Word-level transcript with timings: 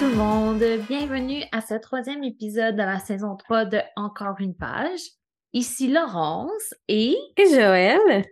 tout 0.00 0.06
le 0.06 0.14
monde, 0.14 0.64
bienvenue 0.88 1.42
à 1.52 1.60
ce 1.60 1.74
troisième 1.74 2.24
épisode 2.24 2.74
de 2.74 2.80
la 2.80 2.98
saison 2.98 3.36
3 3.36 3.66
de 3.66 3.80
Encore 3.96 4.36
une 4.38 4.54
page. 4.54 5.00
Ici 5.52 5.88
Laurence 5.88 6.72
et... 6.88 7.18
Et 7.36 7.46
Joël. 7.50 8.24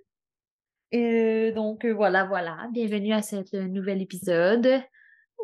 Euh, 0.94 1.52
donc 1.52 1.84
euh, 1.84 1.92
voilà, 1.92 2.24
voilà, 2.24 2.68
bienvenue 2.72 3.12
à 3.12 3.20
ce 3.20 3.56
nouvel 3.66 4.00
épisode 4.00 4.80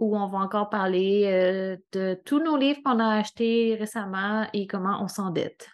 où 0.01 0.17
on 0.17 0.29
va 0.31 0.39
encore 0.39 0.71
parler 0.71 1.25
euh, 1.27 1.77
de 1.93 2.19
tous 2.25 2.43
nos 2.43 2.57
livres 2.57 2.81
qu'on 2.83 3.01
a 3.01 3.19
achetés 3.19 3.77
récemment 3.79 4.47
et 4.55 4.67
comment 4.67 5.03
on 5.03 5.09
s'endette. 5.09 5.69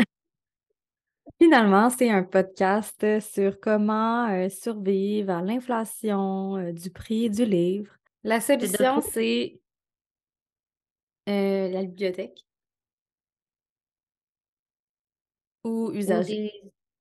Finalement, 1.40 1.90
c'est 1.90 2.10
un 2.10 2.24
podcast 2.24 3.20
sur 3.20 3.60
comment 3.60 4.48
survivre 4.48 5.30
à 5.30 5.42
l'inflation 5.42 6.72
du 6.72 6.90
prix 6.90 7.30
du 7.30 7.44
livre. 7.44 7.92
La 8.24 8.40
solution, 8.40 9.00
c'est 9.00 9.60
la 11.26 11.82
bibliothèque. 11.82 12.46
Ou 15.64 15.90
usager. 15.92 16.52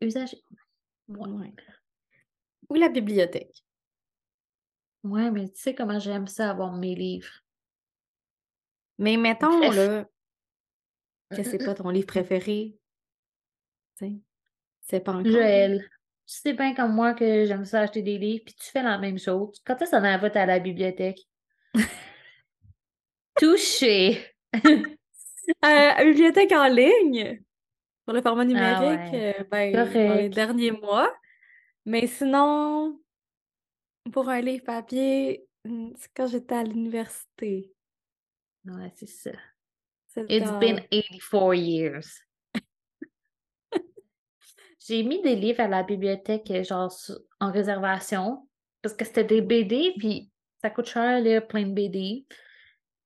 Usager. 0.01 0.43
Ou 1.07 2.75
la 2.75 2.89
bibliothèque. 2.89 3.63
Ouais, 5.03 5.29
mais 5.29 5.49
tu 5.49 5.61
sais 5.61 5.75
comment 5.75 5.99
j'aime 5.99 6.25
ça 6.25 6.49
avoir 6.49 6.73
mes 6.73 6.95
livres. 6.95 7.29
Mais 8.98 9.17
mettons, 9.17 9.59
là, 9.71 10.05
que 11.29 11.43
c'est 11.43 11.63
pas 11.63 11.76
ton 11.76 11.89
livre 11.89 12.07
préféré. 12.07 12.76
Tu 13.98 14.05
sais, 14.05 14.13
c'est 14.81 14.99
pas 15.01 15.13
encore. 15.13 15.31
Joël, 15.31 15.87
tu 16.26 16.37
sais 16.39 16.53
bien 16.53 16.73
comme 16.73 16.93
moi 16.93 17.13
que 17.13 17.45
j'aime 17.45 17.65
ça 17.65 17.81
acheter 17.81 18.01
des 18.01 18.17
livres, 18.17 18.45
puis 18.45 18.55
tu 18.55 18.71
fais 18.71 18.81
la 18.81 18.98
même 18.98 19.20
chose. 19.20 19.62
Quand 19.63 19.79
est-ce 19.79 19.91
qu'on 19.91 20.01
va 20.01 20.41
à 20.41 20.46
la 20.46 20.59
bibliothèque? 20.59 21.21
Touché! 23.37 24.25
euh, 24.53 26.05
bibliothèque 26.05 26.51
en 26.53 26.67
ligne, 26.67 27.41
pour 28.05 28.13
le 28.13 28.21
format 28.21 28.43
ah 28.43 28.45
numérique, 28.45 29.13
euh, 29.13 29.43
ben, 29.51 29.73
dans 29.73 30.15
les 30.15 30.29
derniers 30.29 30.71
mois. 30.71 31.13
Mais 31.85 32.07
sinon, 32.07 32.99
pour 34.11 34.29
un 34.29 34.41
livre 34.41 34.63
papier, 34.63 35.45
hmm, 35.65 35.89
c'est 35.95 36.09
quand 36.15 36.27
j'étais 36.27 36.55
à 36.55 36.63
l'université. 36.63 37.71
Ouais, 38.65 38.91
c'est 38.95 39.09
ça. 39.09 39.31
It's 40.29 40.51
been 40.59 40.81
84 40.91 41.53
years. 41.55 42.21
J'ai 44.79 45.03
mis 45.03 45.21
des 45.21 45.35
livres 45.35 45.59
à 45.61 45.67
la 45.67 45.83
bibliothèque, 45.83 46.49
euh, 46.51 46.63
genre 46.63 46.91
en 47.39 47.51
réservation, 47.51 48.47
parce 48.81 48.95
que 48.95 49.03
c'était 49.03 49.25
des 49.25 49.41
BD, 49.41 49.93
puis 49.97 50.31
ça 50.61 50.69
coûte 50.69 50.87
cher, 50.87 51.19
lire 51.19 51.45
plein 51.45 51.63
de 51.63 51.73
BD. 51.73 52.25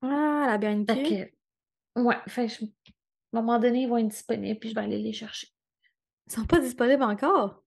Ah, 0.02 0.46
la 0.46 0.58
bien 0.58 0.84
que, 0.84 1.30
Ouais, 1.96 2.16
fait, 2.28 2.46
à 2.46 3.38
un 3.38 3.42
moment 3.42 3.58
donné, 3.58 3.82
ils 3.82 3.88
vont 3.88 3.98
être 3.98 4.08
disponibles, 4.08 4.58
puis 4.58 4.70
je 4.70 4.74
vais 4.74 4.80
aller 4.80 4.98
les 4.98 5.12
chercher. 5.12 5.48
Ils 6.26 6.32
sont 6.32 6.46
pas 6.46 6.60
disponibles 6.60 7.02
encore? 7.02 7.62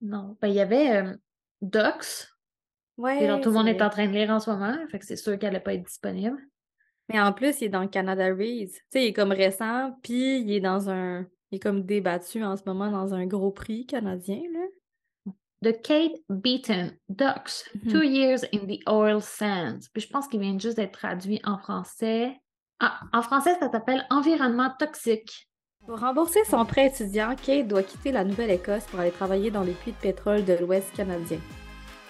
Non. 0.00 0.36
Ben, 0.40 0.48
il 0.48 0.54
y 0.54 0.60
avait 0.60 0.96
euh, 0.96 1.16
Docs. 1.60 2.28
Ouais. 2.96 3.40
tout 3.40 3.48
le 3.50 3.54
monde 3.54 3.68
est 3.68 3.82
en 3.82 3.90
train 3.90 4.06
de 4.06 4.12
lire 4.12 4.30
en 4.30 4.40
ce 4.40 4.50
moment, 4.50 4.76
fait 4.90 4.98
que 4.98 5.06
c'est 5.06 5.16
sûr 5.16 5.38
qu'elle 5.38 5.54
va 5.54 5.60
pas 5.60 5.74
être 5.74 5.84
disponible. 5.84 6.38
Mais 7.08 7.20
en 7.20 7.32
plus, 7.32 7.60
il 7.60 7.64
est 7.64 7.70
dans 7.70 7.88
Canada 7.88 8.26
Reads. 8.26 8.72
Tu 8.72 8.80
sais, 8.90 9.04
il 9.04 9.08
est 9.08 9.12
comme 9.12 9.32
récent, 9.32 9.98
puis 10.02 10.40
il 10.40 10.52
est 10.52 10.60
dans 10.60 10.90
un 10.90 11.26
il 11.50 11.56
est 11.56 11.60
comme 11.60 11.82
débattu 11.82 12.44
en 12.44 12.56
ce 12.56 12.62
moment 12.64 12.90
dans 12.90 13.14
un 13.14 13.26
gros 13.26 13.50
prix 13.50 13.86
canadien. 13.86 14.40
Là. 14.52 14.59
De 15.62 15.72
Kate 15.72 16.16
Beaton, 16.28 16.90
Ducks, 17.08 17.64
mm-hmm. 17.74 17.92
Two 17.92 18.02
Years 18.02 18.44
in 18.52 18.66
the 18.66 18.80
Oil 18.88 19.20
Sands. 19.20 19.88
Puis 19.92 20.02
je 20.02 20.08
pense 20.08 20.26
qu'il 20.26 20.40
vient 20.40 20.58
juste 20.58 20.76
d'être 20.76 20.98
traduit 20.98 21.40
en 21.44 21.58
français. 21.58 22.40
Ah, 22.80 22.98
en 23.12 23.20
français, 23.20 23.56
ça 23.60 23.70
s'appelle 23.70 24.06
Environnement 24.08 24.72
toxique. 24.78 25.48
Pour 25.86 26.00
rembourser 26.00 26.40
son 26.44 26.64
prêt 26.64 26.86
étudiant, 26.86 27.34
Kate 27.34 27.68
doit 27.68 27.82
quitter 27.82 28.12
la 28.12 28.24
Nouvelle-Écosse 28.24 28.84
pour 28.84 29.00
aller 29.00 29.10
travailler 29.10 29.50
dans 29.50 29.62
les 29.62 29.72
puits 29.72 29.92
de 29.92 29.96
pétrole 29.96 30.44
de 30.44 30.54
l'Ouest 30.54 30.94
canadien. 30.94 31.38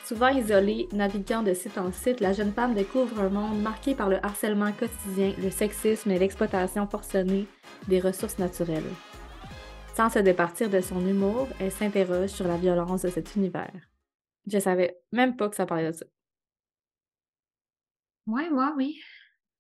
Souvent 0.04 0.28
isolée, 0.28 0.88
naviguant 0.92 1.42
de 1.42 1.54
site 1.54 1.78
en 1.78 1.92
site, 1.92 2.20
la 2.20 2.32
jeune 2.32 2.52
femme 2.52 2.74
découvre 2.74 3.20
un 3.20 3.28
monde 3.28 3.62
marqué 3.62 3.94
par 3.94 4.08
le 4.08 4.24
harcèlement 4.24 4.72
quotidien, 4.72 5.32
le 5.40 5.50
sexisme 5.50 6.10
et 6.10 6.18
l'exploitation 6.18 6.86
forcenée 6.88 7.46
des 7.86 8.00
ressources 8.00 8.38
naturelles. 8.38 8.82
Sans 10.00 10.08
se 10.08 10.20
départir 10.20 10.70
de 10.70 10.80
son 10.80 11.06
humour, 11.06 11.46
elle 11.60 11.70
s'interroge 11.70 12.30
sur 12.30 12.48
la 12.48 12.56
violence 12.56 13.02
de 13.02 13.10
cet 13.10 13.36
univers. 13.36 13.86
Je 14.46 14.58
savais 14.58 14.98
même 15.12 15.36
pas 15.36 15.50
que 15.50 15.56
ça 15.56 15.66
parlait 15.66 15.88
de 15.88 15.92
ça. 15.92 16.06
Ouais, 18.26 18.48
moi, 18.48 18.72
oui. 18.78 18.98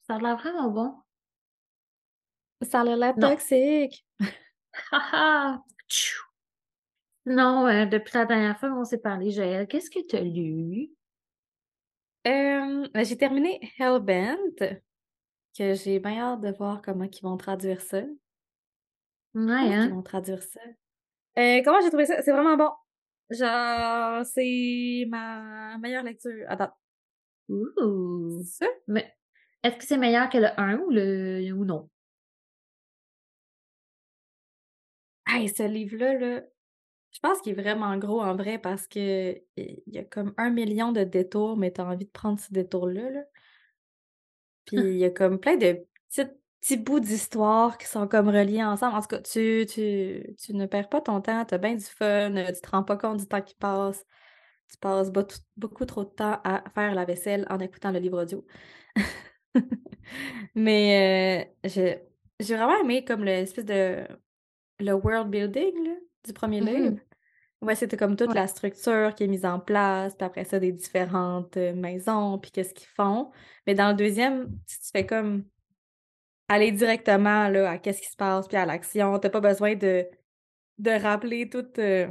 Ça 0.06 0.14
a 0.14 0.18
l'air 0.18 0.38
vraiment 0.38 0.70
bon. 0.70 0.94
Ça 2.62 2.80
a 2.80 2.84
l'air 2.84 3.14
toxique. 3.16 4.06
non, 7.26 7.66
euh, 7.66 7.84
depuis 7.84 8.12
la 8.14 8.24
dernière 8.24 8.58
fois 8.58 8.70
qu'on 8.70 8.86
s'est 8.86 8.96
parlé, 8.96 9.30
Joël, 9.30 9.68
qu'est-ce 9.68 9.90
que 9.90 10.06
tu 10.06 10.16
as 10.16 10.22
lu? 10.22 10.88
Euh, 12.26 12.88
ben, 12.94 13.04
j'ai 13.04 13.18
terminé 13.18 13.60
Hellbent, 13.78 14.38
que 15.58 15.74
j'ai 15.74 15.98
bien 15.98 16.18
hâte 16.18 16.40
de 16.40 16.50
voir 16.50 16.80
comment 16.80 17.04
ils 17.04 17.22
vont 17.22 17.36
traduire 17.36 17.82
ça. 17.82 18.00
Ouais, 19.34 19.74
hein? 19.74 19.88
vont 19.88 20.02
traduire 20.02 20.42
ça. 20.42 20.60
Euh, 21.38 21.62
comment 21.64 21.80
j'ai 21.80 21.88
trouvé 21.88 22.06
ça? 22.06 22.22
C'est 22.22 22.32
vraiment 22.32 22.56
bon. 22.56 22.70
Genre, 23.30 24.24
c'est 24.26 25.06
ma 25.08 25.78
meilleure 25.78 26.02
lecture 26.02 26.44
Attends. 26.48 26.72
Ouh! 27.48 28.42
Ça? 28.44 28.66
Mais 28.88 29.14
est-ce 29.62 29.76
que 29.76 29.84
c'est 29.84 29.98
meilleur 29.98 30.28
que 30.28 30.38
le 30.38 30.48
1 30.58 30.78
ou 30.78 30.90
le 30.90 31.52
ou 31.52 31.64
non? 31.64 31.88
Hey, 35.26 35.48
ce 35.48 35.62
livre-là, 35.62 36.14
là, 36.18 36.42
je 37.12 37.18
pense 37.20 37.40
qu'il 37.40 37.52
est 37.52 37.62
vraiment 37.62 37.96
gros 37.98 38.20
en 38.22 38.34
vrai 38.36 38.58
parce 38.58 38.86
que 38.86 39.40
il 39.56 39.82
y 39.86 39.98
a 39.98 40.04
comme 40.04 40.34
un 40.36 40.50
million 40.50 40.92
de 40.92 41.04
détours, 41.04 41.56
mais 41.56 41.72
tu 41.72 41.80
as 41.80 41.86
envie 41.86 42.06
de 42.06 42.10
prendre 42.10 42.40
ce 42.40 42.52
détour-là. 42.52 43.10
Là. 43.10 43.20
Puis 44.64 44.76
il 44.94 44.98
y 44.98 45.04
a 45.04 45.10
comme 45.10 45.38
plein 45.38 45.56
de 45.56 45.86
petites 46.08 46.36
petits 46.60 46.76
bouts 46.76 47.00
d'histoire 47.00 47.78
qui 47.78 47.86
sont 47.86 48.06
comme 48.06 48.28
reliés 48.28 48.62
ensemble. 48.62 48.96
En 48.96 49.00
tout 49.00 49.08
cas, 49.08 49.20
tu, 49.20 49.66
tu, 49.68 50.34
tu 50.38 50.54
ne 50.54 50.66
perds 50.66 50.88
pas 50.88 51.00
ton 51.00 51.20
temps, 51.20 51.44
tu 51.44 51.54
as 51.54 51.58
bien 51.58 51.74
du 51.74 51.84
fun, 51.84 52.36
euh, 52.36 52.52
tu 52.52 52.60
te 52.60 52.70
rends 52.70 52.82
pas 52.82 52.96
compte 52.96 53.18
du 53.18 53.26
temps 53.26 53.40
qui 53.42 53.54
passe. 53.54 54.04
Tu 54.70 54.76
passes 54.78 55.10
beaucoup 55.56 55.84
trop 55.84 56.04
de 56.04 56.10
temps 56.10 56.40
à 56.44 56.62
faire 56.74 56.94
la 56.94 57.04
vaisselle 57.04 57.44
en 57.50 57.58
écoutant 57.58 57.90
le 57.90 57.98
livre 57.98 58.22
audio. 58.22 58.46
Mais 60.54 61.48
euh, 61.64 61.68
j'ai 62.40 62.54
vraiment 62.54 62.78
aimé 62.80 63.04
comme 63.04 63.24
l'espèce 63.24 63.64
de 63.64 64.06
le 64.78 64.92
world 64.92 65.28
building 65.28 65.74
du 66.24 66.32
premier 66.32 66.60
mm-hmm. 66.60 66.82
livre. 66.82 67.00
Ouais, 67.62 67.74
c'était 67.74 67.96
comme 67.96 68.16
toute 68.16 68.32
la 68.32 68.46
structure 68.46 69.14
qui 69.14 69.24
est 69.24 69.26
mise 69.26 69.44
en 69.44 69.60
place, 69.60 70.14
puis 70.14 70.24
après 70.24 70.44
ça, 70.44 70.58
des 70.58 70.72
différentes 70.72 71.58
euh, 71.58 71.74
maisons, 71.74 72.38
puis 72.38 72.50
qu'est-ce 72.50 72.72
qu'ils 72.72 72.88
font. 72.88 73.30
Mais 73.66 73.74
dans 73.74 73.90
le 73.90 73.94
deuxième, 73.94 74.48
tu 74.66 74.76
fais 74.92 75.04
comme 75.04 75.44
aller 76.50 76.72
directement 76.72 77.48
là, 77.48 77.70
à 77.70 77.78
qu'est-ce 77.78 78.02
qui 78.02 78.08
se 78.08 78.16
passe, 78.16 78.48
puis 78.48 78.56
à 78.56 78.66
l'action. 78.66 79.18
Tu 79.18 79.26
n'as 79.26 79.30
pas 79.30 79.40
besoin 79.40 79.76
de, 79.76 80.04
de 80.78 80.90
rappeler 80.90 81.48
tout. 81.48 81.66
Euh, 81.78 82.08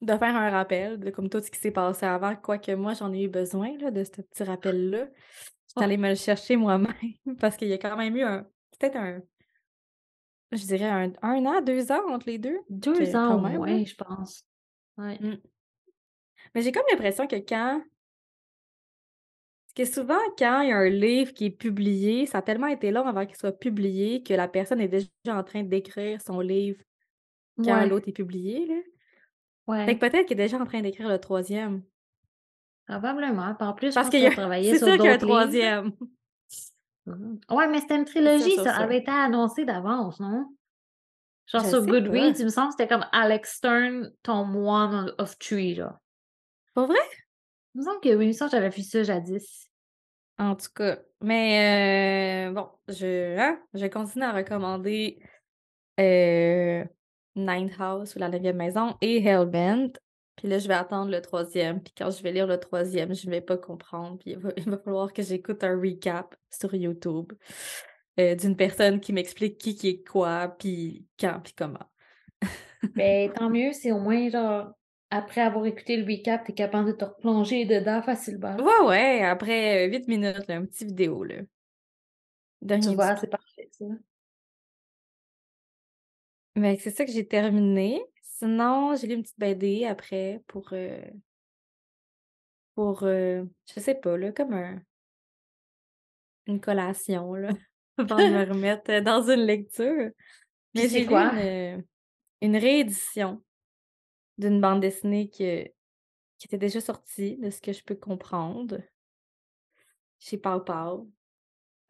de 0.00 0.16
faire 0.16 0.34
un 0.34 0.50
rappel 0.50 0.98
de 0.98 1.10
comme 1.10 1.30
tout 1.30 1.40
ce 1.40 1.48
qui 1.48 1.60
s'est 1.60 1.70
passé 1.70 2.04
avant, 2.04 2.34
quoique 2.34 2.72
moi 2.72 2.92
j'en 2.94 3.12
ai 3.12 3.22
eu 3.22 3.28
besoin 3.28 3.78
là, 3.78 3.92
de 3.92 4.02
ce 4.02 4.10
petit 4.10 4.42
rappel-là. 4.42 5.06
Je 5.06 5.80
suis 5.80 5.84
allée 5.84 5.96
me 5.96 6.08
le 6.08 6.16
chercher 6.16 6.56
moi-même 6.56 6.92
parce 7.38 7.56
qu'il 7.56 7.68
y 7.68 7.72
a 7.72 7.78
quand 7.78 7.96
même 7.96 8.16
eu 8.16 8.22
un 8.22 8.42
peut-être 8.78 8.96
un 8.96 9.22
je 10.50 10.66
dirais 10.66 10.88
un, 10.88 11.12
un, 11.22 11.46
an, 11.46 11.62
deux 11.62 11.90
ans 11.92 12.10
entre 12.10 12.26
les 12.26 12.38
deux. 12.38 12.58
Deux 12.68 13.16
ans 13.16 13.42
au 13.42 13.66
je 13.66 13.94
pense. 13.94 14.44
Ouais. 14.98 15.18
Mmh. 15.20 15.36
Mais 16.54 16.62
j'ai 16.62 16.72
comme 16.72 16.82
l'impression 16.90 17.26
que 17.26 17.36
quand 17.36 17.82
parce 19.74 19.88
que 19.88 19.94
souvent, 19.94 20.18
quand 20.38 20.60
il 20.60 20.68
y 20.68 20.72
a 20.72 20.76
un 20.76 20.88
livre 20.88 21.32
qui 21.32 21.46
est 21.46 21.50
publié, 21.50 22.26
ça 22.26 22.38
a 22.38 22.42
tellement 22.42 22.66
été 22.66 22.90
long 22.90 23.06
avant 23.06 23.24
qu'il 23.24 23.36
soit 23.36 23.52
publié 23.52 24.22
que 24.22 24.34
la 24.34 24.46
personne 24.46 24.80
est 24.80 24.88
déjà 24.88 25.08
en 25.28 25.42
train 25.42 25.62
d'écrire 25.62 26.20
son 26.20 26.40
livre 26.40 26.82
quand 27.62 27.86
l'autre 27.86 28.08
est 28.08 28.12
publié. 28.12 28.66
Là. 28.66 28.74
Ouais. 29.68 29.86
Fait 29.86 29.94
que 29.94 30.00
peut-être 30.00 30.26
qu'il 30.26 30.38
est 30.38 30.44
déjà 30.44 30.58
en 30.58 30.66
train 30.66 30.82
d'écrire 30.82 31.08
le 31.08 31.18
troisième. 31.18 31.82
Probablement. 32.86 33.54
En 33.60 33.72
plus, 33.72 33.94
Parce 33.94 34.10
qu'il 34.10 34.26
a... 34.26 34.30
c'est 34.30 34.78
sûr 34.78 34.96
qu'il 34.96 35.04
y 35.04 35.08
a 35.08 35.14
un 35.14 35.18
troisième. 35.18 35.92
Mmh. 37.06 37.36
Ouais, 37.50 37.68
mais 37.68 37.80
c'était 37.80 37.96
une 37.96 38.04
trilogie, 38.04 38.56
ça, 38.56 38.76
avait 38.76 38.98
été 38.98 39.10
annoncé 39.10 39.64
d'avance, 39.64 40.20
non? 40.20 40.46
Genre 41.46 41.64
sur 41.64 41.84
Goodreads, 41.84 42.38
il 42.38 42.44
me 42.44 42.50
semble 42.50 42.68
que 42.68 42.74
c'était 42.78 42.88
comme 42.88 43.06
Alex 43.10 43.56
Stern, 43.56 44.12
Tom 44.22 44.54
One 44.54 45.12
of 45.18 45.38
Three, 45.38 45.74
genre. 45.74 45.98
Pas 46.74 46.86
vrai? 46.86 46.98
Il 47.74 47.80
me 47.80 47.84
semble 47.84 48.00
que 48.00 48.14
oui, 48.14 48.34
ça, 48.34 48.48
j'avais 48.48 48.68
vu 48.68 48.82
ça 48.82 49.02
jadis. 49.02 49.68
En 50.38 50.56
tout 50.56 50.70
cas, 50.74 50.98
mais 51.20 52.48
euh, 52.48 52.52
bon, 52.52 52.68
je, 52.88 53.38
hein, 53.38 53.60
je 53.74 53.86
continue 53.86 54.24
à 54.24 54.32
recommander 54.32 55.22
euh, 56.00 56.84
Ninth 57.36 57.72
House 57.78 58.16
ou 58.16 58.18
La 58.18 58.28
Neuvième 58.28 58.56
Maison 58.56 58.96
et 59.00 59.22
Hellbent. 59.22 59.92
Puis 60.36 60.48
là, 60.48 60.58
je 60.58 60.66
vais 60.66 60.74
attendre 60.74 61.10
le 61.10 61.20
troisième. 61.20 61.82
Puis 61.82 61.92
quand 61.96 62.10
je 62.10 62.22
vais 62.22 62.32
lire 62.32 62.46
le 62.46 62.58
troisième, 62.58 63.14
je 63.14 63.28
vais 63.28 63.42
pas 63.42 63.58
comprendre. 63.58 64.18
Puis 64.18 64.30
il 64.32 64.38
va, 64.38 64.50
il 64.56 64.68
va 64.68 64.78
falloir 64.78 65.12
que 65.12 65.22
j'écoute 65.22 65.62
un 65.62 65.78
recap 65.78 66.34
sur 66.50 66.74
YouTube 66.74 67.32
euh, 68.20 68.34
d'une 68.34 68.56
personne 68.56 69.00
qui 69.00 69.12
m'explique 69.12 69.58
qui 69.58 69.74
qui 69.74 69.88
est 69.88 70.02
quoi, 70.02 70.48
puis 70.58 71.06
quand, 71.18 71.40
puis 71.42 71.54
comment. 71.56 71.90
Ben, 72.94 73.32
tant 73.34 73.48
mieux, 73.48 73.72
c'est 73.72 73.92
au 73.92 74.00
moins 74.00 74.28
genre 74.28 74.72
après 75.12 75.42
avoir 75.42 75.64
écouté 75.66 75.96
le 75.96 76.04
recap, 76.04 76.44
t'es 76.44 76.54
capable 76.54 76.88
de 76.88 76.92
te 76.94 77.04
replonger 77.04 77.64
dedans 77.66 78.02
facilement. 78.02 78.58
Ouais, 78.58 78.80
ouais, 78.86 79.22
après 79.24 79.86
8 79.88 80.08
minutes, 80.08 80.46
là, 80.48 80.56
un 80.56 80.64
petit 80.66 80.84
vidéo, 80.86 81.22
là. 81.24 81.42
Tu 82.80 82.90
Dernier 82.90 82.94
vois, 82.94 83.16
petit 83.16 83.20
c'est 83.20 83.30
parfait, 83.30 83.68
ça. 83.72 83.86
Mais 86.56 86.76
c'est 86.78 86.90
ça 86.90 87.04
que 87.04 87.12
j'ai 87.12 87.26
terminé. 87.26 88.02
Sinon, 88.22 88.94
j'ai 88.96 89.06
lu 89.06 89.14
une 89.14 89.22
petite 89.22 89.38
BD 89.38 89.84
après 89.86 90.42
pour, 90.48 90.68
euh, 90.72 91.00
pour 92.74 93.04
euh, 93.04 93.44
je 93.74 93.80
sais 93.80 93.94
pas, 93.94 94.16
là, 94.16 94.32
comme 94.32 94.52
un, 94.54 94.82
une 96.46 96.60
collation, 96.60 97.34
là, 97.34 97.50
avant 97.98 98.22
de 98.22 98.28
me 98.30 98.44
remettre 98.48 99.00
dans 99.02 99.22
une 99.30 99.40
lecture. 99.46 100.10
Mais 100.74 100.88
j'ai 100.88 101.06
lu 101.06 101.06
quoi? 101.06 101.32
une, 101.32 101.84
une 102.42 102.56
réédition 102.56 103.42
d'une 104.42 104.60
bande 104.60 104.80
dessinée 104.80 105.28
que, 105.28 105.64
qui 106.38 106.46
était 106.46 106.58
déjà 106.58 106.80
sortie, 106.80 107.36
de 107.38 107.50
ce 107.50 107.60
que 107.60 107.72
je 107.72 107.82
peux 107.82 107.94
comprendre, 107.94 108.80
chez 110.18 110.38
Pau 110.38 110.60
Pau. 110.60 111.10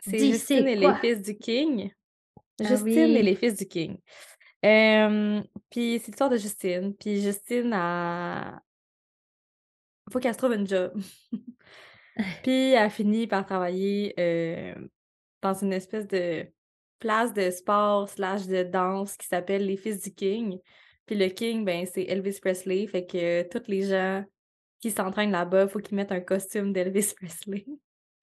C'est 0.00 0.18
Justine 0.18 0.64
c'est 0.64 0.72
et 0.72 0.76
les 0.76 0.86
quoi? 0.86 0.96
fils 0.96 1.22
du 1.22 1.36
King. 1.36 1.92
Ah 2.60 2.64
Justine 2.64 3.16
et 3.16 3.22
les 3.22 3.36
fils 3.36 3.56
du 3.56 3.66
King. 3.66 3.98
Euh, 4.64 5.42
puis 5.70 5.98
c'est 5.98 6.08
l'histoire 6.08 6.30
de 6.30 6.36
Justine. 6.36 6.94
Puis 6.94 7.20
Justine 7.20 7.72
a. 7.72 8.62
Faut 10.12 10.18
qu'elle 10.18 10.34
se 10.34 10.38
trouve 10.38 10.54
une 10.54 10.66
job. 10.66 10.92
puis 12.42 12.72
elle 12.72 12.90
finit 12.90 13.26
par 13.26 13.46
travailler 13.46 14.14
euh, 14.18 14.74
dans 15.40 15.54
une 15.54 15.72
espèce 15.72 16.06
de 16.06 16.46
place 16.98 17.32
de 17.32 17.50
sport 17.50 18.08
slash 18.08 18.46
de 18.46 18.62
danse 18.62 19.16
qui 19.16 19.26
s'appelle 19.26 19.66
les 19.66 19.76
Fils 19.76 20.02
du 20.02 20.14
King. 20.14 20.58
Puis 21.06 21.16
le 21.16 21.28
King, 21.28 21.64
ben, 21.64 21.86
c'est 21.86 22.04
Elvis 22.04 22.38
Presley. 22.40 22.86
Fait 22.86 23.06
que 23.06 23.42
tous 23.48 23.68
les 23.68 23.82
gens 23.82 24.24
qui 24.80 24.90
s'entraînent 24.90 25.32
là-bas, 25.32 25.68
faut 25.68 25.78
qu'ils 25.78 25.96
mettent 25.96 26.12
un 26.12 26.20
costume 26.20 26.72
d'Elvis 26.72 27.14
Presley. 27.20 27.66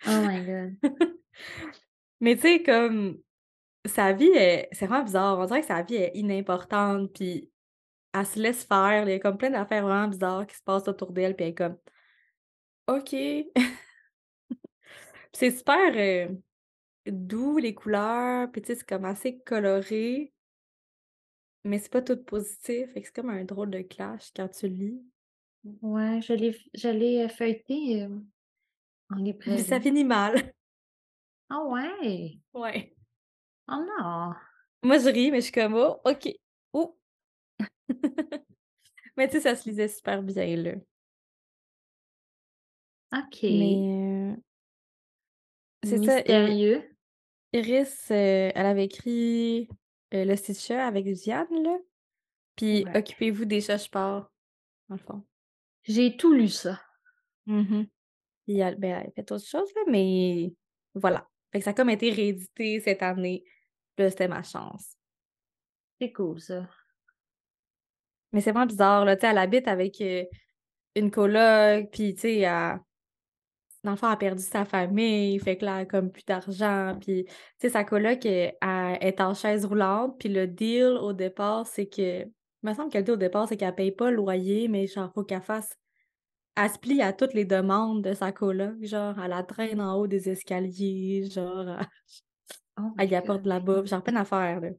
Oh 0.07 0.21
my 0.25 0.45
god. 0.45 0.75
Mais 2.21 2.35
tu 2.35 2.41
sais, 2.41 2.63
comme 2.63 3.17
sa 3.85 4.13
vie, 4.13 4.31
est... 4.35 4.69
c'est 4.71 4.87
vraiment 4.87 5.03
bizarre. 5.03 5.39
On 5.39 5.45
dirait 5.45 5.61
que 5.61 5.67
sa 5.67 5.81
vie 5.81 5.95
est 5.95 6.11
inimportante, 6.15 7.13
puis 7.13 7.49
elle 8.13 8.25
se 8.25 8.39
laisse 8.39 8.63
faire. 8.63 9.07
Il 9.07 9.11
y 9.11 9.13
a 9.13 9.19
comme 9.19 9.37
plein 9.37 9.49
d'affaires 9.49 9.83
vraiment 9.83 10.07
bizarres 10.07 10.47
qui 10.47 10.55
se 10.55 10.63
passent 10.63 10.87
autour 10.87 11.11
d'elle, 11.11 11.35
puis 11.35 11.45
elle 11.45 11.51
est 11.51 11.55
comme 11.55 11.77
OK. 12.87 13.15
C'est 15.33 15.51
super 15.51 15.93
euh, 15.95 16.27
doux, 17.05 17.57
les 17.57 17.73
couleurs, 17.73 18.51
puis 18.51 18.61
tu 18.61 18.67
sais, 18.67 18.75
c'est 18.75 18.87
comme 18.87 19.05
assez 19.05 19.39
coloré, 19.39 20.33
mais 21.63 21.79
c'est 21.79 21.91
pas 21.91 22.01
tout 22.01 22.17
positif. 22.23 22.91
Fait 22.94 23.01
que 23.01 23.07
c'est 23.07 23.15
comme 23.15 23.29
un 23.29 23.44
drôle 23.44 23.71
de 23.71 23.81
clash 23.81 24.31
quand 24.35 24.47
tu 24.50 24.67
lis. 24.67 25.03
Ouais, 25.81 26.21
je 26.21 26.33
l'ai 26.33 26.57
je 26.73 26.88
l'ai, 26.88 27.23
euh, 27.23 27.29
feuilleté, 27.29 28.03
euh, 28.03 28.19
en 29.09 29.23
Puis 29.39 29.57
ça 29.59 29.77
librairie. 29.77 29.81
finit 29.81 30.03
mal. 30.06 30.53
Ah 31.50 31.63
ouais? 31.63 32.39
Ouais. 32.53 32.95
Oh 33.67 33.83
non! 34.00 34.33
Moi, 34.83 34.97
je 35.00 35.09
ris, 35.09 35.31
mais 35.31 35.39
je 35.39 35.45
suis 35.45 35.51
comme 35.51 35.73
oh, 35.75 36.00
OK. 36.06 36.29
Oh! 36.73 36.97
mais 39.17 39.27
tu 39.27 39.33
sais, 39.33 39.41
ça 39.41 39.55
se 39.55 39.67
lisait 39.67 39.88
super 39.88 40.23
bien, 40.23 40.55
là. 40.55 40.75
OK. 43.13 43.39
Mais 43.44 44.33
euh, 44.33 44.35
c'est 45.83 46.03
ça. 46.03 46.21
Iris, 47.51 48.12
euh, 48.12 48.51
elle 48.53 48.65
avait 48.65 48.85
écrit 48.85 49.67
euh, 50.13 50.25
Le 50.25 50.35
Stitcher 50.35 50.75
avec 50.75 51.06
Diane, 51.06 51.47
là. 51.63 51.77
Puis 52.56 52.83
Ouais. 52.85 52.97
Occupez-vous 52.97 53.45
des 53.45 53.61
chats, 53.61 53.77
je 53.77 53.89
pars, 53.89 54.31
dans 54.89 54.95
le 54.95 55.01
fond. 55.01 55.23
J'ai 55.83 56.17
tout 56.17 56.33
lu 56.33 56.50
ça. 56.50 56.81
Mhm. 57.45 57.88
Puis 58.45 58.59
elle, 58.59 58.75
ben, 58.77 59.00
elle 59.01 59.07
a 59.07 59.11
fait 59.11 59.31
autre 59.31 59.45
chose, 59.45 59.69
là, 59.75 59.81
mais 59.88 60.53
voilà. 60.94 61.27
Fait 61.51 61.59
que 61.59 61.63
ça 61.65 61.71
a 61.71 61.73
comme 61.73 61.89
été 61.89 62.11
réédité 62.11 62.79
cette 62.79 63.01
année. 63.01 63.44
Là, 63.97 64.09
c'était 64.09 64.27
ma 64.27 64.44
chance. 64.44 64.97
C'est 66.00 66.12
cool 66.12 66.39
ça. 66.39 66.67
Mais 68.31 68.41
c'est 68.41 68.51
vraiment 68.51 68.65
bizarre, 68.67 69.05
là. 69.05 69.15
Tu 69.15 69.21
sais, 69.21 69.27
elle 69.27 69.38
habite 69.38 69.67
avec 69.67 70.00
euh, 70.01 70.23
une 70.95 71.12
coloc, 71.12 71.89
puis 71.91 72.13
tu 72.13 72.21
sais, 72.21 72.38
elle- 72.39 72.79
dans 73.83 73.91
le 73.91 73.97
fond, 73.97 74.07
elle 74.07 74.13
a 74.13 74.17
perdu 74.17 74.43
sa 74.43 74.65
famille, 74.65 75.39
fait 75.39 75.57
que 75.57 75.65
là, 75.65 75.75
elle 75.77 75.81
a 75.83 75.85
comme 75.85 76.11
plus 76.11 76.25
d'argent, 76.25 76.97
puis 76.99 77.25
tu 77.25 77.33
sais, 77.59 77.69
sa 77.69 77.83
coloc, 77.83 78.25
elle 78.25 78.53
est 78.61 79.21
en 79.21 79.33
chaise 79.33 79.65
roulante, 79.65 80.17
puis 80.19 80.29
le 80.29 80.47
deal 80.47 80.97
au 81.01 81.13
départ, 81.13 81.65
c'est 81.65 81.87
que, 81.87 82.23
il 82.25 82.31
me 82.63 82.73
semble 82.73 82.91
que 82.91 82.97
le 82.97 83.03
deal 83.03 83.13
au 83.13 83.17
départ, 83.17 83.47
c'est 83.47 83.57
qu'elle 83.57 83.75
paye 83.75 83.91
pas 83.91 84.09
le 84.11 84.17
loyer, 84.17 84.67
mais 84.67 84.87
genre, 84.87 85.11
faut 85.13 85.23
qu'elle 85.23 85.41
fasse, 85.41 85.77
elle 86.57 86.69
se 86.69 86.77
plie 86.79 87.01
à 87.01 87.13
toutes 87.13 87.33
les 87.33 87.45
demandes 87.45 88.03
de 88.03 88.13
sa 88.13 88.31
coloc, 88.31 88.83
genre, 88.83 89.15
elle 89.23 89.29
la 89.29 89.43
traîne 89.43 89.81
en 89.81 89.95
haut 89.97 90.07
des 90.07 90.29
escaliers, 90.29 91.29
genre, 91.29 91.69
elle, 91.69 91.87
Oh 92.77 92.93
elle 92.97 93.11
y 93.11 93.15
apporte 93.15 93.41
de 93.43 93.49
la 93.49 93.59
bouffe, 93.59 93.87
genre, 93.87 94.03
peine 94.03 94.17
à 94.17 94.25
faire, 94.25 94.61
là. 94.61 94.69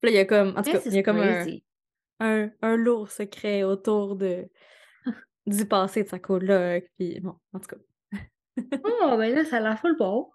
Puis 0.00 0.10
là, 0.10 0.10
il 0.10 0.14
y 0.16 0.18
a 0.18 0.24
comme, 0.26 0.54
en 0.56 0.62
tout 0.62 0.70
cas, 0.70 0.80
il 0.84 0.94
y 0.94 0.98
a 0.98 1.02
comme 1.02 1.20
un, 1.20 1.46
un, 2.20 2.50
un 2.62 2.76
lourd 2.76 3.10
secret 3.10 3.62
autour 3.62 4.16
de, 4.16 4.50
du 5.46 5.66
passé 5.66 6.04
de 6.04 6.08
sa 6.08 6.18
coloc, 6.18 6.84
puis 6.96 7.20
bon, 7.20 7.38
en 7.52 7.60
tout 7.60 7.68
cas. 7.68 7.76
Oh, 8.84 9.16
ben 9.18 9.34
là, 9.34 9.44
ça 9.44 9.56
a 9.56 9.60
l'air 9.60 9.78
full 9.78 9.96
bon. 9.96 10.30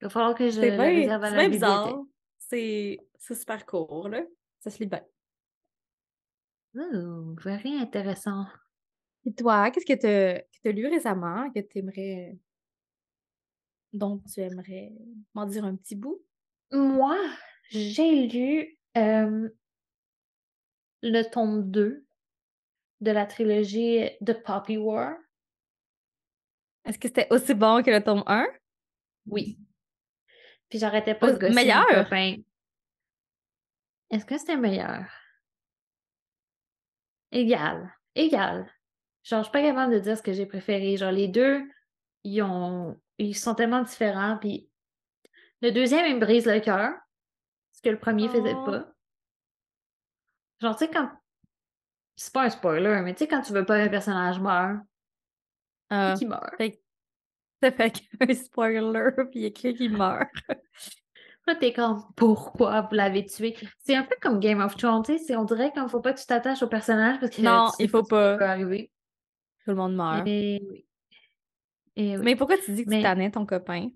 Il 0.00 0.04
va 0.04 0.10
falloir 0.10 0.34
que 0.34 0.48
je 0.48 0.60
le 0.60 0.70
bien 0.70 0.84
réserve 0.84 1.24
à 1.24 1.30
la 1.30 1.36
bien 1.36 1.48
bizarre. 1.48 2.02
C'est 2.38 2.98
super 3.20 3.66
court, 3.66 4.08
là. 4.08 4.22
Ça 4.60 4.70
se 4.70 4.78
lit 4.78 4.86
bien. 4.86 5.04
Ouh, 6.74 7.34
very 7.42 7.78
intéressant. 7.78 8.46
Et 9.24 9.34
toi, 9.34 9.70
qu'est-ce 9.70 9.86
que 9.86 9.92
tu 9.92 10.00
que 10.00 10.62
t'as 10.62 10.72
lu 10.72 10.86
récemment 10.86 11.50
que 11.50 11.60
tu 11.60 11.78
aimerais 11.78 12.38
dont 13.92 14.22
tu 14.32 14.40
aimerais 14.40 14.92
m'en 15.34 15.46
dire 15.46 15.64
un 15.64 15.76
petit 15.76 15.96
bout? 15.96 16.22
Moi, 16.70 17.16
j'ai 17.70 18.26
lu 18.28 18.78
euh, 18.96 19.48
le 21.02 21.22
tome 21.30 21.70
2 21.70 22.07
de 23.00 23.10
la 23.10 23.26
trilogie 23.26 24.08
de 24.20 24.32
Poppy 24.32 24.76
War. 24.76 25.16
Est-ce 26.84 26.98
que 26.98 27.08
c'était 27.08 27.28
aussi 27.30 27.54
bon 27.54 27.82
que 27.82 27.90
le 27.90 28.02
tome 28.02 28.22
1? 28.26 28.46
Oui. 29.26 29.58
Puis 30.68 30.78
j'arrêtais 30.78 31.14
pas 31.14 31.30
de 31.30 31.36
Au- 31.36 31.38
gosser 31.38 31.54
meilleur? 31.54 31.86
Est-ce 34.10 34.24
que 34.24 34.38
c'était 34.38 34.56
meilleur? 34.56 35.04
Égal. 37.30 37.92
Égal. 38.14 38.70
Genre, 39.22 39.40
je 39.40 39.44
suis 39.44 39.52
pas 39.52 39.62
capable 39.62 39.92
de 39.92 39.98
dire 39.98 40.16
ce 40.16 40.22
que 40.22 40.32
j'ai 40.32 40.46
préféré. 40.46 40.96
Genre, 40.96 41.12
les 41.12 41.28
deux, 41.28 41.62
ils 42.24 42.42
ont. 42.42 42.98
Ils 43.18 43.34
sont 43.36 43.54
tellement 43.54 43.82
différents. 43.82 44.38
Puis 44.38 44.70
le 45.60 45.70
deuxième, 45.72 46.06
il 46.06 46.14
me 46.16 46.20
brise 46.20 46.46
le 46.46 46.60
cœur. 46.60 46.94
Ce 47.72 47.82
que 47.82 47.90
le 47.90 47.98
premier 47.98 48.28
faisait 48.28 48.54
Oh. 48.56 48.64
pas. 48.64 48.92
Genre, 50.60 50.76
tu 50.76 50.86
sais, 50.86 50.90
quand. 50.90 51.10
C'est 52.20 52.32
pas 52.32 52.42
un 52.44 52.50
spoiler, 52.50 53.00
mais 53.04 53.14
tu 53.14 53.20
sais, 53.20 53.28
quand 53.28 53.42
tu 53.42 53.52
veux 53.52 53.64
pas 53.64 53.78
qu'un 53.78 53.88
personnage 53.88 54.40
meure, 54.40 54.78
Ah, 55.88 56.14
qui 56.18 56.26
meurt. 56.26 56.56
fait 56.56 56.82
ça 57.62 57.70
fait 57.72 57.90
qu'un 58.20 58.34
spoiler, 58.34 59.10
puis 59.30 59.40
il 59.40 59.42
y 59.42 59.46
a 59.46 59.50
quelqu'un 59.50 59.78
qui 59.78 59.88
meurt. 59.88 60.28
Là, 61.46 61.54
t'es 61.54 61.72
comme, 61.72 62.02
pourquoi 62.16 62.82
vous 62.82 62.94
l'avez 62.94 63.24
tué? 63.24 63.56
C'est 63.78 63.94
un 63.96 64.02
peu 64.02 64.16
comme 64.20 64.38
Game 64.40 64.60
of 64.60 64.76
Thrones, 64.76 65.02
tu 65.04 65.16
sais, 65.18 65.36
on 65.36 65.44
dirait 65.44 65.72
qu'il 65.72 65.88
faut 65.88 66.00
pas 66.00 66.12
que 66.12 66.20
tu 66.20 66.26
t'attaches 66.26 66.62
au 66.62 66.68
personnage 66.68 67.20
parce 67.20 67.34
que 67.34 67.40
Non, 67.40 67.70
il 67.78 67.88
faut 67.88 68.02
peut 68.02 68.36
pas. 68.38 68.50
arriver. 68.50 68.90
Tout 69.64 69.70
le 69.70 69.76
monde 69.76 69.94
meurt. 69.94 70.26
Et 70.26 70.60
oui. 70.68 70.86
Et 71.96 72.16
oui. 72.18 72.22
Mais 72.24 72.36
pourquoi 72.36 72.58
tu 72.58 72.72
dis 72.72 72.84
que 72.84 72.90
tu 72.90 73.00
tannais 73.02 73.30
ton 73.30 73.46
copain? 73.46 73.88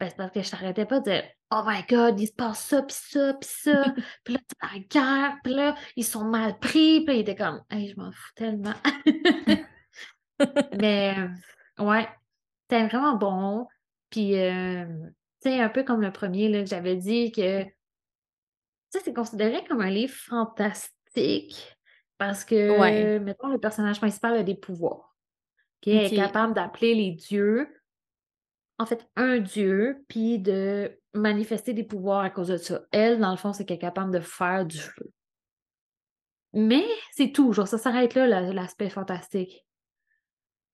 Ben, 0.00 0.08
c'est 0.10 0.16
parce 0.16 0.32
que 0.32 0.42
je 0.42 0.50
t'arrêtais 0.50 0.84
pas 0.84 0.98
de 1.00 1.04
dire 1.04 1.24
Oh 1.54 1.62
my 1.66 1.82
god, 1.86 2.18
il 2.18 2.28
se 2.28 2.32
passe 2.32 2.64
ça, 2.64 2.82
pis 2.82 2.94
ça, 2.94 3.34
pis 3.34 3.46
ça, 3.46 3.84
pis 4.24 4.32
là, 4.32 4.38
c'est 4.48 4.72
la 4.72 4.78
guerre, 4.78 5.36
pis 5.44 5.50
là, 5.50 5.74
ils 5.96 6.04
sont 6.04 6.24
mal 6.24 6.58
pris, 6.58 7.00
pis 7.00 7.06
là, 7.08 7.12
il 7.12 7.20
était 7.20 7.36
comme 7.36 7.62
Hey, 7.68 7.90
je 7.90 7.96
m'en 8.00 8.10
fous 8.10 8.32
tellement. 8.34 8.72
Mais, 10.80 11.14
euh, 11.18 11.84
ouais, 11.84 12.08
c'était 12.62 12.86
vraiment 12.86 13.16
bon. 13.16 13.66
Puis, 14.08 14.38
euh, 14.40 14.86
tu 15.42 15.50
sais, 15.50 15.60
un 15.60 15.68
peu 15.68 15.82
comme 15.82 16.00
le 16.00 16.10
premier, 16.10 16.48
là, 16.48 16.60
que 16.60 16.70
j'avais 16.70 16.96
dit 16.96 17.32
que, 17.32 17.64
ça, 18.88 19.00
c'est 19.04 19.12
considéré 19.12 19.62
comme 19.64 19.82
un 19.82 19.90
livre 19.90 20.14
fantastique 20.14 21.76
parce 22.16 22.46
que, 22.46 22.78
Ouais. 22.80 23.18
mettons, 23.18 23.48
le 23.48 23.58
personnage 23.58 23.98
principal 23.98 24.36
a 24.36 24.42
des 24.42 24.54
pouvoirs. 24.54 25.14
Ok. 25.82 25.88
est 25.88 26.16
capable 26.16 26.54
d'appeler 26.54 26.94
les 26.94 27.10
dieux, 27.10 27.68
en 28.78 28.86
fait, 28.86 29.06
un 29.16 29.38
dieu, 29.38 30.04
puis 30.08 30.38
de 30.38 30.98
manifester 31.14 31.74
des 31.74 31.84
pouvoirs 31.84 32.20
à 32.20 32.30
cause 32.30 32.48
de 32.48 32.56
ça. 32.56 32.82
Elle, 32.90 33.20
dans 33.20 33.30
le 33.30 33.36
fond, 33.36 33.52
c'est 33.52 33.64
qu'elle 33.64 33.76
est 33.76 33.80
capable 33.80 34.12
de 34.12 34.20
faire 34.20 34.64
du 34.66 34.78
feu. 34.78 35.12
Mais 36.54 36.84
c'est 37.12 37.32
tout, 37.32 37.52
genre, 37.52 37.68
ça 37.68 37.78
s'arrête 37.78 38.14
là, 38.14 38.26
l'aspect 38.52 38.90
fantastique. 38.90 39.66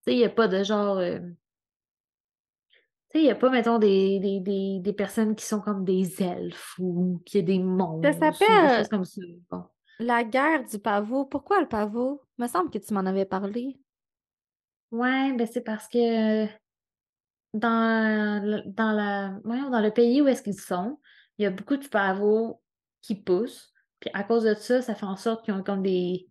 Tu 0.04 0.10
sais, 0.10 0.12
il 0.14 0.18
n'y 0.18 0.24
a 0.24 0.30
pas 0.30 0.48
de 0.48 0.62
genre. 0.64 0.98
Euh, 0.98 1.20
tu 3.10 3.12
sais, 3.12 3.18
il 3.20 3.24
n'y 3.24 3.30
a 3.30 3.36
pas, 3.36 3.50
mettons, 3.50 3.78
des, 3.78 4.18
des, 4.18 4.80
des, 4.80 4.92
personnes 4.92 5.34
qui 5.36 5.44
sont 5.44 5.60
comme 5.60 5.84
des 5.84 6.22
elfes 6.22 6.74
ou 6.78 7.22
qui 7.24 7.38
a 7.38 7.42
des 7.42 7.58
monstres. 7.58 8.12
Ça 8.12 8.32
s'appelle 8.32 8.88
comme 8.88 9.04
ça. 9.04 9.22
La 10.00 10.24
guerre 10.24 10.64
du 10.64 10.78
pavot. 10.78 11.24
Pourquoi 11.24 11.60
le 11.60 11.68
pavot? 11.68 12.22
Il 12.38 12.42
me 12.42 12.48
semble 12.48 12.70
que 12.70 12.78
tu 12.78 12.92
m'en 12.92 13.06
avais 13.06 13.24
parlé. 13.24 13.80
Ouais, 14.90 15.32
ben 15.32 15.46
c'est 15.46 15.60
parce 15.60 15.88
que 15.88 16.46
dans, 17.58 18.42
le, 18.44 18.62
dans, 18.66 18.92
la, 18.92 19.38
dans 19.44 19.80
le 19.80 19.90
pays 19.90 20.22
où 20.22 20.28
est-ce 20.28 20.42
qu'ils 20.42 20.60
sont, 20.60 20.98
il 21.38 21.44
y 21.44 21.46
a 21.46 21.50
beaucoup 21.50 21.76
de 21.76 21.86
pavots 21.86 22.60
qui 23.02 23.14
poussent. 23.14 23.72
Puis 24.00 24.10
à 24.14 24.24
cause 24.24 24.44
de 24.44 24.54
ça, 24.54 24.82
ça 24.82 24.94
fait 24.94 25.06
en 25.06 25.16
sorte 25.16 25.44
qu'ils 25.44 25.54
ont 25.54 25.62
comme 25.62 25.82
des. 25.82 26.28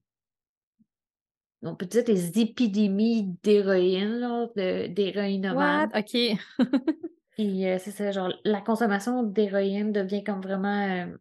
On 1.64 1.76
peut 1.76 1.86
dire 1.86 2.04
des 2.04 2.40
épidémies 2.40 3.36
d'héroïne, 3.44 4.50
d'héroïnomane. 4.56 5.90
OK. 5.96 6.16
Et 7.40 7.68
euh, 7.68 7.78
c'est 7.80 7.92
ça, 7.92 8.12
genre, 8.12 8.34
la 8.44 8.62
consommation 8.62 9.24
d'héroïne 9.24 9.92
devient 9.92 10.24
comme 10.24 10.42
vraiment 10.42 10.88
euh, 10.88 11.18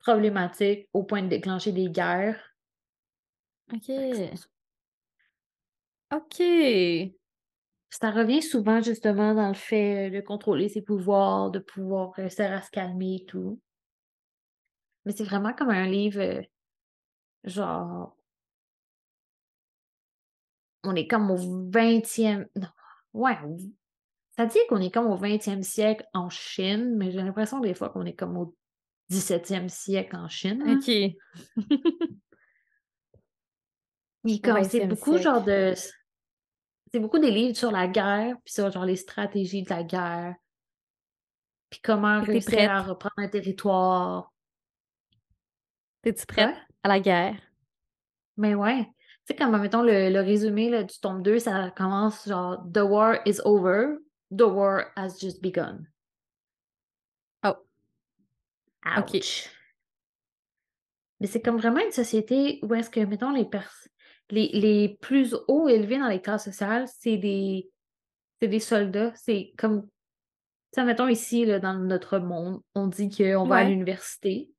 problématique 0.00 0.88
au 0.92 1.02
point 1.02 1.22
de 1.22 1.28
déclencher 1.28 1.72
des 1.72 1.88
guerres. 1.88 2.40
OK. 3.72 3.90
OK. 6.12 7.14
Ça 8.00 8.10
revient 8.10 8.42
souvent 8.42 8.82
justement 8.82 9.34
dans 9.34 9.46
le 9.46 9.54
fait 9.54 10.10
de 10.10 10.20
contrôler 10.20 10.68
ses 10.68 10.82
pouvoirs, 10.82 11.52
de 11.52 11.60
pouvoir 11.60 12.12
réussir 12.14 12.52
à 12.52 12.60
se 12.60 12.68
calmer 12.70 13.20
et 13.22 13.24
tout. 13.24 13.60
Mais 15.04 15.12
c'est 15.12 15.22
vraiment 15.22 15.52
comme 15.52 15.70
un 15.70 15.86
livre, 15.86 16.20
euh, 16.20 16.42
genre, 17.44 18.16
on 20.82 20.96
est 20.96 21.06
comme 21.06 21.30
au 21.30 21.36
20e, 21.36 22.48
non, 22.56 22.66
ouais, 23.12 23.38
ça 24.36 24.46
dit 24.46 24.58
qu'on 24.68 24.80
est 24.80 24.90
comme 24.90 25.06
au 25.06 25.16
20e 25.16 25.62
siècle 25.62 26.04
en 26.14 26.30
Chine, 26.30 26.96
mais 26.96 27.12
j'ai 27.12 27.22
l'impression 27.22 27.60
des 27.60 27.74
fois 27.74 27.90
qu'on 27.90 28.06
est 28.06 28.16
comme 28.16 28.36
au 28.36 28.56
17e 29.12 29.68
siècle 29.68 30.16
en 30.16 30.28
Chine. 30.28 30.64
Hein. 30.66 30.78
OK. 30.78 30.90
c'est 34.64 34.86
beaucoup 34.86 35.16
genre 35.18 35.44
de 35.44 35.74
c'est 36.94 37.00
beaucoup 37.00 37.18
des 37.18 37.32
livres 37.32 37.56
sur 37.56 37.72
la 37.72 37.88
guerre, 37.88 38.36
puis 38.44 38.54
sur 38.54 38.70
genre 38.70 38.84
les 38.84 38.94
stratégies 38.94 39.64
de 39.64 39.70
la 39.70 39.82
guerre, 39.82 40.36
puis 41.68 41.80
comment 41.82 42.22
réussir 42.22 42.70
à 42.70 42.82
reprendre 42.82 43.16
un 43.16 43.26
territoire. 43.26 44.32
T'es-tu 46.02 46.24
prête? 46.24 46.54
à 46.84 46.88
la 46.88 47.00
guerre? 47.00 47.34
Mais 48.36 48.54
ouais. 48.54 48.84
Tu 48.84 48.92
sais, 49.26 49.34
comme, 49.34 49.60
mettons, 49.60 49.82
le, 49.82 50.20
résumé 50.20 50.70
là, 50.70 50.84
du 50.84 50.96
tome 51.00 51.20
2, 51.20 51.40
ça 51.40 51.72
commence 51.76 52.28
genre 52.28 52.64
The 52.72 52.82
war 52.82 53.18
is 53.26 53.40
over, 53.44 53.96
the 54.30 54.42
war 54.42 54.92
has 54.94 55.18
just 55.18 55.42
begun. 55.42 55.88
Oh. 57.42 57.56
Ouch. 58.86 59.50
Mais 61.18 61.26
c'est 61.26 61.42
comme 61.42 61.58
vraiment 61.58 61.80
une 61.80 61.90
société 61.90 62.60
où 62.62 62.72
est-ce 62.72 62.88
que, 62.88 63.00
mettons, 63.00 63.32
les 63.32 63.46
personnes 63.46 63.90
les, 64.30 64.98
plus 65.00 65.36
hauts 65.48 65.68
élevés 65.68 65.98
dans 65.98 66.08
les 66.08 66.20
classes 66.20 66.44
sociales, 66.44 66.86
c'est 66.98 67.16
des, 67.16 67.70
des 68.40 68.60
soldats. 68.60 69.12
C'est 69.14 69.52
comme, 69.56 69.88
ça 70.72 70.84
mettons 70.84 71.08
ici, 71.08 71.44
là, 71.44 71.58
dans 71.58 71.74
notre 71.74 72.18
monde, 72.18 72.60
on 72.74 72.86
dit 72.86 73.08
qu'on 73.08 73.46
va 73.46 73.56
à 73.56 73.64
l'université. 73.64 74.50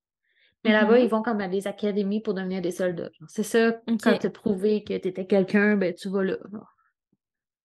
Mais 0.64 0.72
là-bas, 0.72 0.98
ils 0.98 1.06
mm-hmm. 1.06 1.10
vont 1.10 1.22
comme 1.22 1.42
à 1.42 1.48
des 1.48 1.68
académies 1.68 2.22
pour 2.22 2.34
devenir 2.34 2.62
des 2.62 2.72
soldats. 2.72 3.12
C'est 3.28 3.44
ça, 3.44 3.74
quand 3.88 4.18
tu 4.18 4.28
as 4.28 4.30
prouvé 4.32 4.84
que 4.84 4.98
tu 4.98 5.08
étais 5.08 5.28
quelqu'un, 5.28 5.78
ben 5.78 5.94
tu 5.94 6.10
vas 6.10 6.24
là. 6.24 6.38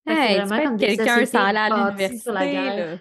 Hey, 0.05 0.35
c'est 0.35 0.45
vraiment 0.45 0.69
comme 0.69 0.77
quelqu'un 0.77 1.25
sans 1.25 1.43
aller 1.45 1.57
à 1.57 1.69
l'université. 1.69 2.99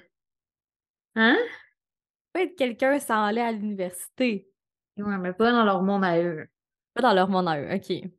Hein? 1.17 1.37
Tu 1.37 2.31
peux 2.33 2.41
être 2.41 2.57
quelqu'un 2.57 2.99
sans 2.99 3.25
aller 3.25 3.41
à 3.41 3.53
l'université. 3.53 4.49
Ouais, 4.97 5.19
mais 5.19 5.33
pas 5.33 5.53
dans 5.53 5.65
leur 5.65 5.83
monde 5.83 6.05
à 6.05 6.19
eux. 6.23 6.47
Pas 6.95 7.03
dans 7.03 7.13
leur 7.13 7.29
monde 7.29 7.49
à 7.49 7.61
eux, 7.61 7.75
OK. 7.75 8.11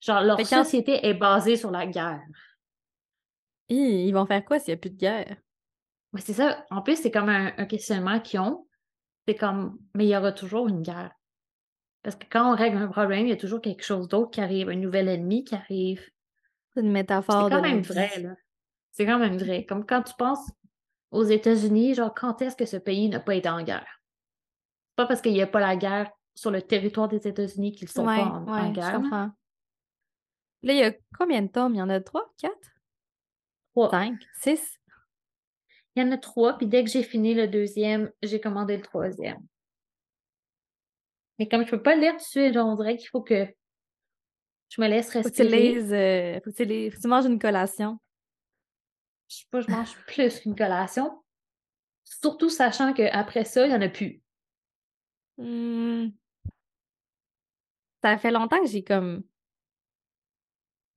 Genre, 0.00 0.22
leur 0.22 0.40
société 0.46 1.06
est 1.06 1.14
basée 1.14 1.56
sur 1.56 1.70
la 1.70 1.86
guerre. 1.86 2.22
ils 3.68 4.12
vont 4.12 4.26
faire 4.26 4.44
quoi 4.44 4.58
s'il 4.58 4.72
n'y 4.72 4.78
a 4.78 4.80
plus 4.80 4.90
de 4.90 4.96
guerre? 4.96 5.36
Mais 6.12 6.20
c'est 6.20 6.32
ça. 6.32 6.64
En 6.70 6.82
plus, 6.82 6.96
c'est 6.96 7.10
comme 7.10 7.28
un, 7.28 7.50
questionnement 7.66 8.20
qu'ils 8.20 8.40
ont. 8.40 8.66
C'est 9.28 9.34
comme, 9.34 9.78
mais 9.94 10.06
il 10.06 10.08
y 10.08 10.16
aura 10.16 10.32
toujours 10.32 10.68
une 10.68 10.82
guerre. 10.82 11.12
Parce 12.02 12.16
que 12.16 12.24
quand 12.30 12.50
on 12.50 12.56
règle 12.56 12.78
un 12.78 12.88
problème, 12.88 13.26
il 13.26 13.30
y 13.30 13.34
a 13.34 13.36
toujours 13.36 13.60
quelque 13.60 13.84
chose 13.84 14.08
d'autre 14.08 14.30
qui 14.30 14.40
arrive, 14.40 14.70
un 14.70 14.76
nouvel 14.76 15.08
ennemi 15.08 15.44
qui 15.44 15.54
arrive. 15.54 16.02
C'est 16.74 16.80
une 16.80 16.90
métaphore. 16.90 17.44
C'est 17.44 17.54
quand 17.54 17.62
même 17.62 17.82
vrai, 17.82 18.10
là. 18.20 18.34
C'est 18.92 19.06
quand 19.06 19.18
même 19.18 19.36
vrai. 19.36 19.66
Comme 19.66 19.84
quand 19.84 20.02
tu 20.02 20.14
penses 20.18 20.50
aux 21.10 21.24
États-Unis, 21.24 21.94
genre, 21.94 22.14
quand 22.14 22.40
est-ce 22.42 22.56
que 22.56 22.64
ce 22.64 22.76
pays 22.76 23.08
n'a 23.08 23.20
pas 23.20 23.34
été 23.34 23.48
en 23.48 23.62
guerre? 23.62 24.00
C'est 24.88 24.96
pas 24.96 25.06
parce 25.06 25.20
qu'il 25.20 25.32
n'y 25.32 25.42
a 25.42 25.46
pas 25.46 25.60
la 25.60 25.76
guerre 25.76 26.10
sur 26.34 26.50
le 26.50 26.62
territoire 26.62 27.08
des 27.08 27.28
États-Unis 27.28 27.72
qu'ils 27.72 27.88
sont 27.88 28.04
pas 28.04 28.16
en, 28.16 28.72
guerre. 28.72 29.30
Là, 30.62 30.72
il 30.74 30.78
y 30.78 30.82
a 30.82 30.92
combien 31.16 31.42
de 31.42 31.48
tomes? 31.48 31.74
Il 31.74 31.78
y 31.78 31.82
en 31.82 31.88
a 31.88 32.00
trois, 32.00 32.30
quatre? 32.38 32.74
Trois. 33.72 33.90
Cinq, 33.90 34.20
six? 34.40 34.78
Il 35.96 36.02
y 36.02 36.06
en 36.06 36.12
a 36.12 36.18
trois, 36.18 36.56
puis 36.56 36.66
dès 36.66 36.84
que 36.84 36.90
j'ai 36.90 37.02
fini 37.02 37.34
le 37.34 37.48
deuxième, 37.48 38.12
j'ai 38.22 38.40
commandé 38.40 38.76
le 38.76 38.82
troisième. 38.82 39.40
Mais 41.38 41.48
comme 41.48 41.64
je 41.64 41.70
peux 41.70 41.82
pas 41.82 41.94
le 41.96 42.02
lire 42.02 42.12
tout 42.12 42.18
de 42.18 42.22
suite, 42.22 42.56
on 42.56 42.76
dirait 42.76 42.96
qu'il 42.96 43.08
faut 43.08 43.22
que 43.22 43.46
je 44.68 44.80
me 44.80 44.86
laisse 44.86 45.10
respirer. 45.10 45.22
Faut 45.22 45.50
que 45.50 45.56
tu 45.56 45.74
lises, 45.74 45.92
euh, 45.92 46.40
faut, 46.44 46.52
que 46.52 47.00
tu 47.00 47.08
manges 47.08 47.24
une 47.24 47.38
collation. 47.38 47.98
Je 49.28 49.36
sais 49.36 49.46
pas, 49.50 49.60
je 49.60 49.70
mange 49.70 49.96
plus 50.06 50.40
qu'une 50.40 50.54
collation. 50.54 51.22
Surtout 52.04 52.50
sachant 52.50 52.92
qu'après 52.92 53.44
ça, 53.44 53.66
il 53.66 53.70
n'y 53.70 53.74
en 53.74 53.80
a 53.80 53.88
plus. 53.88 54.20
Hmm. 55.38 56.08
Ça 58.02 58.18
fait 58.18 58.30
longtemps 58.30 58.60
que 58.60 58.68
j'ai 58.68 58.84
comme 58.84 59.22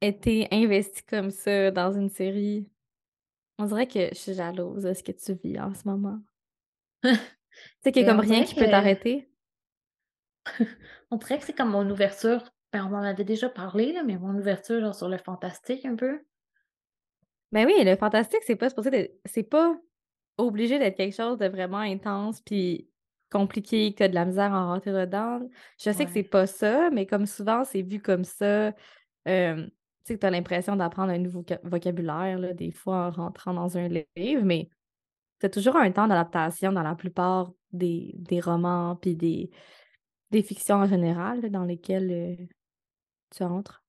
été 0.03 0.47
investi 0.51 1.03
comme 1.03 1.31
ça 1.31 1.71
dans 1.71 1.91
une 1.91 2.09
série. 2.09 2.67
On 3.57 3.65
dirait 3.65 3.87
que 3.87 4.09
je 4.09 4.15
suis 4.15 4.33
jalouse 4.33 4.83
de 4.83 4.93
ce 4.93 5.03
que 5.03 5.11
tu 5.11 5.33
vis 5.33 5.59
en 5.59 5.73
ce 5.73 5.87
moment. 5.87 6.19
tu 7.03 7.09
sais 7.83 7.91
qu'il 7.91 8.03
n'y 8.03 8.09
a 8.09 8.11
comme 8.11 8.21
rien 8.21 8.43
qui 8.43 8.55
peut 8.55 8.65
t'arrêter? 8.65 9.29
on 11.11 11.17
dirait 11.17 11.39
que 11.39 11.45
c'est 11.45 11.53
comme 11.55 11.71
mon 11.71 11.89
ouverture. 11.89 12.43
Ben, 12.71 12.87
on 12.89 12.95
en 12.95 13.03
avait 13.03 13.23
déjà 13.23 13.49
parlé, 13.49 13.93
là, 13.93 14.03
mais 14.03 14.17
mon 14.17 14.35
ouverture 14.35 14.79
genre, 14.79 14.95
sur 14.95 15.07
le 15.07 15.17
fantastique 15.17 15.85
un 15.85 15.95
peu. 15.95 16.19
Ben 17.51 17.67
oui, 17.67 17.83
le 17.83 17.95
fantastique, 17.95 18.41
c'est 18.47 18.55
pas 18.55 18.69
c'est 19.25 19.43
pas 19.43 19.77
obligé 20.37 20.79
d'être 20.79 20.97
quelque 20.97 21.15
chose 21.15 21.37
de 21.37 21.45
vraiment 21.45 21.77
intense 21.77 22.41
puis 22.41 22.89
compliqué, 23.29 23.91
que 23.91 23.97
tu 23.97 24.03
as 24.03 24.07
de 24.07 24.15
la 24.15 24.25
misère 24.25 24.53
à 24.53 24.63
en 24.63 24.67
rentrer 24.73 24.91
dedans. 24.91 25.39
Je 25.79 25.91
sais 25.91 26.05
que 26.05 26.11
c'est 26.11 26.23
pas 26.23 26.47
ça, 26.47 26.89
mais 26.91 27.05
comme 27.05 27.25
souvent, 27.25 27.63
c'est 27.63 27.81
vu 27.81 27.99
comme 27.99 28.23
ça. 28.23 28.73
Euh, 29.27 29.67
tu 30.05 30.13
sais, 30.13 30.19
tu 30.19 30.25
as 30.25 30.31
l'impression 30.31 30.75
d'apprendre 30.75 31.11
un 31.11 31.17
nouveau 31.17 31.45
vocabulaire, 31.63 32.37
là, 32.37 32.53
des 32.53 32.71
fois 32.71 33.07
en 33.07 33.11
rentrant 33.11 33.53
dans 33.53 33.77
un 33.77 33.87
livre, 33.87 34.43
mais 34.43 34.69
tu 35.39 35.45
as 35.45 35.49
toujours 35.49 35.77
un 35.77 35.91
temps 35.91 36.07
d'adaptation 36.07 36.73
dans 36.73 36.83
la 36.83 36.95
plupart 36.95 37.51
des, 37.71 38.13
romans 38.41 38.97
puis 38.97 39.15
des, 39.15 39.49
des 40.31 40.43
fictions 40.43 40.77
en 40.77 40.87
général 40.87 41.49
dans 41.49 41.63
lesquelles 41.63 42.11
euh, 42.11 42.45
tu 43.33 43.43
entres? 43.43 43.83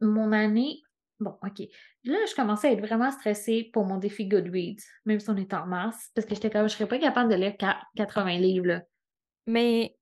Mon 0.00 0.30
année, 0.30 0.82
bon, 1.18 1.36
OK. 1.42 1.66
Là, 2.04 2.18
je 2.28 2.34
commençais 2.34 2.68
à 2.68 2.72
être 2.72 2.86
vraiment 2.86 3.10
stressée 3.10 3.70
pour 3.72 3.86
mon 3.86 3.98
défi 3.98 4.26
Goodreads, 4.28 4.84
même 5.04 5.18
si 5.18 5.30
on 5.30 5.36
est 5.36 5.52
en 5.52 5.66
mars, 5.66 6.10
parce 6.14 6.26
que 6.26 6.34
j'étais 6.34 6.50
comme, 6.50 6.68
je 6.68 6.74
serais 6.74 6.88
pas 6.88 6.98
capable 6.98 7.30
de 7.30 7.36
lire 7.36 7.56
80 7.96 8.38
livres. 8.38 8.66
Là. 8.66 8.82
Mais 9.46 9.96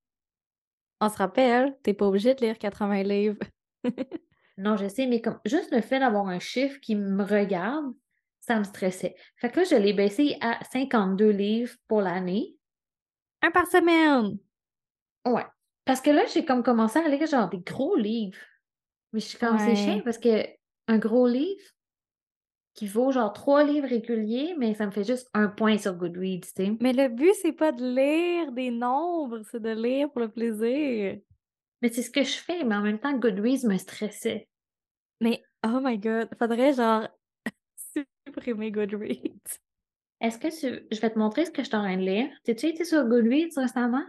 on 1.00 1.08
se 1.08 1.16
rappelle, 1.16 1.74
t'es 1.82 1.94
pas 1.94 2.06
obligé 2.06 2.34
de 2.34 2.40
lire 2.40 2.58
80 2.58 3.02
livres. 3.02 3.38
Non, 4.56 4.76
je 4.76 4.88
sais, 4.88 5.06
mais 5.06 5.20
comme 5.20 5.40
juste 5.44 5.72
le 5.72 5.80
fait 5.80 5.98
d'avoir 5.98 6.28
un 6.28 6.38
chiffre 6.38 6.78
qui 6.80 6.94
me 6.94 7.24
regarde, 7.24 7.92
ça 8.40 8.58
me 8.58 8.64
stressait. 8.64 9.14
Fait 9.36 9.50
que 9.50 9.60
là, 9.60 9.64
je 9.64 9.76
l'ai 9.76 9.92
baissé 9.92 10.36
à 10.40 10.58
52 10.72 11.30
livres 11.30 11.74
pour 11.88 12.02
l'année. 12.02 12.56
Un 13.42 13.50
par 13.50 13.66
semaine. 13.66 14.38
Ouais. 15.26 15.44
Parce 15.84 16.00
que 16.00 16.10
là, 16.10 16.24
j'ai 16.32 16.44
comme 16.44 16.62
commencé 16.62 16.98
à 16.98 17.08
lire 17.08 17.26
genre 17.26 17.48
des 17.48 17.58
gros 17.58 17.96
livres. 17.96 18.38
Mais 19.12 19.20
je 19.20 19.26
suis 19.26 19.38
comme, 19.38 19.58
c'est 19.58 19.76
chiant 19.76 20.00
parce 20.04 20.18
que 20.18 20.44
un 20.88 20.98
gros 20.98 21.26
livre 21.26 21.62
qui 22.74 22.88
vaut 22.88 23.12
genre 23.12 23.32
trois 23.32 23.62
livres 23.62 23.88
réguliers, 23.88 24.54
mais 24.58 24.74
ça 24.74 24.86
me 24.86 24.90
fait 24.90 25.04
juste 25.04 25.30
un 25.32 25.48
point 25.48 25.78
sur 25.78 25.94
Goodreads, 25.94 26.40
tu 26.40 26.64
sais. 26.64 26.72
Mais 26.80 26.92
le 26.92 27.08
but, 27.08 27.32
c'est 27.40 27.52
pas 27.52 27.70
de 27.70 27.84
lire 27.84 28.50
des 28.52 28.70
nombres, 28.70 29.42
c'est 29.50 29.62
de 29.62 29.70
lire 29.70 30.10
pour 30.10 30.20
le 30.20 30.28
plaisir. 30.28 31.18
Mais 31.84 31.90
c'est 31.92 32.00
ce 32.02 32.08
que 32.10 32.22
je 32.24 32.38
fais, 32.38 32.64
mais 32.64 32.76
en 32.76 32.80
même 32.80 32.98
temps, 32.98 33.12
Goodreads 33.12 33.66
me 33.68 33.76
stressait. 33.76 34.48
Mais, 35.20 35.44
oh 35.66 35.80
my 35.82 35.98
god, 35.98 36.30
faudrait 36.38 36.72
genre 36.72 37.06
supprimer 38.26 38.70
Goodreads. 38.70 39.58
Est-ce 40.22 40.38
que 40.38 40.48
tu... 40.48 40.86
Je 40.90 40.98
vais 40.98 41.10
te 41.10 41.18
montrer 41.18 41.44
ce 41.44 41.50
que 41.50 41.62
je 41.62 41.66
suis 41.68 41.76
en 41.76 41.82
train 41.82 41.98
de 41.98 42.02
lire. 42.02 42.30
T'as-tu 42.42 42.68
été 42.68 42.86
sur 42.86 43.04
Goodreads 43.04 43.60
récemment? 43.60 44.02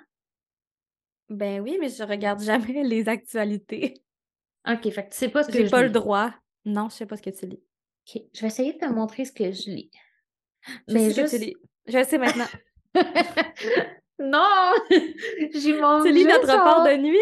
Ben 1.28 1.60
oui, 1.60 1.78
mais 1.82 1.90
je 1.90 2.02
regarde 2.04 2.42
jamais 2.42 2.82
les 2.86 3.10
actualités. 3.10 3.96
OK, 4.66 4.90
fait 4.90 5.04
que 5.08 5.12
tu 5.12 5.18
sais 5.18 5.28
pas 5.28 5.44
ce 5.44 5.50
que 5.50 5.58
J'ai 5.58 5.66
je 5.66 5.72
pas 5.72 5.84
le 5.84 5.90
droit. 5.90 6.34
Non, 6.64 6.88
je 6.88 6.96
sais 6.96 7.06
pas 7.06 7.18
ce 7.18 7.24
que 7.24 7.30
tu 7.30 7.46
lis. 7.46 7.62
OK, 8.08 8.22
je 8.34 8.40
vais 8.40 8.48
essayer 8.48 8.72
de 8.72 8.78
te 8.78 8.86
montrer 8.86 9.26
ce 9.26 9.34
que 9.34 9.52
je 9.52 9.70
lis. 9.70 9.92
Je 10.88 10.94
Mais 10.94 11.10
sais 11.10 11.28
ce 11.28 11.34
que 11.36 11.38
tu 11.40 11.44
juste... 11.44 11.44
lis. 11.44 11.56
Je 11.88 12.04
sais 12.06 12.18
maintenant. 12.20 12.48
non! 14.20 14.72
J'y 15.54 15.74
montre 15.74 16.06
tu 16.06 16.14
lis 16.14 16.22
juste, 16.24 16.30
notre 16.30 16.48
rapport 16.48 16.86
genre- 16.86 16.88
de 16.88 17.02
nuit? 17.02 17.18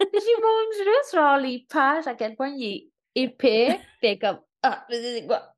J'y 0.00 0.34
montre 0.40 0.76
juste, 0.76 1.14
genre, 1.14 1.36
les 1.38 1.66
pages, 1.68 2.06
à 2.06 2.14
quel 2.14 2.36
point 2.36 2.48
il 2.48 2.64
est 2.64 2.90
épais. 3.14 3.80
Puis 4.02 4.18
comme, 4.18 4.40
ah, 4.62 4.84
c'est 4.90 5.26
quoi? 5.26 5.54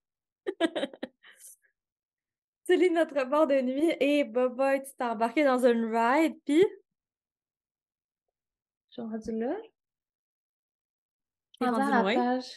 Tu 2.66 2.76
lis 2.76 2.90
notre 2.90 3.14
rapport 3.14 3.46
de 3.46 3.60
nuit 3.60 3.94
et 4.00 4.24
Boba, 4.24 4.80
tu 4.80 4.90
t'es 4.98 5.04
embarqué 5.04 5.44
dans 5.44 5.64
une 5.64 5.84
ride, 5.84 6.36
puis? 6.44 6.66
Je 8.90 8.94
suis 8.94 9.02
rendue 9.02 9.38
là. 9.38 9.56
Rendue 11.60 11.92
loin? 11.92 12.14
page 12.14 12.50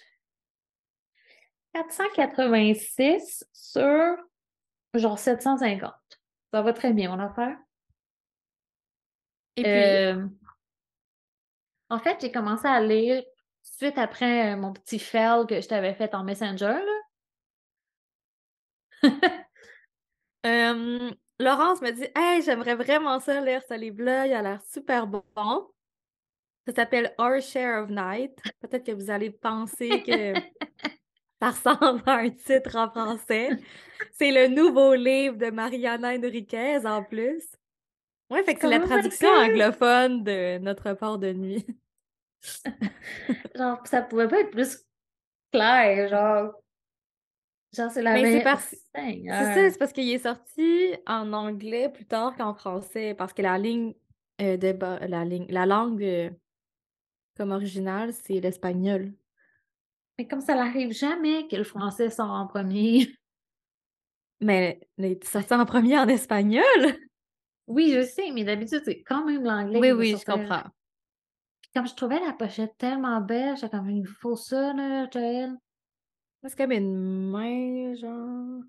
486 1.73 3.45
sur 3.53 4.17
genre 4.95 5.19
750. 5.19 5.93
Ça 6.51 6.61
va 6.63 6.73
très 6.73 6.91
bien, 6.93 7.15
mon 7.15 7.23
affaire. 7.23 7.55
et 9.57 9.61
puis? 9.61 9.71
Euh, 9.71 10.25
en 11.89 11.99
fait, 11.99 12.17
j'ai 12.21 12.31
commencé 12.31 12.67
à 12.67 12.81
lire 12.81 13.23
suite 13.63 13.97
après 13.97 14.53
euh, 14.53 14.57
mon 14.57 14.73
petit 14.73 14.99
fail 14.99 15.45
que 15.47 15.59
je 15.61 15.67
t'avais 15.67 15.93
fait 15.93 16.13
en 16.15 16.23
Messenger. 16.23 16.79
Là. 16.85 16.99
euh, 20.45 21.11
Laurence 21.39 21.81
me 21.81 21.91
dit 21.91 22.07
Hey, 22.15 22.41
j'aimerais 22.41 22.75
vraiment 22.75 23.19
ça 23.19 23.41
lire 23.41 23.61
ce 23.67 23.73
livre-là, 23.73 24.27
il 24.27 24.33
a 24.33 24.41
l'air 24.41 24.61
super 24.61 25.07
bon. 25.07 25.23
Ça 26.67 26.75
s'appelle 26.75 27.13
Our 27.17 27.41
Share 27.41 27.83
of 27.83 27.89
Night. 27.89 28.37
Peut-être 28.59 28.85
que 28.85 28.91
vous 28.91 29.09
allez 29.09 29.31
penser 29.31 30.03
que 30.03 30.33
ça 31.41 31.49
ressemble 31.49 32.03
à 32.05 32.17
un 32.17 32.29
titre 32.29 32.75
en 32.75 32.89
français. 32.89 33.49
C'est 34.11 34.31
le 34.31 34.47
nouveau 34.47 34.93
livre 34.93 35.37
de 35.37 35.49
Mariana 35.49 36.09
Enriquez 36.09 36.85
en 36.85 37.03
plus. 37.03 37.58
Ouais, 38.29 38.43
fait 38.43 38.53
que 38.55 38.61
c'est 38.61 38.69
la 38.69 38.79
traduction 38.79 39.29
anglophone 39.29 40.23
de 40.23 40.57
notre 40.59 40.83
rapport 40.83 41.17
de 41.17 41.33
nuit. 41.33 41.65
Genre, 43.55 43.81
ça 43.85 44.01
pouvait 44.01 44.27
pas 44.27 44.39
être 44.41 44.51
plus 44.51 44.85
clair, 45.51 46.07
genre. 46.09 46.53
Genre, 47.75 47.91
c'est 47.91 48.01
la 48.01 48.13
Mais 48.13 48.23
c'est 48.23 48.43
meilleure- 48.43 48.59
C'est 48.59 49.53
ça, 49.53 49.69
c'est 49.71 49.77
parce 49.79 49.93
qu'il 49.93 50.09
est 50.09 50.19
sorti 50.19 50.95
en 51.05 51.33
anglais 51.33 51.89
plus 51.89 52.05
tard 52.05 52.35
qu'en 52.35 52.53
français, 52.53 53.13
parce 53.13 53.33
que 53.33 53.41
la 53.41 53.57
ligne 53.57 53.93
euh, 54.41 54.57
de 54.57 54.75
la 55.07 55.25
ligne, 55.25 55.45
la 55.49 55.65
langue 55.65 56.03
euh, 56.03 56.29
comme 57.37 57.51
originale, 57.51 58.13
c'est 58.13 58.39
l'espagnol. 58.39 59.13
Mais 60.17 60.27
comme 60.27 60.41
ça 60.41 60.55
n'arrive 60.55 60.91
jamais 60.91 61.47
que 61.47 61.55
le 61.55 61.63
français 61.63 62.09
sort 62.09 62.31
en 62.31 62.47
premier. 62.47 63.07
Mais 64.41 64.79
il 64.97 65.05
est 65.05 65.23
sorti 65.25 65.53
en 65.53 65.65
premier 65.65 65.99
en 65.99 66.07
espagnol? 66.07 66.63
Oui, 67.69 67.93
je 67.93 68.01
sais, 68.01 68.31
mais 68.31 68.43
d'habitude, 68.43 68.81
c'est 68.83 69.03
quand 69.03 69.23
même 69.25 69.43
l'anglais 69.43 69.79
Oui, 69.79 69.91
oui, 69.91 70.17
je 70.19 70.25
comprends. 70.25 70.63
Puis 71.61 71.71
comme 71.75 71.87
je 71.87 71.93
trouvais 71.93 72.19
la 72.19 72.33
pochette 72.33 72.75
tellement 72.77 73.21
belle, 73.21 73.55
j'étais 73.55 73.77
comme, 73.77 73.91
il 73.91 74.07
faut 74.07 74.35
ça, 74.35 74.73
là, 74.73 75.07
Joël. 75.13 75.55
C'est 76.43 76.57
comme 76.57 76.71
une 76.71 77.29
main, 77.29 77.93
genre. 77.95 78.63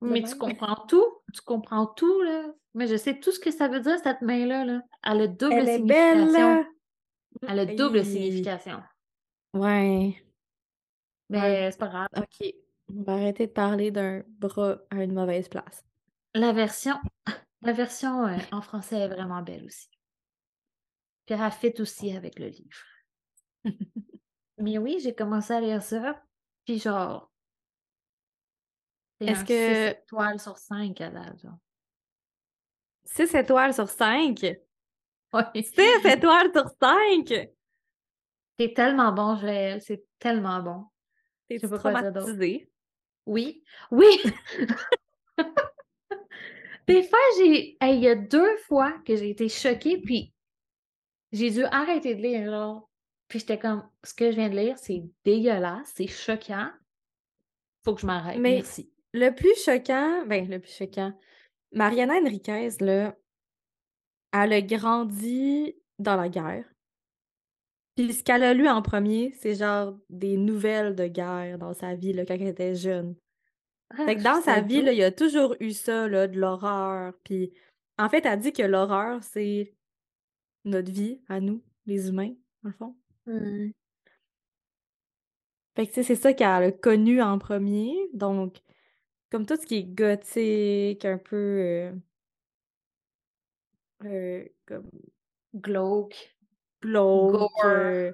Mais 0.00 0.22
tu 0.22 0.36
comprends 0.36 0.86
tout, 0.86 1.04
tu 1.32 1.40
comprends 1.42 1.86
tout, 1.86 2.22
là. 2.22 2.52
Mais 2.74 2.86
je 2.86 2.96
sais 2.96 3.18
tout 3.18 3.32
ce 3.32 3.40
que 3.40 3.50
ça 3.50 3.68
veut 3.68 3.80
dire, 3.80 3.98
cette 4.02 4.22
main-là, 4.22 4.64
là. 4.64 4.82
Elle 5.04 5.22
a 5.22 5.26
double 5.26 5.54
Elle 5.54 5.68
est 5.68 5.76
signification. 5.76 6.54
belle. 6.54 6.66
Elle 7.48 7.58
a 7.58 7.66
double 7.66 8.04
signification. 8.04 8.82
Ouais. 9.54 10.24
Mais 11.30 11.70
c'est 11.70 11.78
pas 11.78 11.88
grave. 11.88 12.08
Ok. 12.16 12.54
On 12.94 13.02
va 13.02 13.14
arrêter 13.14 13.46
de 13.46 13.52
parler 13.52 13.90
d'un 13.90 14.22
bras 14.38 14.78
à 14.90 15.02
une 15.02 15.14
mauvaise 15.14 15.48
place. 15.48 15.84
La 16.34 16.52
version, 16.52 16.94
la 17.60 17.72
version 17.72 18.26
euh, 18.26 18.36
en 18.52 18.62
français 18.62 19.00
est 19.00 19.08
vraiment 19.08 19.42
belle 19.42 19.64
aussi. 19.64 19.88
Puis 21.26 21.34
elle 21.38 21.50
fit 21.52 21.74
aussi 21.80 22.16
avec 22.16 22.38
le 22.38 22.46
livre. 22.46 22.84
Mais 24.58 24.78
oui, 24.78 24.98
j'ai 25.00 25.14
commencé 25.14 25.52
à 25.52 25.60
lire 25.60 25.82
ça. 25.82 26.22
Puis 26.64 26.78
genre. 26.78 27.30
c'est 29.20 29.28
Est-ce 29.28 29.44
que- 29.44 29.94
6 29.94 30.02
étoiles 30.02 30.40
sur 30.40 30.56
5 30.58 31.00
à 31.00 31.36
genre. 31.36 31.58
6 33.04 33.34
étoiles 33.34 33.74
sur 33.74 33.88
5. 33.88 34.40
Ouais. 35.32 35.62
6 35.62 35.74
étoiles 36.06 36.52
sur 36.52 36.68
5. 36.80 37.48
C'est 38.58 38.74
tellement 38.74 39.12
bon, 39.12 39.36
Joël. 39.36 39.80
C'est 39.82 40.04
tellement 40.18 40.62
bon. 40.62 40.86
T'es 41.48 41.58
traumatisée. 41.58 42.70
Oui. 43.26 43.64
Oui! 43.90 44.20
Des 46.86 47.02
fois, 47.02 47.18
j'ai. 47.38 47.76
hey, 47.80 47.96
il 47.96 48.02
y 48.02 48.08
a 48.08 48.14
deux 48.14 48.56
fois 48.68 48.92
que 49.04 49.16
j'ai 49.16 49.30
été 49.30 49.48
choquée, 49.48 49.98
puis 49.98 50.32
j'ai 51.32 51.50
dû 51.50 51.64
arrêter 51.64 52.14
de 52.14 52.22
lire, 52.22 52.50
genre. 52.50 52.88
Puis 53.28 53.38
j'étais 53.38 53.58
comme, 53.58 53.88
ce 54.04 54.12
que 54.14 54.30
je 54.30 54.36
viens 54.36 54.50
de 54.50 54.56
lire, 54.56 54.78
c'est 54.78 55.02
dégueulasse, 55.24 55.92
c'est 55.94 56.06
choquant. 56.06 56.70
Faut 57.84 57.94
que 57.94 58.02
je 58.02 58.06
m'arrête. 58.06 58.38
Merci. 58.38 58.92
Le 59.14 59.30
plus 59.30 59.54
choquant, 59.64 60.26
ben 60.26 60.48
le 60.48 60.58
plus 60.58 60.72
choquant, 60.76 61.12
Mariana 61.72 62.14
Enriquez, 62.14 62.70
là, 62.80 63.16
elle 64.32 64.52
a 64.52 64.62
grandi 64.62 65.74
dans 65.98 66.16
la 66.16 66.28
guerre. 66.28 66.64
Puis 67.96 68.12
ce 68.12 68.22
qu'elle 68.24 68.42
a 68.42 68.54
lu 68.54 68.68
en 68.68 68.80
premier, 68.80 69.32
c'est 69.38 69.54
genre 69.54 69.98
des 70.08 70.36
nouvelles 70.36 70.94
de 70.94 71.06
guerre 71.06 71.58
dans 71.58 71.74
sa 71.74 71.94
vie, 71.94 72.12
là, 72.12 72.24
quand 72.24 72.34
elle 72.34 72.48
était 72.48 72.74
jeune. 72.74 73.14
Ah, 73.98 74.06
Fait 74.06 74.14
que 74.14 74.20
je 74.20 74.24
dans 74.24 74.40
sa 74.40 74.60
vie, 74.60 74.82
là, 74.82 74.92
il 74.92 74.98
y 74.98 75.02
a 75.02 75.12
toujours 75.12 75.54
eu 75.60 75.72
ça, 75.72 76.08
là, 76.08 76.26
de 76.28 76.38
l'horreur. 76.38 77.12
Puis 77.24 77.52
en 77.98 78.08
fait, 78.08 78.24
elle 78.24 78.40
dit 78.40 78.52
que 78.52 78.62
l'horreur, 78.62 79.22
c'est 79.22 79.74
notre 80.64 80.90
vie, 80.90 81.20
à 81.28 81.40
nous, 81.40 81.62
les 81.86 82.08
humains, 82.08 82.34
dans 82.62 82.70
le 82.70 82.74
fond. 82.74 82.96
Hmm. 83.26 83.70
Fait 85.74 85.86
que 85.86 86.02
c'est 86.02 86.14
ça 86.14 86.32
qu'elle 86.32 86.46
a 86.48 86.72
connu 86.72 87.22
en 87.22 87.38
premier. 87.38 87.94
Donc, 88.12 88.58
comme 89.30 89.46
tout 89.46 89.56
ce 89.56 89.66
qui 89.66 89.76
est 89.76 89.84
gothique, 89.84 91.04
un 91.04 91.18
peu 91.18 91.36
euh, 91.36 91.92
euh, 94.04 94.44
comme 94.66 94.90
Glauque. 95.54 96.36
glauque, 96.80 97.32
Gore. 97.32 97.64
euh, 97.64 98.12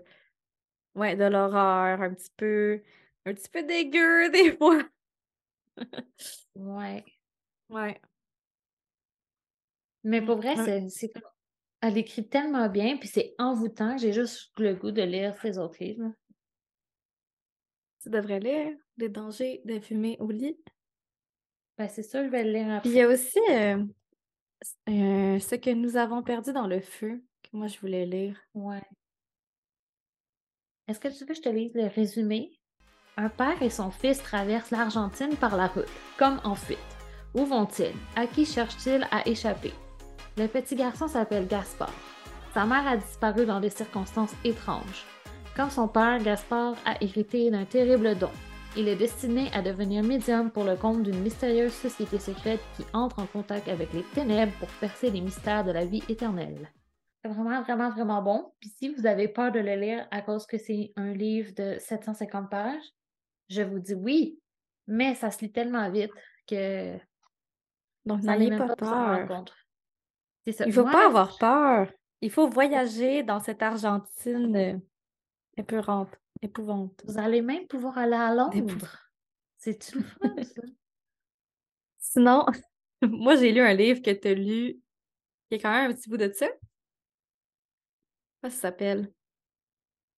ouais, 0.95 1.17
de 1.17 1.25
l'horreur, 1.25 2.01
un 2.03 2.15
petit 2.15 2.31
peu, 2.37 2.83
un 3.27 3.35
petit 3.35 3.49
peu 3.49 3.63
dégueu 3.63 4.31
des 4.33 4.57
fois. 4.57 4.83
Ouais. 6.55 7.05
Ouais. 7.69 8.01
Mais 10.05 10.23
pour 10.23 10.37
vrai, 10.37 10.57
ouais. 10.59 10.89
c'est, 10.89 11.13
Elle 11.81 11.99
écrit 11.99 12.29
tellement 12.29 12.69
bien, 12.69 12.97
puis 12.97 13.09
c'est 13.09 13.35
envoûtant. 13.39 13.97
J'ai 13.99 14.13
juste 14.13 14.51
le 14.59 14.75
goût 14.75 14.91
de 14.91 15.03
lire 15.03 15.37
ses 15.41 15.59
autres 15.59 15.83
livres. 15.83 16.13
Tu 18.03 18.11
devrais 18.11 18.41
lire 18.41 18.77
Les 18.97 19.09
dangers 19.09 19.61
de 19.65 19.79
fumer 19.81 20.17
au 20.21 20.31
lit. 20.31 20.59
Ben, 21.77 21.89
c'est 21.89 22.03
ça, 22.03 22.25
je 22.25 22.29
vais 22.29 22.45
le 22.45 22.53
lire 22.53 22.81
Puis 22.83 22.91
il 22.91 22.97
y 22.97 23.01
après. 23.01 23.03
a 23.03 23.09
aussi 23.09 23.39
euh, 23.51 23.85
euh, 24.89 25.39
Ce 25.39 25.55
que 25.55 25.71
nous 25.71 25.97
avons 25.97 26.23
perdu 26.23 26.53
dans 26.53 26.67
le 26.67 26.81
feu, 26.81 27.23
que 27.43 27.57
moi 27.57 27.67
je 27.69 27.79
voulais 27.79 28.07
lire. 28.07 28.41
Ouais. 28.55 28.83
Est-ce 30.89 30.99
que 31.01 31.09
tu 31.09 31.19
veux 31.21 31.27
que 31.27 31.35
je 31.35 31.43
te 31.43 31.49
lise 31.49 31.75
le 31.75 31.87
résumé? 31.87 32.58
Un 33.21 33.31
père 33.31 33.61
et 33.63 33.69
son 33.69 33.91
fils 33.91 34.23
traversent 34.23 34.71
l'Argentine 34.71 35.35
par 35.35 35.57
la 35.57 35.67
route, 35.67 35.91
comme 36.17 36.41
en 36.45 36.55
fuite. 36.55 36.79
Où 37.35 37.45
vont-ils? 37.45 37.93
À 38.15 38.29
qui 38.29 38.47
cherchent-ils 38.47 39.09
à 39.11 39.27
échapper? 39.27 39.73
Le 40.37 40.47
petit 40.47 40.77
garçon 40.77 41.09
s'appelle 41.09 41.49
Gaspard. 41.49 41.93
Sa 42.55 42.65
mère 42.65 42.87
a 42.87 42.97
disparu 42.97 43.45
dans 43.45 43.59
des 43.59 43.71
circonstances 43.71 44.37
étranges. 44.45 45.05
Comme 45.57 45.69
son 45.69 45.89
père, 45.89 46.23
Gaspard 46.23 46.77
a 46.85 46.95
hérité 47.03 47.51
d'un 47.51 47.65
terrible 47.65 48.17
don. 48.17 48.31
Il 48.77 48.87
est 48.87 48.95
destiné 48.95 49.51
à 49.53 49.63
devenir 49.63 50.05
médium 50.05 50.53
pour 50.53 50.63
le 50.63 50.77
compte 50.77 51.03
d'une 51.03 51.19
mystérieuse 51.19 51.73
société 51.73 52.21
secrète 52.21 52.61
qui 52.77 52.85
entre 52.93 53.19
en 53.19 53.27
contact 53.27 53.67
avec 53.67 53.93
les 53.95 54.05
ténèbres 54.15 54.53
pour 54.61 54.69
percer 54.79 55.11
les 55.11 55.23
mystères 55.23 55.65
de 55.65 55.73
la 55.73 55.87
vie 55.87 56.05
éternelle. 56.09 56.71
C'est 57.25 57.33
vraiment, 57.33 57.63
vraiment, 57.63 57.91
vraiment 57.91 58.23
bon. 58.23 58.53
Puis 58.61 58.71
si 58.79 58.95
vous 58.95 59.07
avez 59.07 59.27
peur 59.27 59.51
de 59.51 59.59
le 59.59 59.75
lire 59.75 60.07
à 60.13 60.23
cause 60.23 60.47
que 60.47 60.57
c'est 60.57 60.93
un 60.95 61.13
livre 61.15 61.53
de 61.57 61.79
750 61.81 62.49
pages, 62.49 62.95
je 63.49 63.63
vous 63.63 63.79
dis 63.79 63.95
oui, 63.95 64.39
mais 64.87 65.15
ça 65.15 65.31
se 65.31 65.41
lit 65.41 65.53
tellement 65.53 65.91
vite 65.91 66.13
que 66.47 66.97
Donc, 68.05 68.23
n'ayez 68.23 68.57
pas 68.57 68.75
peur. 68.77 69.45
C'est 70.47 70.53
ça. 70.53 70.67
Il 70.67 70.73
faut 70.73 70.83
Moi, 70.83 70.93
pas 70.93 71.07
avoir 71.07 71.37
peur. 71.39 71.93
Il 72.21 72.31
faut 72.31 72.49
voyager 72.49 73.23
dans 73.23 73.39
cette 73.39 73.63
Argentine 73.63 74.57
euh, 74.57 74.79
épeurante, 75.57 76.11
épouvante. 76.43 77.03
Vous 77.07 77.19
allez 77.19 77.43
même 77.43 77.67
pouvoir 77.67 77.99
aller 77.99 78.17
à 78.17 78.35
Londres. 78.35 79.11
C'est-tu 79.59 79.99
le 79.99 80.05
fun, 80.05 80.35
ça? 80.43 80.63
Sinon, 81.99 82.47
moi 83.03 83.37
j'ai 83.37 83.53
lu 83.53 83.61
un 83.61 83.75
livre 83.75 84.01
que 84.01 84.11
tu 84.11 84.29
as 84.29 84.35
lu 84.35 84.81
Il 85.51 85.53
y 85.53 85.55
a 85.55 85.59
quand 85.59 85.71
même 85.71 85.91
un 85.91 85.95
petit 85.95 86.09
bout 86.09 86.17
de 86.17 86.33
ça. 86.33 86.49
Comment 88.41 88.53
ça 88.53 88.61
s'appelle? 88.61 89.13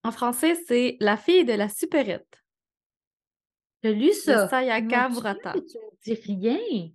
En 0.04 0.12
français, 0.12 0.54
c'est 0.66 0.96
La 1.00 1.16
fille 1.16 1.44
de 1.44 1.52
la 1.52 1.68
supérette. 1.68 2.39
J'ai 3.82 3.94
lu 3.94 4.12
ça? 4.12 4.48
Sayaka 4.48 5.08
Murata. 5.08 5.52
Tu 5.52 5.78
me 5.78 5.90
dis 6.04 6.14
rien. 6.14 6.90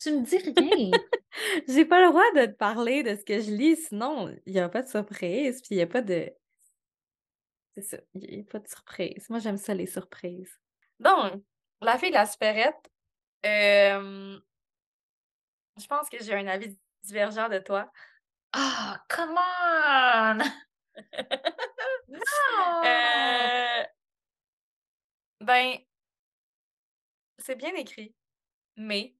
Tu 0.00 0.12
me 0.12 0.24
dis 0.24 0.38
rien. 0.38 0.90
J'ai 1.68 1.84
pas 1.84 2.00
le 2.02 2.08
droit 2.08 2.30
de 2.34 2.46
te 2.46 2.56
parler 2.56 3.02
de 3.02 3.14
ce 3.14 3.24
que 3.24 3.40
je 3.40 3.50
lis, 3.50 3.76
sinon 3.76 4.34
il 4.46 4.54
n'y 4.54 4.60
a 4.60 4.68
pas 4.68 4.82
de 4.82 4.88
surprise, 4.88 5.60
puis 5.60 5.72
il 5.72 5.76
n'y 5.76 5.82
a 5.82 5.86
pas 5.86 6.02
de. 6.02 6.32
C'est 7.74 7.82
ça, 7.82 7.98
il 8.14 8.36
n'y 8.36 8.40
a 8.40 8.44
pas 8.50 8.58
de 8.58 8.68
surprise. 8.68 9.28
Moi, 9.28 9.38
j'aime 9.38 9.58
ça, 9.58 9.74
les 9.74 9.86
surprises. 9.86 10.58
Donc, 10.98 11.42
la 11.82 11.98
fille 11.98 12.08
de 12.08 12.14
la 12.14 12.24
supérette, 12.24 12.90
euh, 13.44 14.38
je 15.78 15.86
pense 15.86 16.08
que 16.08 16.22
j'ai 16.22 16.34
un 16.34 16.46
avis 16.46 16.78
divergent 17.02 17.50
de 17.50 17.58
toi. 17.58 17.90
Ah, 18.52 19.02
come 19.08 19.36
on! 19.36 20.38
Non! 22.08 22.84
Euh, 22.84 23.84
ben, 25.40 25.76
c'est 27.46 27.54
bien 27.54 27.74
écrit, 27.76 28.12
mais 28.76 29.14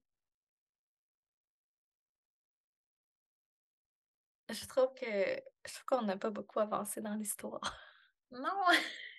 je 4.49 4.65
trouve 4.65 4.93
que 4.93 5.05
je 5.05 5.73
trouve 5.73 5.85
qu'on 5.85 6.01
n'a 6.03 6.17
pas 6.17 6.29
beaucoup 6.29 6.59
avancé 6.59 7.01
dans 7.01 7.15
l'histoire. 7.15 7.61
Non! 8.31 8.49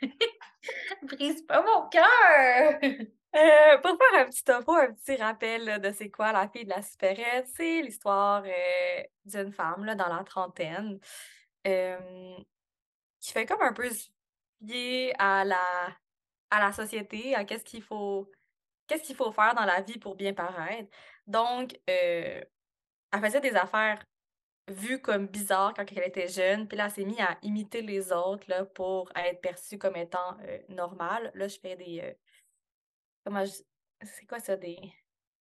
Brise 1.02 1.42
pas 1.46 1.62
mon 1.62 1.88
cœur! 1.88 2.80
Euh, 3.36 3.76
pour 3.82 3.98
faire 3.98 4.22
un 4.22 4.24
petit 4.24 4.42
topo, 4.42 4.72
un 4.74 4.94
petit 4.94 5.14
rappel 5.16 5.62
là, 5.66 5.78
de 5.78 5.92
c'est 5.92 6.10
quoi 6.10 6.32
la 6.32 6.48
fille 6.48 6.64
de 6.64 6.70
la 6.70 6.80
supérette, 6.80 7.46
c'est 7.54 7.82
l'histoire 7.82 8.42
euh, 8.46 9.02
d'une 9.26 9.52
femme 9.52 9.84
là, 9.84 9.94
dans 9.94 10.08
la 10.08 10.24
trentaine 10.24 10.98
euh, 11.66 12.36
qui 13.20 13.32
fait 13.32 13.44
comme 13.44 13.60
un 13.60 13.74
peu 13.74 13.90
fier 14.66 15.12
à 15.18 15.44
la, 15.44 15.58
à 16.50 16.60
la 16.60 16.72
société, 16.72 17.34
à 17.34 17.44
qu'est-ce 17.44 17.64
qu'il 17.64 17.82
faut, 17.82 18.30
qu'est-ce 18.88 19.04
qu'il 19.04 19.16
faut 19.16 19.32
faire 19.32 19.54
dans 19.54 19.64
la 19.64 19.80
vie 19.82 19.98
pour 19.98 20.16
bien 20.16 20.34
paraître? 20.34 20.90
Donc, 21.26 21.78
euh, 21.90 22.42
elle 23.12 23.20
faisait 23.22 23.40
des 23.40 23.54
affaires 23.54 24.04
vues 24.68 25.00
comme 25.00 25.26
bizarres 25.28 25.72
quand 25.74 25.84
elle 25.92 26.04
était 26.04 26.28
jeune, 26.28 26.68
puis 26.68 26.76
là, 26.76 26.86
elle 26.86 26.90
s'est 26.90 27.04
mise 27.04 27.20
à 27.20 27.38
imiter 27.42 27.82
les 27.82 28.12
autres 28.12 28.44
là, 28.48 28.64
pour 28.66 29.10
être 29.16 29.40
perçue 29.40 29.78
comme 29.78 29.96
étant 29.96 30.36
euh, 30.42 30.58
normale. 30.68 31.30
Là, 31.34 31.48
je 31.48 31.58
fais 31.58 31.76
des... 31.76 32.00
euh, 32.02 32.14
comment 33.24 33.44
je... 33.44 33.52
C'est 34.02 34.26
quoi 34.26 34.40
ça, 34.40 34.56
des 34.56 34.78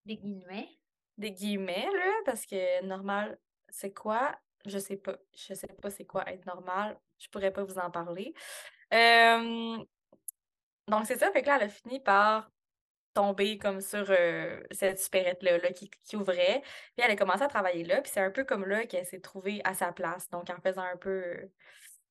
Des 0.06 0.18
guillemets. 0.18 0.70
des 1.18 1.32
guillemets, 1.32 1.90
là, 1.94 2.12
parce 2.26 2.46
que 2.46 2.84
normal, 2.84 3.38
c'est 3.70 3.94
quoi? 3.94 4.38
Je 4.66 4.80
sais 4.80 4.98
pas. 4.98 5.18
Je 5.36 5.54
sais 5.54 5.68
pas 5.68 5.90
c'est 5.90 6.06
quoi 6.06 6.28
être 6.30 6.46
normal. 6.46 6.98
Je 7.20 7.28
pourrais 7.30 7.52
pas 7.52 7.64
vous 7.64 7.78
en 7.78 7.92
parler. 7.92 8.34
Euh, 8.94 9.78
donc, 10.88 11.06
c'est 11.06 11.18
ça. 11.18 11.32
Fait 11.32 11.42
que 11.42 11.48
là, 11.48 11.58
elle 11.58 11.64
a 11.64 11.70
fini 11.70 12.00
par 12.00 12.50
tomber 13.18 13.58
comme 13.58 13.82
sur 13.82 14.06
euh, 14.12 14.62
cette 14.70 15.00
supérette-là 15.00 15.58
là, 15.58 15.72
qui, 15.72 16.16
ouvrait. 16.16 16.62
Puis 16.96 17.04
elle 17.04 17.12
a 17.12 17.16
commencé 17.16 17.42
à 17.42 17.48
travailler 17.48 17.84
là. 17.84 18.02
Puis 18.02 18.12
c'est 18.14 18.20
un 18.22 18.30
peu 18.30 18.44
comme 18.44 18.66
là 18.66 18.86
qu'elle 18.86 19.06
s'est 19.06 19.20
trouvée 19.20 19.60
à 19.64 19.74
sa 19.74 19.92
place. 19.92 20.30
Donc, 20.30 20.50
en 20.52 20.62
faisant 20.62 20.84
un 20.84 20.98
peu 20.98 21.10
euh, 21.10 21.52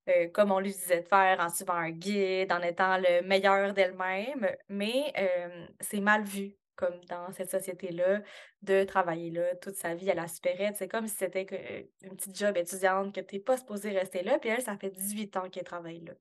euh, 0.09 0.29
comme 0.29 0.51
on 0.51 0.59
lui 0.59 0.73
disait 0.73 1.03
de 1.03 1.07
faire, 1.07 1.39
en 1.41 1.49
suivant 1.49 1.75
un 1.75 1.91
guide, 1.91 2.53
en 2.53 2.61
étant 2.61 2.99
le 2.99 3.23
meilleur 3.23 3.73
d'elle-même. 3.73 4.49
Mais 4.69 5.13
c'est 5.81 6.01
mal 6.01 6.25
vu, 6.25 6.57
comme 6.75 6.99
dans 7.09 7.31
cette 7.33 7.51
société-là, 7.51 8.23
de 8.63 8.85
travailler 8.85 9.31
là 9.31 9.55
toute 9.57 9.77
sa 9.77 9.95
vie 9.95 10.11
à 10.11 10.15
la 10.15 10.27
supérette. 10.29 10.77
C'est 10.77 10.89
comme 10.89 11.07
si 11.07 11.17
c'était 11.17 11.89
une 12.03 12.17
petite 12.17 12.37
job 12.37 12.57
étudiante, 12.57 13.15
que 13.15 13.21
tu 13.21 13.37
n'es 13.37 13.41
pas 13.41 13.57
supposé 13.57 13.91
rester 13.91 14.23
là. 14.25 14.39
Puis 14.41 14.51
elle, 14.51 14.63
ça 14.63 14.77
fait 14.77 14.91
18 14.91 15.37
ans 15.37 15.49
qu'elle 15.51 15.65
travaille 15.65 16.01
là. 16.01 16.15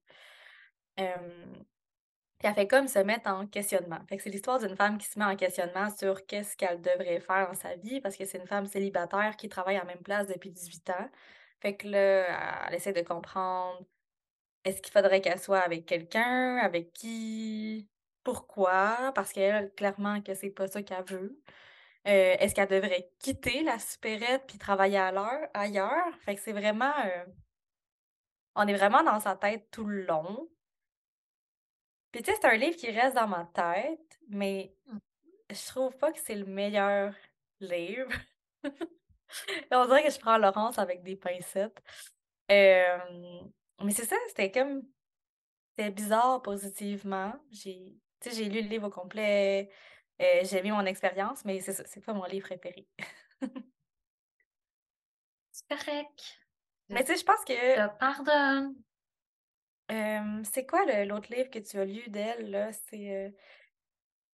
Elle 2.47 2.53
fait 2.55 2.67
comme 2.67 2.88
se 2.88 2.99
mettre 2.99 3.29
en 3.29 3.47
questionnement. 3.47 3.99
Fait 4.10 4.17
que 4.17 4.23
c'est 4.23 4.29
l'histoire 4.29 4.60
d'une 4.60 4.75
femme 4.75 4.97
qui 4.97 5.08
se 5.08 5.19
met 5.19 5.25
en 5.25 5.36
questionnement 5.36 5.89
sur 5.95 6.25
qu'est-ce 6.25 6.55
qu'elle 6.58 6.81
devrait 6.81 7.19
faire 7.19 7.47
dans 7.47 7.53
sa 7.55 7.75
vie 7.75 8.01
parce 8.01 8.15
que 8.17 8.25
c'est 8.25 8.38
une 8.39 8.47
femme 8.47 8.65
célibataire 8.67 9.36
qui 9.38 9.49
travaille 9.49 9.77
à 9.77 9.84
même 9.86 10.01
place 10.03 10.27
depuis 10.27 10.51
18 10.51 10.89
ans. 10.91 11.10
Fait 11.62 11.75
que 11.75 11.88
là, 11.88 12.67
elle 12.67 12.75
essaie 12.75 12.93
de 12.93 13.01
comprendre 13.01 13.79
est-ce 14.65 14.81
qu'il 14.81 14.93
faudrait 14.93 15.21
qu'elle 15.21 15.39
soit 15.39 15.60
avec 15.60 15.86
quelqu'un, 15.86 16.58
avec 16.58 16.93
qui, 16.93 17.89
pourquoi, 18.23 19.12
parce 19.15 19.31
qu'elle, 19.34 19.73
clairement, 19.75 20.21
que 20.21 20.34
c'est 20.36 20.49
pas 20.49 20.67
ça 20.67 20.84
qu'elle 20.84 21.03
veut. 21.05 21.39
Euh, 22.08 22.36
est-ce 22.39 22.55
qu'elle 22.55 22.67
devrait 22.69 23.12
quitter 23.19 23.63
la 23.63 23.79
supérette 23.79 24.43
puis 24.47 24.58
travailler 24.60 24.97
à 24.99 25.12
l'heure, 25.12 25.49
ailleurs? 25.53 26.17
Fait 26.21 26.36
que 26.36 26.41
c'est 26.41 26.53
vraiment. 26.53 26.93
euh, 27.05 27.25
on 28.55 28.67
est 28.67 28.73
vraiment 28.73 29.03
dans 29.03 29.19
sa 29.19 29.36
tête 29.36 29.69
tout 29.71 29.86
le 29.86 30.05
long. 30.05 30.49
Puis 32.15 32.23
tu 32.23 32.32
sais, 32.32 32.38
c'est 32.41 32.47
un 32.47 32.56
livre 32.56 32.78
qui 32.78 32.89
reste 32.91 33.13
dans 33.13 33.28
ma 33.28 33.43
tête, 33.54 34.19
mais 34.30 34.73
Mm. 34.86 34.97
je 35.51 35.67
trouve 35.67 35.97
pas 35.97 36.13
que 36.13 36.19
c'est 36.19 36.36
le 36.36 36.45
meilleur 36.45 37.13
livre. 37.60 38.10
On 39.71 39.86
dirait 39.86 40.06
que 40.06 40.12
je 40.12 40.19
prends 40.19 40.38
Laurence 40.38 40.80
avec 40.80 41.04
des 41.04 41.17
pincettes. 41.17 41.78
Euh, 42.49 42.97
mais 43.84 43.91
c'est 43.91 44.06
ça, 44.06 44.15
c'était 44.30 44.49
comme. 44.49 44.84
C'était 45.78 45.91
bizarre 45.91 46.41
positivement. 46.41 47.34
J'ai 47.51 47.97
tu 48.21 48.30
sais, 48.30 48.36
j'ai 48.38 48.49
lu 48.49 48.62
le 48.62 48.69
livre 48.69 48.88
au 48.88 48.89
complet. 48.89 49.69
euh, 50.21 50.39
j'ai 50.43 50.60
aimé 50.60 50.71
mon 50.71 50.86
expérience, 50.86 51.43
mais 51.43 51.60
c'est 51.60 51.73
ça, 51.73 51.84
c'est 51.86 51.99
pas 51.99 52.13
mon 52.13 52.23
livre 52.23 52.47
préféré. 52.47 52.88
C'est 55.51 55.67
correct. 55.67 56.39
Mais 56.88 57.04
tu 57.04 57.12
sais, 57.12 57.19
je 57.19 57.25
pense 57.25 57.43
que. 57.45 57.54
Je 57.54 57.88
te 57.89 57.97
pardonne. 57.99 58.75
Euh, 59.91 60.43
c'est 60.43 60.65
quoi 60.65 60.85
le- 60.85 61.05
l'autre 61.07 61.33
livre 61.33 61.49
que 61.49 61.59
tu 61.59 61.77
as 61.77 61.85
lu 61.85 62.03
d'elle, 62.09 62.49
là? 62.51 62.71
C'est 62.73 63.15
euh, 63.27 63.31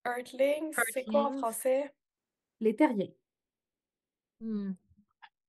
Earthlings? 0.06 0.74
C'est 0.94 1.06
quoi 1.06 1.22
en 1.30 1.34
Earthlings. 1.34 1.40
français? 1.40 1.94
Les 2.60 2.76
terriens. 2.76 3.12
Hmm. 4.40 4.74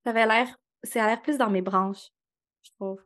Ça 0.03 0.11
avait 0.11 0.25
l'air. 0.27 0.57
Ça 0.83 1.03
a 1.03 1.07
l'air 1.07 1.21
plus 1.21 1.37
dans 1.37 1.49
mes 1.49 1.61
branches, 1.61 2.09
je 2.63 2.71
trouve. 2.71 3.03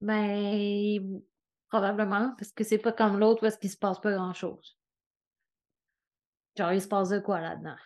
Ben, 0.00 1.22
probablement, 1.68 2.34
parce 2.36 2.52
que 2.52 2.64
c'est 2.64 2.78
pas 2.78 2.92
comme 2.92 3.18
l'autre 3.18 3.40
parce 3.40 3.56
qu'il 3.56 3.70
se 3.70 3.76
passe 3.76 4.00
pas 4.00 4.12
grand-chose. 4.12 4.78
Genre, 6.56 6.72
il 6.72 6.82
se 6.82 6.88
passe 6.88 7.08
de 7.08 7.18
quoi 7.20 7.40
là-dedans? 7.40 7.76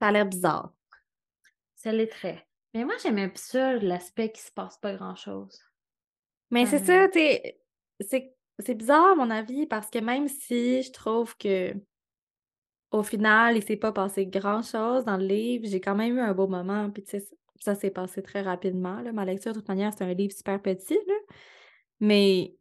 Ça 0.00 0.08
a 0.08 0.12
l'air 0.12 0.26
bizarre. 0.26 0.72
C'est 1.74 1.92
les 1.92 2.08
traits. 2.08 2.45
Mais 2.74 2.84
moi, 2.84 2.94
j'aimais 3.02 3.30
ça, 3.34 3.74
l'aspect 3.74 4.30
qu'il 4.30 4.42
se 4.42 4.52
passe 4.52 4.78
pas 4.78 4.94
grand-chose. 4.94 5.58
Mais 6.50 6.66
c'est 6.66 6.78
Comme, 6.78 6.86
ça, 6.86 7.08
tu 7.08 7.18
sais, 7.18 7.60
c'est 8.00 8.32
c'est 8.58 8.74
bizarre 8.74 9.12
à 9.12 9.14
mon 9.14 9.30
avis 9.30 9.66
parce 9.66 9.90
que 9.90 9.98
même 9.98 10.28
si 10.28 10.82
je 10.82 10.90
trouve 10.90 11.36
que 11.36 11.74
au 12.90 13.02
final, 13.02 13.56
il 13.56 13.62
s'est 13.62 13.76
pas 13.76 13.92
passé 13.92 14.26
grand-chose 14.26 15.04
dans 15.04 15.16
le 15.16 15.26
livre, 15.26 15.66
j'ai 15.66 15.80
quand 15.80 15.94
même 15.94 16.16
eu 16.16 16.20
un 16.20 16.32
beau 16.34 16.46
moment, 16.46 16.90
puis 16.90 17.02
tu 17.02 17.10
sais, 17.10 17.20
ça, 17.20 17.34
ça 17.60 17.74
s'est 17.74 17.90
passé 17.90 18.22
très 18.22 18.42
rapidement, 18.42 19.00
là. 19.02 19.12
Ma 19.12 19.24
lecture, 19.24 19.52
de 19.52 19.58
toute 19.58 19.68
manière, 19.68 19.92
c'est 19.92 20.04
un 20.04 20.14
livre 20.14 20.32
super 20.32 20.60
petit, 20.62 20.98
là. 21.06 21.14
Mais 22.00 22.56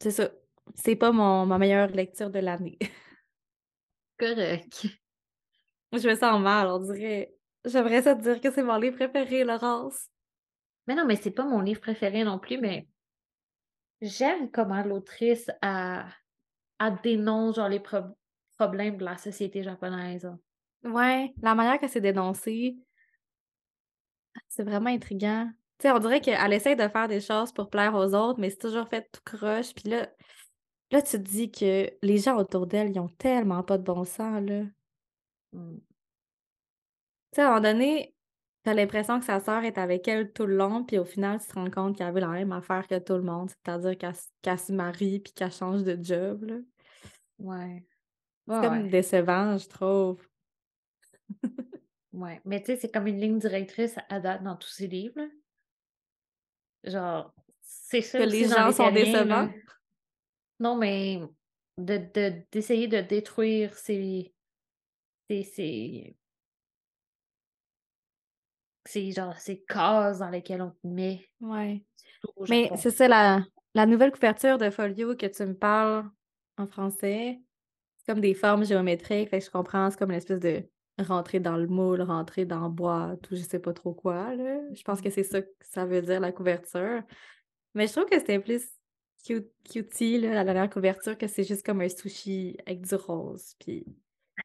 c'est 0.00 0.10
ça, 0.10 0.30
c'est 0.74 0.96
pas 0.96 1.12
mon, 1.12 1.46
ma 1.46 1.58
meilleure 1.58 1.88
lecture 1.88 2.30
de 2.30 2.38
l'année. 2.38 2.78
Correct. 4.18 4.86
Je 5.92 6.08
me 6.08 6.14
sens 6.14 6.40
mal, 6.40 6.68
on 6.68 6.78
dirait. 6.78 7.34
J'aimerais 7.64 8.02
ça 8.02 8.14
te 8.14 8.22
dire 8.22 8.40
que 8.40 8.50
c'est 8.50 8.62
mon 8.62 8.76
livre 8.76 8.96
préféré, 8.96 9.44
Laurence. 9.44 10.08
Mais 10.86 10.94
non, 10.94 11.06
mais 11.06 11.16
c'est 11.16 11.30
pas 11.30 11.44
mon 11.46 11.60
livre 11.60 11.80
préféré 11.80 12.22
non 12.24 12.38
plus, 12.38 12.58
mais 12.58 12.86
j'aime 14.02 14.50
comment 14.50 14.82
l'autrice 14.82 15.50
a, 15.62 16.06
a 16.78 16.90
dénonce 16.90 17.56
genre 17.56 17.68
les 17.68 17.80
pro- 17.80 18.16
problèmes 18.58 18.96
de 18.98 19.04
la 19.04 19.16
société 19.18 19.62
japonaise. 19.62 20.26
hein. 20.26 20.38
Ouais, 20.84 21.32
la 21.42 21.54
manière 21.54 21.78
qu'elle 21.78 21.90
s'est 21.90 22.00
dénoncée, 22.00 22.76
c'est 24.48 24.62
vraiment 24.64 24.90
intriguant. 24.90 25.50
Tu 25.78 25.88
sais, 25.88 25.92
on 25.92 25.98
dirait 25.98 26.20
qu'elle 26.20 26.52
essaie 26.52 26.76
de 26.76 26.88
faire 26.88 27.08
des 27.08 27.20
choses 27.20 27.52
pour 27.52 27.70
plaire 27.70 27.94
aux 27.94 28.14
autres, 28.14 28.38
mais 28.40 28.50
c'est 28.50 28.58
toujours 28.58 28.88
fait 28.88 29.08
tout 29.12 29.20
croche. 29.24 29.74
Puis 29.74 29.88
là, 29.90 30.08
là, 30.92 31.02
tu 31.02 31.12
te 31.12 31.16
dis 31.18 31.50
que 31.52 31.90
les 32.02 32.18
gens 32.18 32.36
autour 32.38 32.66
d'elle, 32.66 32.90
ils 32.90 33.00
ont 33.00 33.08
tellement 33.08 33.62
pas 33.64 33.78
de 33.78 33.84
bon 33.84 34.04
sens, 34.04 34.42
là. 34.42 34.64
Hmm. 35.52 35.78
Tu 37.32 37.36
sais, 37.36 37.42
à 37.42 37.46
un 37.46 37.48
moment 37.50 37.60
donné, 37.72 38.14
t'as 38.64 38.74
l'impression 38.74 39.18
que 39.20 39.24
sa 39.24 39.40
sœur 39.40 39.64
est 39.64 39.78
avec 39.78 40.06
elle 40.08 40.32
tout 40.32 40.46
le 40.46 40.56
long, 40.56 40.84
puis 40.84 40.98
au 40.98 41.04
final, 41.04 41.40
tu 41.40 41.46
te 41.48 41.54
rends 41.54 41.70
compte 41.70 41.96
qu'elle 41.96 42.12
veut 42.12 42.20
la 42.20 42.28
même 42.28 42.52
affaire 42.52 42.86
que 42.88 42.98
tout 42.98 43.14
le 43.14 43.22
monde, 43.22 43.50
c'est-à-dire 43.50 43.96
qu'elle 43.96 44.58
se 44.58 44.72
marie 44.72 45.20
puis 45.20 45.32
qu'elle 45.32 45.52
change 45.52 45.84
de 45.84 45.96
job, 46.02 46.44
là. 46.44 46.56
Ouais. 47.38 47.84
C'est 48.48 48.54
Ouais, 48.54 48.60
comme 48.62 48.82
ouais. 48.82 48.88
décevant, 48.88 49.56
je 49.58 49.68
trouve. 49.68 50.26
Ouais. 52.12 52.40
Mais 52.44 52.60
tu 52.60 52.66
sais, 52.66 52.76
c'est 52.76 52.90
comme 52.90 53.06
une 53.06 53.20
ligne 53.20 53.38
directrice 53.38 53.94
à 54.08 54.18
date 54.18 54.42
dans 54.42 54.56
tous 54.56 54.68
ces 54.68 54.88
livres. 54.88 55.14
là. 55.16 55.26
Genre, 56.82 57.34
c'est 57.60 58.02
ça 58.02 58.18
Que 58.18 58.24
les 58.24 58.48
gens 58.48 58.66
les 58.66 58.72
sont 58.72 58.84
là. 58.86 58.90
décevants? 58.90 59.50
Non, 60.58 60.76
mais 60.76 61.20
de, 61.78 61.98
de- 61.98 62.42
d'essayer 62.50 62.88
de 62.88 63.00
détruire 63.00 63.76
ces, 63.76 64.34
c'est 68.90 69.10
genre 69.12 69.38
ces 69.38 69.62
cases 69.62 70.18
dans 70.18 70.30
lesquelles 70.30 70.62
on 70.62 70.70
te 70.70 70.86
met. 70.86 71.28
Au 71.40 72.44
Mais 72.48 72.70
c'est 72.76 72.90
ça, 72.90 73.08
la, 73.08 73.44
la 73.74 73.86
nouvelle 73.86 74.10
couverture 74.10 74.58
de 74.58 74.70
Folio 74.70 75.14
que 75.14 75.26
tu 75.26 75.44
me 75.44 75.54
parles 75.54 76.08
en 76.56 76.66
français, 76.66 77.40
c'est 77.96 78.12
comme 78.12 78.20
des 78.20 78.34
formes 78.34 78.64
géométriques, 78.64 79.30
fait 79.30 79.38
que 79.38 79.44
je 79.44 79.50
comprends, 79.50 79.90
c'est 79.90 79.98
comme 79.98 80.10
une 80.10 80.16
espèce 80.16 80.40
de 80.40 80.68
rentrer 80.98 81.40
dans 81.40 81.56
le 81.56 81.66
moule, 81.66 82.02
rentrer 82.02 82.44
dans 82.44 82.64
le 82.64 82.70
boîte 82.70 83.30
ou 83.30 83.36
je 83.36 83.42
sais 83.42 83.60
pas 83.60 83.72
trop 83.72 83.94
quoi, 83.94 84.34
là. 84.34 84.58
Je 84.74 84.82
pense 84.82 85.00
que 85.00 85.08
c'est 85.08 85.22
ça 85.22 85.40
que 85.40 85.48
ça 85.60 85.86
veut 85.86 86.02
dire, 86.02 86.20
la 86.20 86.32
couverture. 86.32 87.02
Mais 87.74 87.86
je 87.86 87.92
trouve 87.92 88.06
que 88.06 88.18
c'était 88.18 88.40
plus 88.40 88.66
cute, 89.24 89.48
cutie, 89.70 90.18
là, 90.18 90.34
la 90.34 90.44
dernière 90.44 90.68
couverture, 90.68 91.16
que 91.16 91.28
c'est 91.28 91.44
juste 91.44 91.64
comme 91.64 91.80
un 91.80 91.88
sushi 91.88 92.58
avec 92.66 92.86
du 92.86 92.94
rose, 92.96 93.54
puis 93.60 93.86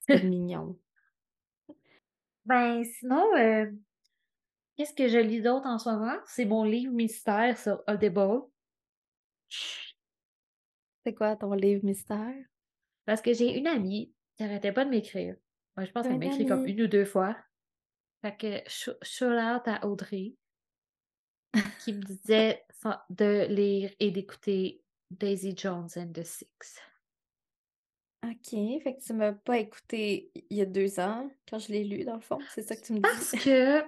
c'est 0.08 0.24
mignon. 0.24 0.78
Ben, 2.46 2.84
sinon, 2.84 3.26
euh, 3.38 3.72
qu'est-ce 4.76 4.94
que 4.94 5.08
je 5.08 5.18
lis 5.18 5.42
d'autre 5.42 5.68
en 5.68 5.78
ce 5.78 5.90
moment? 5.90 6.18
C'est 6.28 6.46
mon 6.46 6.64
livre 6.64 6.94
mystère 6.94 7.58
sur 7.58 7.84
Audible. 7.88 8.42
C'est 11.06 11.14
quoi 11.14 11.36
ton 11.36 11.54
livre 11.54 11.84
mystère? 11.86 12.34
Parce 13.06 13.22
que 13.22 13.34
j'ai 13.34 13.58
une 13.58 13.68
amie 13.68 14.14
qui 14.38 14.44
arrêtait 14.44 14.74
pas 14.74 14.86
de 14.86 14.90
m'écrire. 14.90 15.36
Moi, 15.78 15.86
je 15.86 15.92
pense 15.92 16.08
qu'elle 16.08 16.18
m'écrit 16.20 16.46
comme 16.46 16.66
une 16.66 16.82
ou 16.82 16.88
deux 16.88 17.06
fois. 17.06 17.38
Fait 18.22 18.36
que 18.36 18.70
sh- 18.70 18.98
shout 19.04 19.26
out 19.26 19.68
à 19.68 19.86
Audrey 19.86 20.34
qui 21.84 21.94
me 21.94 22.02
disait 22.02 22.64
de 23.10 23.46
lire 23.48 23.92
et 24.00 24.12
d'écouter 24.12 24.84
Daisy 25.12 25.56
Jones 25.56 25.88
and 25.96 26.12
the 26.14 26.24
Six. 26.24 26.80
OK, 28.24 28.82
fait 28.82 28.96
que 28.98 29.04
tu 29.06 29.14
m'as 29.14 29.34
pas 29.34 29.60
écouté 29.60 30.32
il 30.50 30.58
y 30.58 30.62
a 30.62 30.66
deux 30.66 31.00
ans, 31.00 31.30
quand 31.48 31.60
je 31.60 31.72
l'ai 31.72 31.84
lu, 31.84 32.04
dans 32.04 32.16
le 32.16 32.22
fond, 32.22 32.40
c'est 32.50 32.64
ça 32.64 32.76
que 32.76 32.82
tu 32.82 32.94
me 32.94 33.02
Parce 33.02 33.32
dis? 33.32 33.38
que 33.38 33.84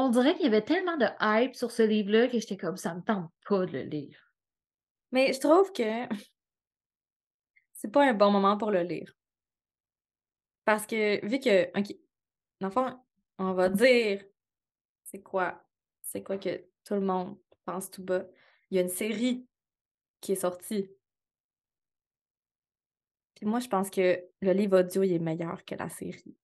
on 0.00 0.10
dirait 0.10 0.34
qu'il 0.34 0.44
y 0.44 0.46
avait 0.46 0.64
tellement 0.64 0.96
de 0.96 1.06
hype 1.20 1.56
sur 1.56 1.72
ce 1.72 1.82
livre-là 1.82 2.28
que 2.28 2.38
j'étais 2.38 2.56
comme 2.56 2.76
ça 2.76 2.94
me 2.94 3.02
tente 3.02 3.32
pas 3.48 3.66
de 3.66 3.72
le 3.72 3.82
lire. 3.82 4.32
Mais 5.10 5.32
je 5.32 5.40
trouve 5.40 5.72
que 5.72 5.82
c'est 7.72 7.90
pas 7.90 8.04
un 8.08 8.14
bon 8.14 8.30
moment 8.30 8.56
pour 8.56 8.70
le 8.70 8.82
lire. 8.82 9.12
Parce 10.64 10.86
que 10.86 11.24
vu 11.26 11.40
que, 11.40 11.66
OK, 11.78 11.96
dans 12.60 12.68
le 12.68 12.72
fond, 12.72 13.00
on 13.38 13.54
va 13.54 13.68
dire 13.68 14.24
c'est 15.04 15.22
quoi, 15.22 15.64
c'est 16.02 16.22
quoi 16.22 16.38
que 16.38 16.64
tout 16.84 16.94
le 16.94 17.00
monde 17.00 17.36
pense 17.64 17.90
tout 17.90 18.04
bas. 18.04 18.24
Il 18.70 18.76
y 18.76 18.78
a 18.78 18.82
une 18.82 18.88
série 18.88 19.46
qui 20.20 20.32
est 20.32 20.36
sortie. 20.36 20.90
Puis 23.34 23.46
moi, 23.46 23.60
je 23.60 23.68
pense 23.68 23.88
que 23.90 24.22
le 24.42 24.52
livre 24.52 24.80
audio, 24.80 25.02
il 25.02 25.12
est 25.14 25.18
meilleur 25.18 25.64
que 25.64 25.74
la 25.74 25.88
série. 25.88 26.36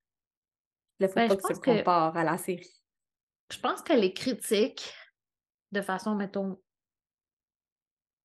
Là, 1.01 1.09
faut 1.09 1.15
Ben, 1.15 1.29
pas 1.29 1.35
je 1.35 1.41
que 1.41 1.53
tu 1.55 1.61
que- 1.61 1.79
compares 1.79 2.17
à 2.17 2.25
la 2.25 2.39
série. 2.39 2.84
Je 3.51 3.59
pense 3.59 3.83
que 3.83 3.93
les 3.93 4.13
critiques, 4.13 4.95
de 5.73 5.81
façon, 5.81 6.15
mettons. 6.15 6.59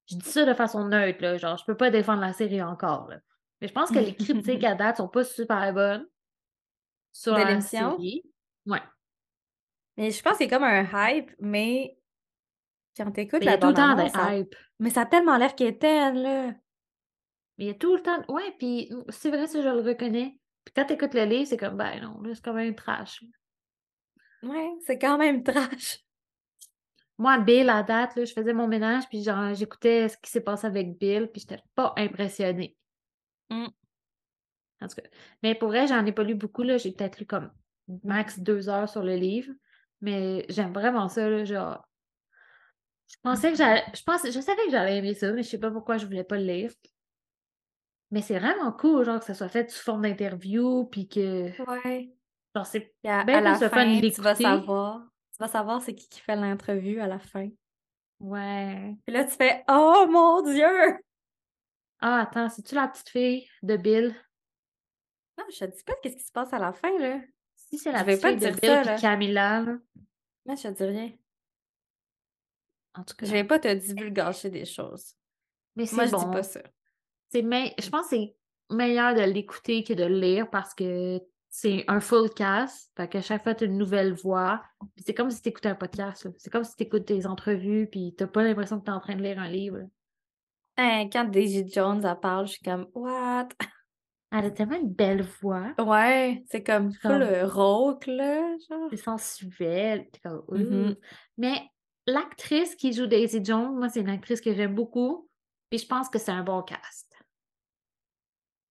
Je 0.07 0.15
dis 0.15 0.29
ça 0.29 0.45
de 0.45 0.53
façon 0.53 0.85
neutre, 0.85 1.21
là. 1.21 1.37
Genre, 1.37 1.57
je 1.57 1.65
peux 1.65 1.77
pas 1.77 1.89
défendre 1.89 2.21
la 2.21 2.33
série 2.33 2.61
encore, 2.61 3.09
là. 3.09 3.19
Mais 3.61 3.67
je 3.67 3.73
pense 3.73 3.89
que 3.89 3.99
les 3.99 4.15
critiques 4.15 4.63
à 4.63 4.75
date 4.75 4.97
sont 4.97 5.09
pas 5.09 5.23
super 5.23 5.73
bonnes 5.73 6.07
sur 7.11 7.35
De 7.35 7.41
la 7.41 7.61
série. 7.61 8.23
Ouais. 8.65 8.81
Mais 9.97 10.11
je 10.11 10.21
pense 10.21 10.39
y 10.39 10.43
a 10.43 10.47
comme 10.47 10.63
un 10.63 10.87
hype, 10.93 11.31
mais 11.39 11.97
quand 12.95 13.11
t'écoutes 13.11 13.39
Mais 13.41 13.45
il 13.45 13.49
y 13.49 13.51
la 13.51 13.53
a 13.53 13.57
tout 13.57 13.67
le 13.67 13.73
temps 13.73 13.95
des 13.95 14.09
ça... 14.09 14.35
hype. 14.35 14.55
Mais 14.79 14.89
ça 14.89 15.01
a 15.01 15.05
tellement 15.05 15.37
l'air 15.37 15.55
quétaine, 15.55 16.21
là. 16.21 16.53
Mais 17.57 17.65
il 17.65 17.67
y 17.67 17.71
a 17.71 17.73
tout 17.73 17.95
le 17.95 18.01
temps. 18.01 18.23
Ouais, 18.29 18.55
puis 18.57 18.89
c'est 19.09 19.29
vrai, 19.29 19.47
ça, 19.47 19.61
je 19.61 19.67
le 19.67 19.81
reconnais. 19.81 20.39
Puis 20.63 20.73
quand 20.73 20.85
t'écoutes 20.85 21.13
le 21.13 21.25
livre, 21.25 21.47
c'est 21.47 21.57
comme, 21.57 21.75
ben 21.75 21.99
non, 22.01 22.21
là, 22.21 22.33
c'est 22.33 22.43
quand 22.43 22.53
même 22.53 22.75
trash. 22.75 23.21
Ouais, 24.43 24.71
c'est 24.85 24.97
quand 24.97 25.17
même 25.17 25.43
trash. 25.43 26.03
Moi, 27.17 27.37
Bill, 27.39 27.69
à 27.69 27.83
date, 27.83 28.15
là, 28.15 28.23
je 28.23 28.31
faisais 28.31 28.53
mon 28.53 28.67
ménage, 28.67 29.07
puis 29.09 29.21
genre, 29.21 29.53
j'écoutais 29.53 30.07
ce 30.07 30.17
qui 30.17 30.31
s'est 30.31 30.41
passé 30.41 30.67
avec 30.67 30.97
Bill, 30.97 31.27
puis 31.27 31.41
j'étais 31.41 31.61
pas 31.75 31.93
impressionnée. 31.97 32.77
Mm. 33.49 33.67
En 34.81 34.87
tout 34.87 34.95
cas. 34.95 35.09
Mais 35.43 35.53
pour 35.53 35.67
vrai, 35.67 35.85
j'en 35.87 36.05
ai 36.05 36.13
pas 36.13 36.23
lu 36.23 36.35
beaucoup, 36.35 36.63
là. 36.63 36.77
J'ai 36.77 36.93
peut-être 36.93 37.19
lu 37.19 37.25
comme 37.25 37.51
max 38.05 38.39
deux 38.39 38.69
heures 38.69 38.87
sur 38.87 39.03
le 39.03 39.15
livre. 39.15 39.51
Mais 39.99 40.45
j'aime 40.47 40.71
vraiment 40.71 41.09
ça, 41.09 41.29
là, 41.29 41.43
genre. 41.43 41.85
Je 43.09 43.17
pensais 43.21 43.51
que 43.51 43.57
j'allais. 43.57 43.83
Je 43.93 44.03
pensais, 44.03 44.31
je 44.31 44.39
savais 44.39 44.63
que 44.65 44.71
j'allais 44.71 44.97
aimer 44.97 45.13
ça, 45.13 45.33
mais 45.33 45.43
je 45.43 45.49
sais 45.49 45.59
pas 45.59 45.71
pourquoi 45.71 45.97
je 45.97 46.05
voulais 46.05 46.23
pas 46.23 46.37
le 46.37 46.45
lire. 46.45 46.71
Mais 48.11 48.21
c'est 48.21 48.39
vraiment 48.39 48.71
cool, 48.71 49.03
genre, 49.03 49.19
que 49.19 49.25
ça 49.25 49.33
soit 49.33 49.49
fait 49.49 49.69
sous 49.69 49.83
forme 49.83 50.03
d'interview, 50.03 50.85
puis 50.85 51.09
que. 51.09 51.49
Ouais. 51.83 52.13
Genre, 52.55 52.65
c'est 52.65 52.93
à, 53.05 53.23
bien 53.23 53.37
à 53.37 53.41
la 53.41 53.55
fun 53.55 53.69
fin, 53.69 53.99
de 53.99 54.09
tu 54.09 54.21
vas 54.21 54.35
savoir. 54.35 55.01
Tu 55.31 55.37
vas 55.39 55.47
savoir 55.47 55.81
c'est 55.81 55.93
qui 55.95 56.09
qui 56.09 56.19
fait 56.19 56.35
l'interview 56.35 56.99
à 57.01 57.07
la 57.07 57.19
fin. 57.19 57.49
Ouais. 58.19 58.95
Puis 59.05 59.13
là, 59.15 59.23
tu 59.23 59.31
fais 59.31 59.63
«Oh 59.69 60.05
mon 60.09 60.41
Dieu! 60.41 60.99
Ah, 62.01 62.21
attends, 62.21 62.49
c'est-tu 62.49 62.75
la 62.75 62.87
petite 62.87 63.09
fille 63.09 63.47
de 63.61 63.77
Bill?» 63.77 64.15
Non, 65.37 65.45
je 65.49 65.59
te 65.59 65.65
dis 65.75 65.83
pas 65.83 65.93
qu'est-ce 66.01 66.17
qui 66.17 66.23
se 66.23 66.31
passe 66.31 66.51
à 66.51 66.59
la 66.59 66.73
fin, 66.73 66.97
là. 66.99 67.21
Si 67.55 67.77
c'est 67.77 67.91
Je 67.91 67.95
la 67.95 68.03
vais 68.03 68.17
petite 68.17 68.21
pas 68.23 68.29
fille 68.29 68.39
te 68.39 68.45
de 68.45 68.49
dire 68.51 68.59
Bill 68.59 68.69
ça, 68.69 68.83
là. 68.83 68.99
Camilla, 68.99 69.61
là. 69.61 69.77
Moi, 70.45 70.55
je 70.55 70.63
te 70.63 70.67
dis 70.73 70.83
rien. 70.83 71.11
En 72.95 73.03
tout 73.03 73.15
cas. 73.15 73.25
Je 73.25 73.31
vais 73.31 73.43
pas 73.43 73.59
te 73.59 73.73
divulgacher 73.73 74.49
des 74.49 74.65
choses. 74.65 75.13
Mais 75.75 75.85
Moi, 75.93 76.05
c'est 76.05 76.11
je 76.11 76.15
dis 76.17 76.25
bon. 76.25 76.31
pas 76.31 76.43
ça. 76.43 76.61
C'est 77.31 77.41
me- 77.43 77.69
Je 77.81 77.89
pense 77.89 78.09
que 78.09 78.15
c'est 78.17 78.35
meilleur 78.69 79.13
de 79.13 79.21
l'écouter 79.21 79.83
que 79.83 79.93
de 79.93 80.03
le 80.03 80.19
lire 80.19 80.49
parce 80.49 80.73
que 80.73 81.21
c'est 81.49 81.83
un 81.87 81.99
full 81.99 82.29
cast. 82.29 82.91
Fait 82.95 83.07
qu'à 83.07 83.21
chaque 83.21 83.43
fois, 83.43 83.55
tu 83.55 83.63
as 83.63 83.67
une 83.67 83.77
nouvelle 83.77 84.13
voix. 84.13 84.63
C'est 84.97 85.13
comme 85.13 85.31
si 85.31 85.41
tu 85.41 85.49
écoutais 85.49 85.69
un 85.69 85.75
podcast. 85.75 86.25
là. 86.25 86.31
C'est 86.37 86.49
comme 86.51 86.63
si 86.63 86.75
tu 86.75 86.83
écoutes 86.83 87.07
des 87.07 87.25
entrevues 87.27 87.87
puis 87.91 88.13
t'as 88.17 88.27
pas 88.27 88.43
l'impression 88.43 88.79
que 88.79 88.85
tu 88.85 88.91
es 88.91 88.93
en 88.93 88.99
train 88.99 89.15
de 89.15 89.23
lire 89.23 89.39
un 89.39 89.47
livre. 89.49 89.79
Hein, 90.77 91.09
quand 91.11 91.25
Daisy 91.25 91.67
Jones, 91.69 92.05
elle 92.05 92.19
parle, 92.19 92.47
je 92.47 92.53
suis 92.53 92.61
comme 92.63 92.87
«What? 92.93 93.49
Elle 94.31 94.45
a 94.45 94.51
tellement 94.51 94.77
une 94.79 94.93
belle 94.93 95.23
voix.» 95.41 95.73
Ouais, 95.79 96.43
c'est 96.49 96.63
comme 96.63 96.91
full 96.93 97.11
Comme- 97.11 97.21
euh, 97.23 97.47
rauque, 97.47 98.05
là, 98.05 98.55
genre. 98.69 98.87
C'est 98.91 98.97
sensuel. 98.97 100.07
Comme, 100.23 100.43
Mhm. 100.49 100.89
Ouh. 100.91 100.95
Mais 101.37 101.61
l'actrice 102.07 102.75
qui 102.75 102.93
joue 102.93 103.07
Daisy 103.07 103.43
Jones, 103.43 103.75
moi, 103.75 103.89
c'est 103.89 103.99
une 104.01 104.09
actrice 104.09 104.39
que 104.39 104.53
j'aime 104.53 104.75
beaucoup. 104.75 105.27
Puis 105.69 105.79
je 105.79 105.87
pense 105.87 106.09
que 106.09 106.17
c'est 106.19 106.31
un 106.31 106.43
bon 106.43 106.61
cast. 106.61 107.11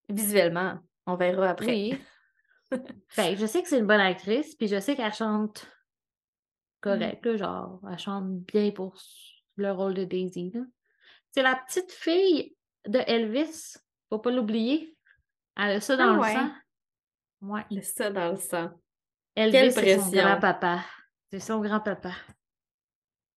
Visuellement, 0.09 0.79
on 1.05 1.15
verra 1.15 1.49
après. 1.49 1.67
Oui. 1.67 1.97
Ben, 3.17 3.35
je 3.35 3.45
sais 3.45 3.63
que 3.63 3.67
c'est 3.69 3.79
une 3.79 3.87
bonne 3.87 3.99
actrice, 3.99 4.55
puis 4.55 4.67
je 4.67 4.79
sais 4.79 4.95
qu'elle 4.95 5.13
chante 5.13 5.67
correct, 6.81 7.25
là, 7.25 7.37
genre, 7.37 7.81
elle 7.91 7.97
chante 7.99 8.39
bien 8.41 8.71
pour 8.71 8.95
le 9.55 9.71
rôle 9.71 9.93
de 9.93 10.03
Daisy. 10.03 10.53
C'est 11.31 11.41
la 11.41 11.55
petite 11.55 11.91
fille 11.91 12.55
de 12.87 12.99
Elvis, 13.07 13.75
faut 14.09 14.19
pas 14.19 14.31
l'oublier. 14.31 14.95
Elle 15.57 15.71
a 15.71 15.81
ça 15.81 15.97
dans 15.97 16.11
Ah 16.11 16.13
le 16.13 16.19
ouais. 16.19 16.33
sang. 16.33 16.51
Ouais. 17.41 17.65
Le 17.71 17.81
ça 17.81 18.09
dans 18.11 18.31
le 18.31 18.37
sang. 18.37 18.69
Elvis, 19.35 19.73
c'est 19.73 19.99
son 19.99 20.11
grand-papa. 20.11 20.85
C'est 21.31 21.39
son 21.39 21.61
grand-papa. 21.61 22.13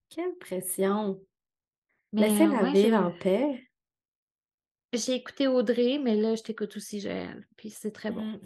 Quelle 0.08 0.36
pression! 0.38 1.20
Laissez-la 2.12 2.62
ouais, 2.62 2.72
vivre 2.72 2.98
en 2.98 3.10
paix. 3.10 3.70
J'ai 4.92 5.14
écouté 5.14 5.46
Audrey, 5.46 5.98
mais 5.98 6.16
là, 6.16 6.34
je 6.34 6.42
t'écoute 6.42 6.76
aussi, 6.76 7.00
Joël. 7.00 7.46
Puis 7.56 7.70
c'est 7.70 7.92
très 7.92 8.10
bon. 8.10 8.24
Mm. 8.24 8.40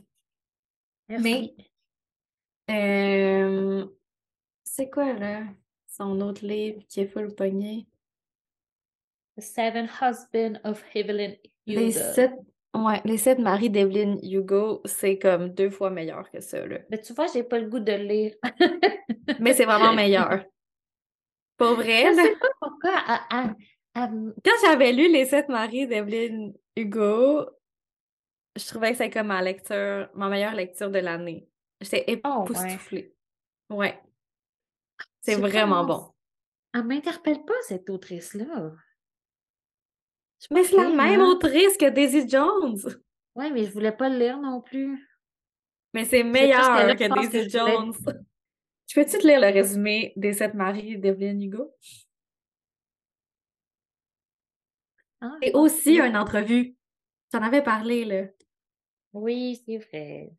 Merci. 1.08 1.54
Euh, 2.70 3.86
c'est 4.64 4.90
quoi, 4.90 5.12
là? 5.12 5.44
Son 5.88 6.20
autre 6.20 6.44
livre 6.44 6.82
qui 6.88 7.00
est 7.00 7.06
full 7.06 7.34
pogné? 7.34 7.86
The 9.38 9.42
Seven 9.42 9.88
Husbands 10.00 10.58
of 10.64 10.82
Evelyn 10.94 11.34
Les 11.66 11.90
Hugo. 11.96 12.12
sept... 12.14 12.32
Ouais, 12.74 13.00
les 13.04 13.16
sept 13.16 13.38
maris 13.38 13.70
d'Evelyn 13.70 14.16
Hugo, 14.22 14.82
c'est 14.84 15.18
comme 15.18 15.48
deux 15.48 15.70
fois 15.70 15.88
meilleur 15.90 16.30
que 16.30 16.40
ça, 16.40 16.66
là. 16.66 16.80
Mais 16.90 17.00
tu 17.00 17.14
vois, 17.14 17.26
j'ai 17.32 17.42
pas 17.42 17.58
le 17.58 17.68
goût 17.70 17.80
de 17.80 17.92
le 17.92 18.04
lire. 18.04 18.34
Mais 19.40 19.54
c'est 19.54 19.64
vraiment 19.64 19.94
meilleur. 19.94 20.44
Pour 21.56 21.74
vrai, 21.76 22.12
Je 22.14 22.20
sais 22.20 22.36
pas 22.36 22.48
pourquoi. 22.60 22.90
à- 22.98 23.24
à- 23.46 23.54
à- 23.94 24.08
quand 24.44 24.52
j'avais 24.62 24.92
lu 24.92 25.10
Les 25.10 25.24
sept 25.24 25.48
maris 25.48 25.86
d'Evelyn 25.86 26.52
Hugo, 26.76 27.46
je 28.56 28.66
trouvais 28.66 28.90
que 28.92 28.98
c'était 28.98 29.10
comme 29.10 29.28
ma 29.28 29.42
lecture, 29.42 30.08
ma 30.14 30.28
meilleure 30.28 30.54
lecture 30.54 30.90
de 30.90 30.98
l'année. 30.98 31.48
J'étais 31.80 32.04
Oh, 32.24 32.40
ouais. 32.40 32.44
époustouflée. 32.44 33.14
Ouais. 33.70 34.00
Je 34.98 35.04
C'est 35.22 35.34
vraiment 35.36 35.84
bon. 35.84 36.12
Elle 36.74 36.84
m'interpelle 36.84 37.44
pas, 37.44 37.54
cette 37.66 37.88
autrice-là. 37.90 38.72
Je 40.40 40.46
Mais 40.50 40.64
c'est 40.64 40.76
la 40.76 40.88
même 40.90 41.20
hein. 41.20 41.26
autrice 41.30 41.76
que 41.76 41.88
Daisy 41.88 42.28
Jones. 42.28 42.78
Ouais, 43.34 43.50
mais 43.50 43.64
je 43.64 43.72
voulais 43.72 43.92
pas 43.92 44.08
le 44.08 44.18
lire 44.18 44.38
non 44.38 44.60
plus. 44.60 45.06
Mais 45.94 46.04
c'est 46.04 46.22
que 46.22 46.26
meilleur 46.26 46.60
là, 46.86 46.94
que 46.94 47.04
je 47.04 47.08
Daisy 47.30 47.50
je 47.50 47.58
voulais- 47.58 47.72
Jones. 47.74 47.92
Tu 48.86 48.94
peux-tu 48.94 49.18
te 49.18 49.26
lire 49.26 49.40
le 49.40 49.52
résumé 49.52 50.12
des 50.16 50.32
sept 50.34 50.54
maris 50.54 50.98
d'Evelyn 50.98 51.40
Hugo? 51.40 51.72
Ah, 55.20 55.32
je 55.42 55.50
pense 55.50 55.72
aussi 55.72 55.96
une 55.98 56.16
entrevue. 56.16 56.76
Tu 57.30 57.36
en 57.38 57.42
avais 57.42 57.62
parlé, 57.62 58.04
là. 58.04 58.22
Oui, 59.18 59.59
c'est 59.64 59.79
vrai. 59.79 60.31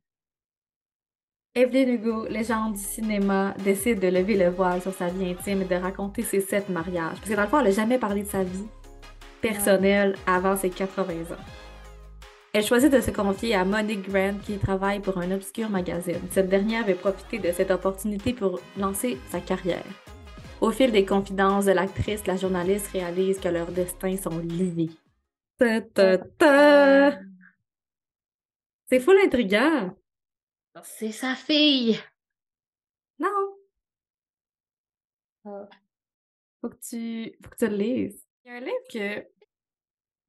Evelyn 1.55 1.93
Hugo, 1.93 2.27
légende 2.27 2.73
du 2.73 2.79
cinéma, 2.79 3.55
décide 3.63 3.99
de 3.99 4.07
lever 4.07 4.37
le 4.37 4.49
voile 4.49 4.83
sur 4.83 4.93
sa 4.93 5.07
vie 5.07 5.31
intime 5.31 5.63
et 5.63 5.65
de 5.65 5.73
raconter 5.73 6.21
ses 6.21 6.41
sept 6.41 6.69
mariages. 6.69 7.17
Parce 7.17 7.27
que 7.27 7.35
dans 7.35 7.41
le 7.41 7.47
fond, 7.47 7.57
elle 7.57 7.65
n'a 7.65 7.71
jamais 7.71 7.97
parlé 7.97 8.21
de 8.21 8.27
sa 8.27 8.43
vie 8.43 8.67
personnelle 9.41 10.15
avant 10.27 10.55
ses 10.55 10.69
80 10.69 11.13
ans. 11.33 11.43
Elle 12.53 12.63
choisit 12.63 12.91
de 12.91 13.01
se 13.01 13.09
confier 13.09 13.55
à 13.55 13.65
Monique 13.65 14.07
Grant 14.07 14.37
qui 14.45 14.59
travaille 14.59 14.99
pour 14.99 15.17
un 15.17 15.31
obscur 15.31 15.71
magazine. 15.71 16.21
Cette 16.29 16.49
dernière 16.49 16.83
avait 16.83 16.93
profité 16.93 17.39
de 17.39 17.51
cette 17.51 17.71
opportunité 17.71 18.33
pour 18.33 18.59
lancer 18.77 19.17
sa 19.31 19.39
carrière. 19.39 19.85
Au 20.61 20.69
fil 20.69 20.91
des 20.91 21.05
confidences 21.05 21.65
de 21.65 21.71
l'actrice, 21.71 22.27
la 22.27 22.35
journaliste 22.35 22.89
réalise 22.89 23.39
que 23.39 23.49
leurs 23.49 23.71
destins 23.71 24.17
sont 24.17 24.37
liés. 24.37 24.91
Ta, 25.57 25.81
ta, 25.81 26.19
ta. 26.19 27.19
C'est 28.89 28.99
full 28.99 29.17
intriguant. 29.23 29.95
C'est 30.83 31.11
sa 31.11 31.35
fille. 31.35 31.97
Non. 33.19 33.57
Ah. 35.45 35.67
Faut 36.61 36.69
que 36.69 36.77
tu, 36.77 37.35
faut 37.43 37.49
que 37.49 37.57
tu 37.57 37.67
le 37.67 37.75
lises. 37.77 38.27
Il 38.45 38.51
y 38.51 38.51
a 38.51 38.57
un 38.57 38.59
livre 38.61 38.87
que 38.91 39.27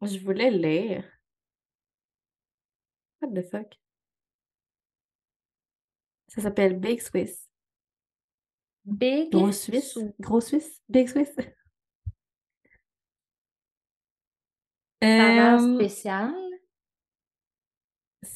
je 0.06 0.18
voulais 0.20 0.50
lire. 0.50 1.04
What 3.20 3.32
the 3.34 3.42
fuck? 3.50 3.74
Ça 6.28 6.42
s'appelle 6.42 6.78
Big 6.78 7.00
Swiss. 7.00 7.48
Big. 8.84 9.30
Gros 9.32 9.52
Suisse. 9.52 9.92
Sou- 9.92 10.14
Gros 10.18 10.40
Suisse? 10.40 10.80
Big 10.88 11.08
Swiss. 11.08 11.34
Saveur 15.02 15.60
Euh, 15.60 15.74
spéciale? 15.76 16.47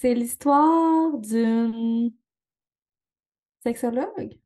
C'est 0.02 0.14
l'histoire 0.14 1.16
d'une 1.18 2.12
sexologue? 3.62 4.36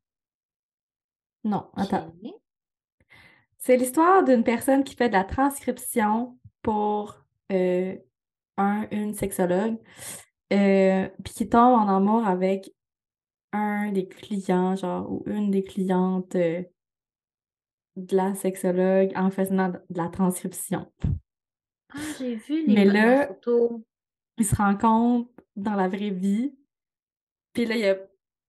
Non, 1.43 1.71
attends. 1.75 2.13
C'est 3.57 3.75
l'histoire 3.75 4.23
d'une 4.23 4.43
personne 4.43 4.83
qui 4.83 4.95
fait 4.95 5.09
de 5.09 5.13
la 5.13 5.23
transcription 5.23 6.37
pour 6.61 7.25
euh, 7.51 7.97
un, 8.57 8.87
une 8.91 9.15
sexologue, 9.15 9.79
euh, 10.53 11.09
puis 11.23 11.33
qui 11.33 11.49
tombe 11.49 11.73
en 11.73 11.87
amour 11.87 12.27
avec 12.27 12.71
un 13.51 13.91
des 13.91 14.07
clients, 14.07 14.75
genre, 14.75 15.11
ou 15.11 15.23
une 15.25 15.49
des 15.49 15.63
clientes 15.63 16.35
euh, 16.35 16.61
de 17.95 18.15
la 18.15 18.35
sexologue 18.35 19.11
en 19.15 19.31
faisant 19.31 19.69
de 19.69 19.79
la 19.89 20.09
transcription. 20.09 20.93
Ah, 21.89 21.97
j'ai 22.19 22.35
vu 22.35 22.63
les 22.67 22.75
Mais 22.75 22.85
là- 22.85 23.27
photo. 23.29 23.83
Ils 24.37 24.45
se 24.45 24.55
rencontrent 24.55 25.31
dans 25.57 25.75
la 25.75 25.89
vraie 25.89 26.11
vie, 26.11 26.55
puis 27.53 27.65
là, 27.65 27.75
il 27.75 27.81
y 27.81 27.87
a 27.87 27.97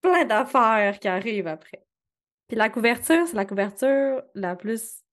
plein 0.03 0.25
d'affaires 0.25 0.99
qui 1.01 1.09
arrivent 1.09 1.47
après. 1.49 1.87
Puis 2.49 2.57
la 2.59 2.71
couverture, 2.71 3.27
c'est 3.29 3.37
la 3.37 3.47
couverture 3.47 4.23
la 4.35 4.57
plus 4.57 5.05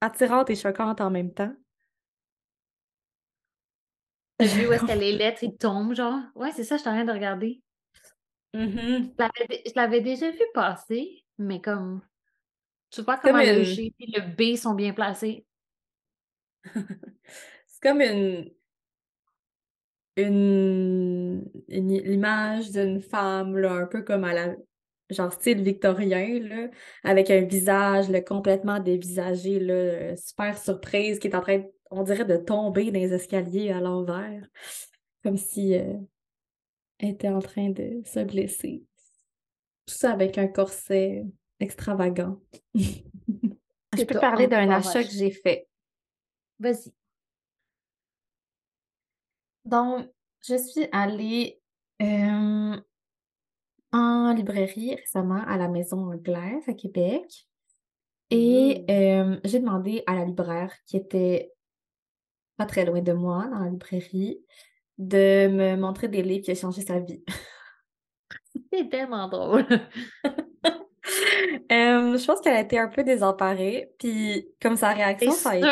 attirante 0.00 0.50
et 0.50 0.56
choquante 0.56 1.00
en 1.00 1.10
même 1.10 1.32
temps. 1.32 1.54
T'as 4.36 4.48
vu 4.48 4.66
où 4.66 4.72
est-ce 4.72 4.84
que 4.86 4.92
les 4.98 5.12
lettres 5.12 5.44
ils 5.44 5.56
tombent, 5.56 5.94
genre? 5.94 6.20
Ouais, 6.34 6.50
c'est 6.52 6.64
ça, 6.64 6.76
je 6.76 6.80
suis 6.80 6.90
en 6.90 6.94
train 6.94 7.04
de 7.04 7.12
regarder. 7.12 7.62
Mhm. 8.54 9.14
Je 9.18 9.22
l'avais 9.24 9.46
dé- 9.48 9.62
je 9.66 9.72
l'avais 9.76 10.00
déjà 10.00 10.30
vu 10.30 10.42
passer, 10.54 11.24
mais 11.38 11.60
comme. 11.60 12.02
Tu 12.90 13.02
vois 13.02 13.18
Comme 13.22 13.36
comment 13.36 13.42
le 13.42 13.62
G 13.64 13.94
et 14.00 14.06
le 14.20 14.20
B 14.34 14.56
sont 14.56 14.74
bien 14.74 14.92
placés. 14.92 15.46
C'est 17.66 17.82
comme 17.82 18.00
une, 18.00 18.50
une, 20.18 21.50
l'image 21.68 22.70
d'une 22.70 23.00
femme, 23.00 23.56
là, 23.56 23.72
un 23.72 23.86
peu 23.86 24.02
comme 24.02 24.24
à 24.24 24.34
la, 24.34 24.54
genre 25.10 25.32
style 25.32 25.62
victorien, 25.62 26.40
là, 26.40 26.68
avec 27.04 27.30
un 27.30 27.42
visage 27.42 28.10
là, 28.10 28.20
complètement 28.20 28.80
dévisagé, 28.80 29.58
là, 29.58 30.16
super 30.16 30.58
surprise, 30.58 31.18
qui 31.18 31.28
est 31.28 31.34
en 31.34 31.40
train, 31.40 31.62
on 31.90 32.02
dirait, 32.02 32.24
de 32.24 32.36
tomber 32.36 32.90
dans 32.90 33.00
les 33.00 33.12
escaliers 33.14 33.70
à 33.70 33.80
l'envers, 33.80 34.46
comme 35.22 35.36
si 35.36 35.74
euh, 35.74 35.94
elle 36.98 37.10
était 37.10 37.28
en 37.28 37.40
train 37.40 37.70
de 37.70 38.02
se 38.04 38.20
blesser. 38.20 38.82
Tout 39.86 39.94
ça 39.94 40.12
avec 40.12 40.36
un 40.36 40.48
corset 40.48 41.24
extravagant. 41.60 42.40
Je 42.74 44.04
peux 44.04 44.18
parler 44.18 44.46
d'un 44.46 44.68
achat 44.70 45.02
que 45.02 45.10
j'ai 45.10 45.30
fait. 45.30 45.66
Vas-y. 46.58 46.92
Donc, 49.68 50.08
je 50.46 50.56
suis 50.56 50.88
allée 50.92 51.60
euh, 52.00 52.76
en 53.92 54.32
librairie 54.32 54.94
récemment 54.94 55.42
à 55.46 55.58
la 55.58 55.68
Maison 55.68 56.10
Anglaise 56.10 56.66
à 56.68 56.72
Québec 56.72 57.46
et 58.30 58.84
Mmh. 58.88 58.92
euh, 58.92 59.40
j'ai 59.44 59.58
demandé 59.58 60.02
à 60.06 60.14
la 60.14 60.24
libraire 60.24 60.72
qui 60.86 60.96
était 60.96 61.52
pas 62.56 62.66
très 62.66 62.84
loin 62.84 63.00
de 63.00 63.12
moi 63.12 63.46
dans 63.50 63.58
la 63.58 63.70
librairie 63.70 64.40
de 64.96 65.48
me 65.48 65.76
montrer 65.76 66.08
des 66.08 66.22
livres 66.22 66.44
qui 66.44 66.52
ont 66.52 66.54
changé 66.54 66.82
sa 66.82 66.98
vie. 66.98 67.22
C'est 68.72 68.88
tellement 68.88 69.28
drôle. 69.28 69.66
Euh, 71.72 72.16
je 72.16 72.24
pense 72.26 72.40
qu'elle 72.40 72.54
a 72.54 72.60
été 72.60 72.78
un 72.78 72.88
peu 72.88 73.02
désemparée, 73.02 73.90
puis 73.98 74.48
comme 74.60 74.76
sa 74.76 74.92
réaction, 74.92 75.32
ça 75.32 75.50
a 75.50 75.56
été? 75.56 75.66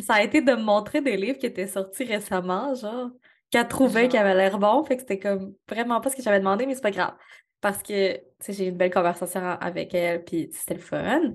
Ça 0.00 0.14
a 0.14 0.22
été 0.22 0.40
de 0.40 0.52
me 0.52 0.62
montrer 0.62 1.00
des 1.00 1.16
livres 1.16 1.38
qui 1.38 1.46
étaient 1.46 1.66
sortis 1.66 2.04
récemment, 2.04 2.74
genre, 2.74 3.10
qu'elle 3.50 3.68
trouvait 3.68 4.08
qui 4.08 4.16
avaient 4.16 4.34
l'air 4.34 4.58
bons, 4.58 4.84
fait 4.84 4.96
que 4.96 5.02
c'était 5.02 5.18
comme 5.18 5.54
vraiment 5.68 6.00
pas 6.00 6.10
ce 6.10 6.16
que 6.16 6.22
j'avais 6.22 6.40
demandé, 6.40 6.66
mais 6.66 6.74
c'est 6.74 6.82
pas 6.82 6.90
grave, 6.90 7.14
parce 7.60 7.82
que, 7.82 8.16
tu 8.16 8.22
sais, 8.40 8.52
j'ai 8.52 8.66
eu 8.66 8.68
une 8.70 8.76
belle 8.76 8.92
conversation 8.92 9.40
avec 9.40 9.94
elle, 9.94 10.24
puis 10.24 10.50
c'était 10.52 10.74
le 10.74 10.80
fun. 10.80 11.34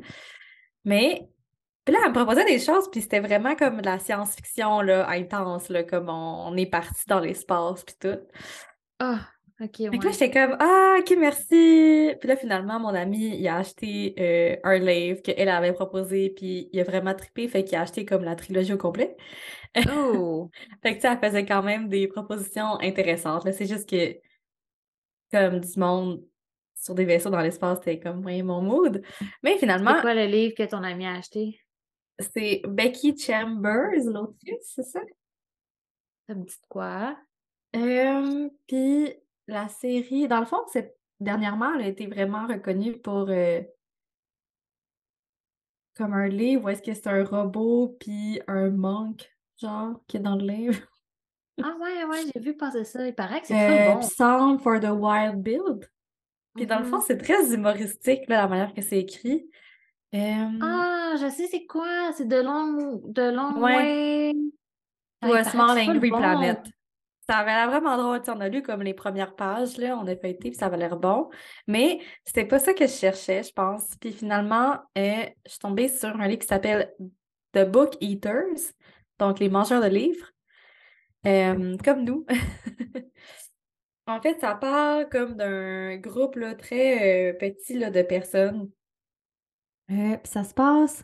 Mais, 0.86 1.30
puis 1.86 1.94
là, 1.94 2.02
elle 2.04 2.12
me 2.12 2.16
proposait 2.16 2.46
des 2.46 2.60
choses, 2.60 2.90
puis 2.92 3.02
c'était 3.02 3.20
vraiment 3.20 3.56
comme 3.56 3.82
de 3.82 3.86
la 3.86 4.00
science-fiction, 4.00 4.82
là, 4.82 5.10
intense, 5.10 5.70
là, 5.70 5.84
comme 5.84 6.10
on, 6.10 6.48
on 6.48 6.58
est 6.58 6.66
parti 6.66 7.04
dans 7.08 7.20
l'espace, 7.20 7.84
puis 7.84 7.96
tout. 8.00 8.20
Ah, 9.00 9.22
ok, 9.62 9.78
Fait 9.78 9.98
que 9.98 10.06
là, 10.06 10.12
j'étais 10.12 10.32
comme, 10.32 10.56
ah, 10.60 10.98
ok, 11.00 11.16
merci. 11.18 12.14
Puis 12.20 12.28
là, 12.28 12.36
finalement, 12.36 12.80
mon 12.80 12.90
ami, 12.90 13.38
il 13.38 13.48
a 13.48 13.58
acheté 13.58 14.16
euh, 14.20 14.58
un 14.64 14.80
livre 14.80 15.22
qu'elle 15.22 15.50
avait 15.50 15.74
proposé, 15.74 16.30
puis 16.30 16.70
il 16.72 16.80
a 16.80 16.84
vraiment 16.84 17.14
trippé, 17.14 17.48
fait 17.48 17.64
qu'il 17.64 17.78
a 17.78 17.82
acheté 17.82 18.06
comme 18.06 18.24
la 18.24 18.36
trilogie 18.36 18.74
au 18.74 18.78
complet. 18.78 19.16
Oh! 19.92 20.50
Fait 20.82 20.92
que, 20.92 20.96
tu 20.96 21.02
sais, 21.02 21.14
elle 21.14 21.30
faisait 21.30 21.46
quand 21.46 21.62
même 21.62 21.90
des 21.90 22.08
propositions 22.08 22.80
intéressantes. 22.82 23.46
Là, 23.46 23.52
c'est 23.52 23.68
juste 23.68 23.88
que, 23.88 24.16
comme 25.32 25.60
du 25.60 25.80
monde 25.80 26.24
sur 26.74 26.96
des 26.96 27.06
vaisseaux 27.06 27.30
dans 27.30 27.42
l'espace, 27.42 27.78
c'était 27.80 28.00
comme, 28.00 28.26
ouais, 28.26 28.42
mon 28.42 28.62
mood. 28.62 29.04
Mais 29.44 29.54
C'est 29.54 29.60
finalement, 29.60 30.02
quoi 30.02 30.16
le 30.16 30.26
livre 30.26 30.56
que 30.56 30.64
ton 30.64 30.84
ami 30.84 31.06
a 31.06 31.14
acheté? 31.14 31.62
c'est 32.20 32.62
Becky 32.68 33.18
Chambers, 33.18 34.04
l'autrice, 34.06 34.74
c'est 34.76 34.84
ça? 34.84 35.02
Ça 36.28 36.36
me 36.36 36.44
dit 36.44 36.56
de 36.56 36.68
quoi? 36.68 37.18
Euh, 37.76 38.50
puis 38.68 39.14
la 39.50 39.68
série, 39.68 40.28
dans 40.28 40.40
le 40.40 40.46
fond, 40.46 40.62
c'est 40.72 40.96
dernièrement, 41.20 41.74
elle 41.76 41.82
a 41.82 41.88
été 41.88 42.08
vraiment 42.08 42.48
reconnue 42.48 42.98
pour 43.00 43.28
euh, 43.30 43.62
comme 45.96 46.14
un 46.14 46.28
livre 46.28 46.66
où 46.66 46.70
est-ce 46.70 46.82
que 46.82 46.94
c'est 46.94 47.08
un 47.08 47.24
robot 47.26 47.98
puis 48.00 48.42
un 48.48 48.70
monk, 48.70 49.30
genre, 49.62 50.02
qui 50.08 50.18
est 50.18 50.22
dans 50.22 50.36
le 50.36 50.46
livre? 50.46 50.80
Ah 51.62 51.76
ouais, 51.78 52.06
ouais, 52.06 52.22
j'ai 52.34 52.40
vu 52.40 52.56
passer 52.56 52.86
ça. 52.86 53.06
Il 53.06 53.14
paraît 53.14 53.42
que 53.42 53.48
c'est 53.48 53.70
Euh, 53.70 53.84
full 53.86 53.94
bon. 53.96 54.00
Psalm 54.00 54.60
for 54.60 54.80
the 54.80 54.86
Wild 54.92 55.44
Build. 55.44 55.90
Puis 56.56 56.66
dans 56.66 56.80
le 56.80 56.86
fond, 56.86 57.00
Mhm. 57.00 57.04
c'est 57.06 57.18
très 57.18 57.54
humoristique, 57.54 58.30
là, 58.30 58.44
la 58.44 58.48
manière 58.48 58.74
que 58.74 58.82
c'est 58.82 59.00
écrit. 59.00 59.50
Euh, 60.16 60.48
Ah, 60.62 61.16
je 61.20 61.30
sais 61.30 61.48
c'est 61.48 61.66
quoi. 61.66 62.14
C'est 62.14 62.30
de 62.30 62.38
long, 62.38 63.02
de 63.04 63.24
long 63.30 63.62
Ouais. 63.62 64.32
way. 64.32 64.34
Paraît 65.20 65.44
Small 65.44 65.78
Angry 65.78 66.10
bon. 66.12 66.18
Planet. 66.20 66.62
Ça 67.30 67.38
avait 67.38 67.52
l'air 67.52 67.70
vraiment 67.70 67.96
drôle. 67.96 68.22
On 68.28 68.42
a 68.42 68.50
lu 68.50 68.64
comme 68.64 68.82
les 68.82 68.96
premières 68.96 69.36
pages, 69.36 69.78
là, 69.78 69.96
on 69.96 70.08
a 70.08 70.16
feuilleté, 70.16 70.50
puis 70.50 70.56
ça 70.56 70.66
avait 70.66 70.78
l'air 70.78 70.98
bon. 70.98 71.30
Mais 71.68 72.00
c'était 72.26 72.44
pas 72.44 72.58
ça 72.58 72.74
que 72.74 72.88
je 72.88 72.92
cherchais, 72.92 73.44
je 73.44 73.54
pense. 73.54 73.96
Puis 74.02 74.14
finalement, 74.14 74.80
euh, 74.98 75.26
je 75.46 75.52
suis 75.52 75.60
tombée 75.60 75.90
sur 75.90 76.10
un 76.10 76.28
livre 76.28 76.40
qui 76.40 76.48
s'appelle 76.48 76.92
The 77.52 77.70
Book 77.70 77.98
Eaters, 78.02 78.74
donc 79.20 79.38
les 79.38 79.48
mangeurs 79.48 79.80
de 79.80 79.90
livres, 79.90 80.32
euh, 81.28 81.78
comme 81.86 82.04
nous. 82.04 82.26
En 84.08 84.20
fait, 84.20 84.40
ça 84.40 84.56
part 84.56 85.08
comme 85.10 85.36
d'un 85.36 85.98
groupe 85.98 86.36
là, 86.36 86.56
très 86.56 87.30
euh, 87.30 87.34
petit 87.34 87.78
là, 87.78 87.92
de 87.92 88.02
personnes. 88.02 88.72
Ça 90.24 90.44
se 90.44 90.56
passe 90.56 91.04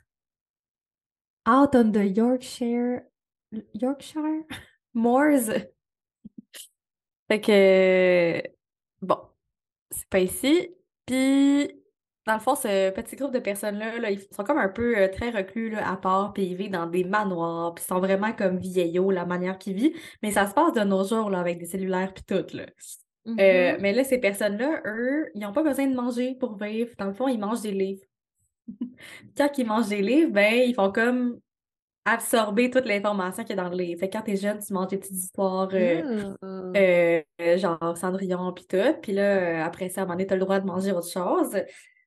out 1.48 1.76
on 1.76 1.92
the 1.92 2.18
Yorkshire. 2.18 3.04
Yorkshire? 3.76 4.42
Moors. 4.96 5.52
Fait 7.28 7.42
que, 7.42 8.42
bon, 9.02 9.18
c'est 9.92 10.08
pas 10.10 10.20
ici. 10.20 10.76
Puis, 11.06 11.72
dans 12.28 12.36
le 12.36 12.40
fond, 12.40 12.56
ce 12.56 12.92
petit 12.92 13.16
groupe 13.16 13.34
de 13.34 13.40
personnes-là, 13.40 14.00
là, 14.00 14.12
ils 14.12 14.22
sont 14.32 14.44
comme 14.44 14.58
un 14.60 14.70
peu 14.70 14.98
euh, 14.98 15.08
très 15.10 15.32
reclus 15.32 15.70
là, 15.72 15.90
à 15.92 15.98
part, 15.98 16.34
puis 16.34 16.46
ils 16.46 16.56
vivent 16.56 16.72
dans 16.72 16.88
des 16.88 17.04
manoirs, 17.04 17.76
puis 17.76 17.84
ils 17.86 17.88
sont 17.88 18.00
vraiment 18.00 18.34
comme 18.34 18.58
vieillots, 18.60 19.12
la 19.12 19.26
manière 19.26 19.58
qu'ils 19.60 19.76
vivent. 19.76 19.98
Mais 20.24 20.32
ça 20.32 20.48
se 20.48 20.54
passe 20.54 20.74
de 20.74 20.82
nos 20.82 21.04
jours, 21.06 21.30
là, 21.30 21.40
avec 21.40 21.60
des 21.60 21.66
cellulaires, 21.66 22.14
puis 22.14 22.24
tout, 22.26 22.46
là. 22.58 22.66
Euh, 23.40 23.74
Mhm. 23.74 23.82
mais 23.82 23.94
là, 23.94 24.04
ces 24.04 24.20
personnes-là, 24.20 24.82
eux, 24.86 25.30
ils 25.36 25.42
n'ont 25.42 25.52
pas 25.54 25.64
besoin 25.64 25.88
de 25.88 25.96
manger 25.96 26.36
pour 26.36 26.58
vivre. 26.58 26.92
Dans 26.98 27.08
le 27.08 27.14
fond, 27.14 27.28
ils 27.28 27.40
mangent 27.40 27.62
des 27.62 27.72
livres. 27.72 28.04
Quand 29.38 29.50
ils 29.58 29.66
mangent 29.68 29.90
des 29.90 30.02
livres, 30.02 30.32
ben, 30.32 30.54
ils 30.56 30.76
font 30.76 30.92
comme 30.92 31.40
absorber 32.06 32.70
toute 32.70 32.86
l'information 32.86 33.44
qu'il 33.44 33.56
y 33.56 33.60
a 33.60 33.64
dans 33.64 33.70
le 33.70 33.76
livre. 33.76 34.00
Fait 34.00 34.10
que 34.10 34.18
quand 34.18 34.24
t'es 34.24 34.38
jeune, 34.38 34.60
tu 34.60 34.72
manges 34.74 34.90
des 34.90 34.98
petites 34.98 35.18
histoires 35.18 35.70
euh, 35.74 36.34
Ouh. 36.44 36.74
euh, 36.78 37.22
genre 37.58 37.98
Cendrillon 37.98 38.54
puis 38.54 38.66
tout. 38.68 38.96
Puis 39.02 39.12
là, 39.12 39.38
euh, 39.38 39.64
après 39.64 39.90
ça, 39.90 40.02
à 40.02 40.04
un 40.04 40.08
moment 40.08 40.16
donné, 40.16 40.28
t'as 40.28 40.36
le 40.36 40.42
droit 40.42 40.60
de 40.60 40.68
manger 40.68 40.92
autre 40.92 41.10
chose. 41.10 41.58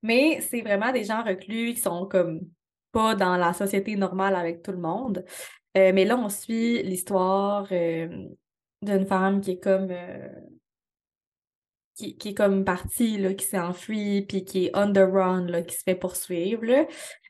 Mais 0.02 0.40
c'est 0.40 0.60
vraiment 0.60 0.92
des 0.92 1.02
gens 1.02 1.24
reclus 1.24 1.74
qui 1.74 1.80
sont 1.80 2.06
comme 2.06 2.40
pas 2.92 3.16
dans 3.16 3.36
la 3.36 3.52
société 3.52 3.96
normale 3.96 4.36
avec 4.36 4.62
tout 4.62 4.70
le 4.70 4.78
monde. 4.78 5.24
Euh, 5.76 5.92
mais 5.92 6.04
là, 6.04 6.16
on 6.16 6.28
suit 6.28 6.82
l'histoire 6.84 7.66
d'une 7.68 9.06
femme 9.06 9.40
qui 9.40 9.52
est 9.52 9.58
comme 9.58 9.92
qui, 11.96 12.16
qui 12.16 12.28
est 12.28 12.34
comme 12.34 12.64
partie, 12.64 13.18
là, 13.18 13.34
qui 13.34 13.44
s'est 13.44 13.58
enfuie, 13.58 14.22
puis 14.22 14.44
qui 14.44 14.66
est 14.66 14.70
on 14.74 14.92
the 14.92 14.98
run, 14.98 15.46
là, 15.46 15.62
qui 15.62 15.74
se 15.74 15.82
fait 15.82 15.96
poursuivre. 15.96 16.62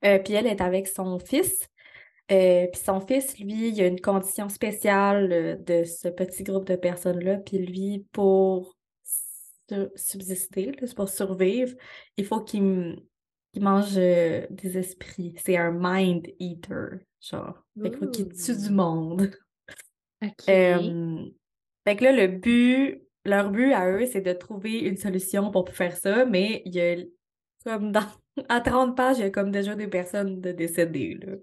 Puis 0.02 0.34
elle 0.34 0.46
est 0.46 0.60
avec 0.60 0.86
son 0.86 1.18
fils. 1.18 1.66
Euh, 2.30 2.66
puis 2.66 2.80
son 2.80 3.00
fils, 3.00 3.38
lui, 3.38 3.70
il 3.70 3.80
a 3.80 3.86
une 3.86 4.00
condition 4.00 4.48
spéciale 4.48 5.32
euh, 5.32 5.56
de 5.56 5.84
ce 5.84 6.08
petit 6.08 6.42
groupe 6.42 6.66
de 6.66 6.76
personnes-là. 6.76 7.38
Puis 7.38 7.58
lui, 7.58 8.06
pour 8.12 8.76
su- 9.02 9.88
subsister, 9.96 10.72
là, 10.72 10.88
pour 10.94 11.08
survivre, 11.08 11.74
il 12.16 12.26
faut 12.26 12.40
qu'il 12.40 13.02
mange 13.58 13.96
euh, 13.96 14.46
des 14.50 14.76
esprits. 14.76 15.34
C'est 15.38 15.56
un 15.56 15.72
mind 15.72 16.26
eater, 16.38 17.00
genre. 17.20 17.64
Fait 17.82 17.90
qu'il 17.90 17.98
faut 17.98 18.08
qu'il 18.08 18.28
tue 18.32 18.56
du 18.56 18.70
monde. 18.70 19.30
OK. 20.22 20.30
Euh, 20.48 21.24
fait 21.86 21.96
que 21.96 22.04
là, 22.04 22.12
le 22.12 22.26
but, 22.26 23.02
leur 23.24 23.50
but 23.50 23.72
à 23.72 23.90
eux, 23.90 24.04
c'est 24.04 24.20
de 24.20 24.32
trouver 24.32 24.80
une 24.80 24.96
solution 24.96 25.50
pour 25.50 25.70
faire 25.70 25.96
ça, 25.96 26.26
mais 26.26 26.60
il 26.66 26.74
y 26.74 26.80
a 26.80 26.96
comme 27.64 27.92
dans 27.92 28.06
à 28.48 28.60
30 28.60 28.96
pages, 28.96 29.18
il 29.18 29.22
y 29.22 29.24
a 29.24 29.30
comme 29.30 29.50
déjà 29.50 29.74
des 29.74 29.88
personnes 29.88 30.40
de 30.40 30.52
décédées, 30.52 31.14
là. 31.14 31.36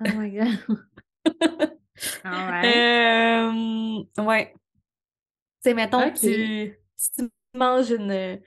Oh 0.00 0.12
my 0.12 0.28
God. 0.30 0.58
All 2.24 2.46
right. 2.48 2.64
Euh, 2.64 4.22
ouais. 4.22 4.52
Tu 5.62 5.70
sais, 5.70 5.74
mettons 5.74 6.10
tu, 6.12 6.78
si 6.96 7.10
tu 7.18 7.28
manges 7.54 7.90
une, 7.90 8.40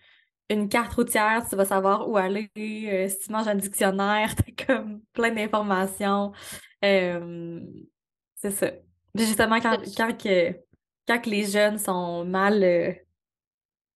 une 0.49 0.69
carte 0.69 0.93
routière, 0.93 1.45
tu 1.49 1.55
vas 1.55 1.65
savoir 1.65 2.09
où 2.09 2.17
aller. 2.17 2.49
Euh, 2.57 3.07
si 3.09 3.19
tu 3.19 3.31
manges 3.31 3.47
un 3.47 3.55
dictionnaire, 3.55 4.35
t'as 4.57 4.65
comme 4.65 5.01
plein 5.13 5.31
d'informations. 5.31 6.31
Euh, 6.85 7.59
c'est 8.35 8.51
ça. 8.51 8.71
Puis 9.15 9.25
justement, 9.25 9.59
quand, 9.59 9.77
quand, 9.97 10.17
que, 10.17 10.51
quand 11.07 11.19
que 11.21 11.29
les 11.29 11.45
jeunes 11.45 11.77
sont 11.79 12.25
mal, 12.25 12.63
euh, 12.63 12.93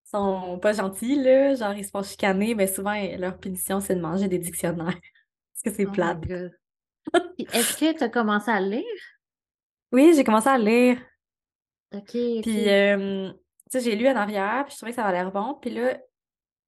sont 0.06 0.60
pas 0.60 0.74
gentils, 0.74 1.16
là, 1.22 1.56
genre 1.56 1.74
ils 1.74 1.86
se 1.86 1.92
font 1.92 2.04
chicaner, 2.04 2.56
mais 2.56 2.68
souvent 2.68 2.94
leur 3.18 3.38
punition, 3.40 3.80
c'est 3.80 3.96
de 3.96 4.02
manger 4.02 4.28
des 4.28 4.40
dictionnaires. 4.40 4.94
Parce 5.54 5.64
que 5.64 5.72
c'est 5.72 5.86
Oh 5.88 5.92
plate. 5.92 6.26
Puis 7.38 7.48
Est-ce 7.54 7.78
que 7.78 7.98
tu 7.98 8.04
as 8.04 8.10
commencé 8.10 8.52
à 8.52 8.60
lire? 8.60 8.84
Oui, 9.92 10.14
j'ai 10.16 10.24
commencé 10.24 10.50
à 10.50 10.58
lire. 10.58 10.98
OK, 11.94 12.12
Puis, 12.12 12.70
euh, 12.70 13.32
tu 13.72 13.80
sais, 13.80 13.82
j'ai 13.82 13.96
lu 13.96 14.08
en 14.08 14.16
arrière, 14.16 14.64
puis 14.66 14.74
je 14.74 14.78
trouvais 14.78 14.92
que 14.92 14.96
ça 14.96 15.06
avait 15.06 15.18
l'air 15.18 15.32
bon. 15.32 15.56
Puis 15.62 15.70
là, 15.72 15.98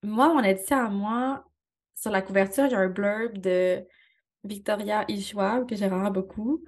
moi, 0.04 0.28
mon 0.34 0.44
édition 0.44 0.78
à 0.78 0.90
moi, 0.90 1.46
sur 1.96 2.12
la 2.12 2.22
couverture, 2.22 2.66
a 2.66 2.78
un 2.78 2.90
blurb 2.90 3.38
de 3.40 3.84
Victoria 4.44 5.06
Ishwab 5.08 5.68
que 5.68 5.76
j'ai 5.76 5.88
vraiment 5.88 6.12
beaucoup. 6.12 6.64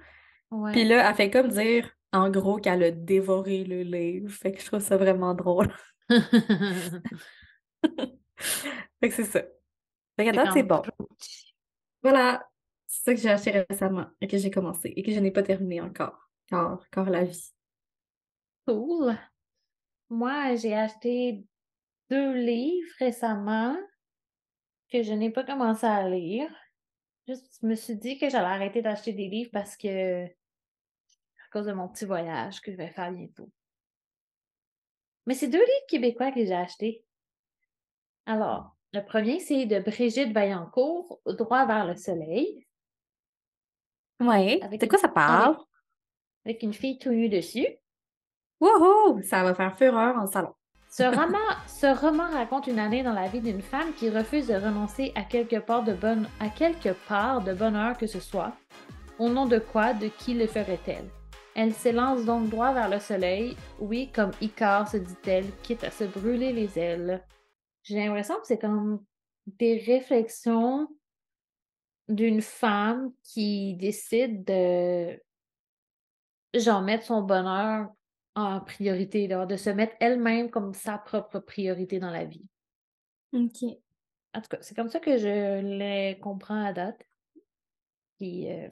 Puis 0.50 0.58
Ouais. 0.58 0.84
là, 0.84 1.08
elle 1.08 1.14
fait 1.14 1.30
comme 1.30 1.48
dire, 1.48 1.90
en 2.12 2.30
gros, 2.30 2.56
qu'elle 2.56 2.82
a 2.82 2.90
dévoré 2.90 3.64
le 3.64 3.82
livre. 3.82 4.30
Fait 4.32 4.52
que 4.52 4.60
je 4.60 4.66
trouve 4.66 4.80
ça 4.80 4.96
vraiment 4.96 5.34
drôle. 5.34 5.72
Fait 9.00 9.08
que 9.08 9.14
c'est 9.14 9.24
ça. 9.24 9.42
Fait 10.16 10.30
qu'à 10.30 10.50
C'est 10.52 10.62
bon. 10.62 10.82
Voilà. 12.02 12.48
C'est 12.88 13.04
ça 13.04 13.14
que 13.14 13.20
j'ai 13.20 13.28
acheté 13.28 13.50
récemment 13.68 14.06
et 14.22 14.26
que 14.26 14.38
j'ai 14.38 14.50
commencé 14.50 14.92
et 14.96 15.02
que 15.02 15.12
je 15.12 15.20
n'ai 15.20 15.30
pas 15.30 15.42
terminé 15.42 15.80
encore. 15.82 16.30
Car 16.48 17.10
la 17.10 17.24
vie. 17.24 17.52
cool. 18.66 19.14
Moi, 20.08 20.56
j'ai 20.56 20.74
acheté 20.74 21.44
deux 22.08 22.32
livres 22.32 22.90
récemment 22.98 23.76
que 24.90 25.02
je 25.02 25.12
n'ai 25.12 25.30
pas 25.30 25.44
commencé 25.44 25.84
à 25.84 26.08
lire. 26.08 26.50
Juste, 27.26 27.58
je 27.60 27.66
me 27.66 27.74
suis 27.74 27.96
dit 27.96 28.18
que 28.18 28.30
j'allais 28.30 28.46
arrêter 28.46 28.80
d'acheter 28.80 29.12
des 29.12 29.28
livres 29.28 29.50
parce 29.52 29.76
que 29.76 30.24
à 30.24 31.50
cause 31.52 31.66
de 31.66 31.72
mon 31.72 31.88
petit 31.88 32.06
voyage 32.06 32.62
que 32.62 32.72
je 32.72 32.76
vais 32.78 32.88
faire 32.88 33.12
bientôt. 33.12 33.50
Mais 35.26 35.34
c'est 35.34 35.48
deux 35.48 35.58
livres 35.58 35.86
québécois 35.88 36.32
que 36.32 36.42
j'ai 36.42 36.54
achetés. 36.54 37.04
Alors, 38.24 38.74
le 38.94 39.04
premier, 39.04 39.40
c'est 39.40 39.66
de 39.66 39.78
Brigitte 39.78 40.32
Vaillancourt, 40.32 41.20
Droit 41.26 41.66
vers 41.66 41.86
le 41.86 41.96
soleil, 41.96 42.66
Avec 44.62 44.80
De 44.80 44.86
quoi 44.86 44.98
ça 44.98 45.08
parle? 45.08 45.56
avec 46.44 46.62
une 46.62 46.72
fille 46.72 46.98
tout 46.98 47.10
nue 47.10 47.28
dessus. 47.28 47.66
Wouhou! 48.60 49.20
Ça 49.22 49.42
va 49.42 49.54
faire 49.54 49.76
fureur 49.76 50.16
en 50.16 50.26
salon. 50.26 50.54
Ce 50.88 51.02
roman, 51.02 51.38
ce 51.66 51.86
roman 52.00 52.30
raconte 52.30 52.66
une 52.68 52.78
année 52.78 53.02
dans 53.02 53.12
la 53.12 53.28
vie 53.28 53.42
d'une 53.42 53.60
femme 53.60 53.92
qui 53.94 54.08
refuse 54.08 54.46
de 54.48 54.54
renoncer 54.54 55.12
à 55.14 55.22
quelque 55.24 55.56
part 55.58 55.84
de 55.84 55.92
bonne, 55.92 56.26
à 56.40 56.48
quelque 56.48 56.94
part 57.06 57.42
de 57.42 57.52
bonheur 57.52 57.98
que 57.98 58.06
ce 58.06 58.18
soit. 58.20 58.52
Au 59.18 59.28
nom 59.28 59.44
de 59.44 59.58
quoi, 59.58 59.92
de 59.92 60.08
qui 60.08 60.32
le 60.32 60.46
ferait-elle? 60.46 61.10
Elle 61.54 61.74
s'élance 61.74 62.24
donc 62.24 62.48
droit 62.48 62.72
vers 62.72 62.88
le 62.88 62.98
soleil, 63.00 63.54
oui, 63.80 64.10
comme 64.14 64.30
Icare 64.40 64.88
se 64.88 64.96
dit-elle, 64.96 65.44
quitte 65.62 65.84
à 65.84 65.90
se 65.90 66.04
brûler 66.04 66.52
les 66.54 66.78
ailes. 66.78 67.22
J'ai 67.82 67.96
l'impression 67.96 68.36
que 68.36 68.46
c'est 68.46 68.58
comme 68.58 69.04
des 69.46 69.78
réflexions 69.86 70.88
d'une 72.08 72.40
femme 72.40 73.12
qui 73.22 73.74
décide 73.76 74.44
de 74.44 75.20
genre 76.54 76.82
mettre 76.82 77.04
son 77.04 77.22
bonheur 77.22 77.88
en 78.34 78.60
priorité, 78.60 79.26
là, 79.26 79.46
de 79.46 79.56
se 79.56 79.70
mettre 79.70 79.94
elle-même 80.00 80.50
comme 80.50 80.72
sa 80.72 80.96
propre 80.98 81.40
priorité 81.40 81.98
dans 81.98 82.10
la 82.10 82.24
vie. 82.24 82.46
OK. 83.32 83.62
En 84.34 84.40
tout 84.40 84.48
cas, 84.48 84.58
c'est 84.60 84.74
comme 84.74 84.88
ça 84.88 85.00
que 85.00 85.16
je 85.16 85.60
les 85.60 86.18
comprends 86.20 86.64
à 86.64 86.72
date. 86.72 87.02
Puis 88.18 88.50
euh, 88.50 88.68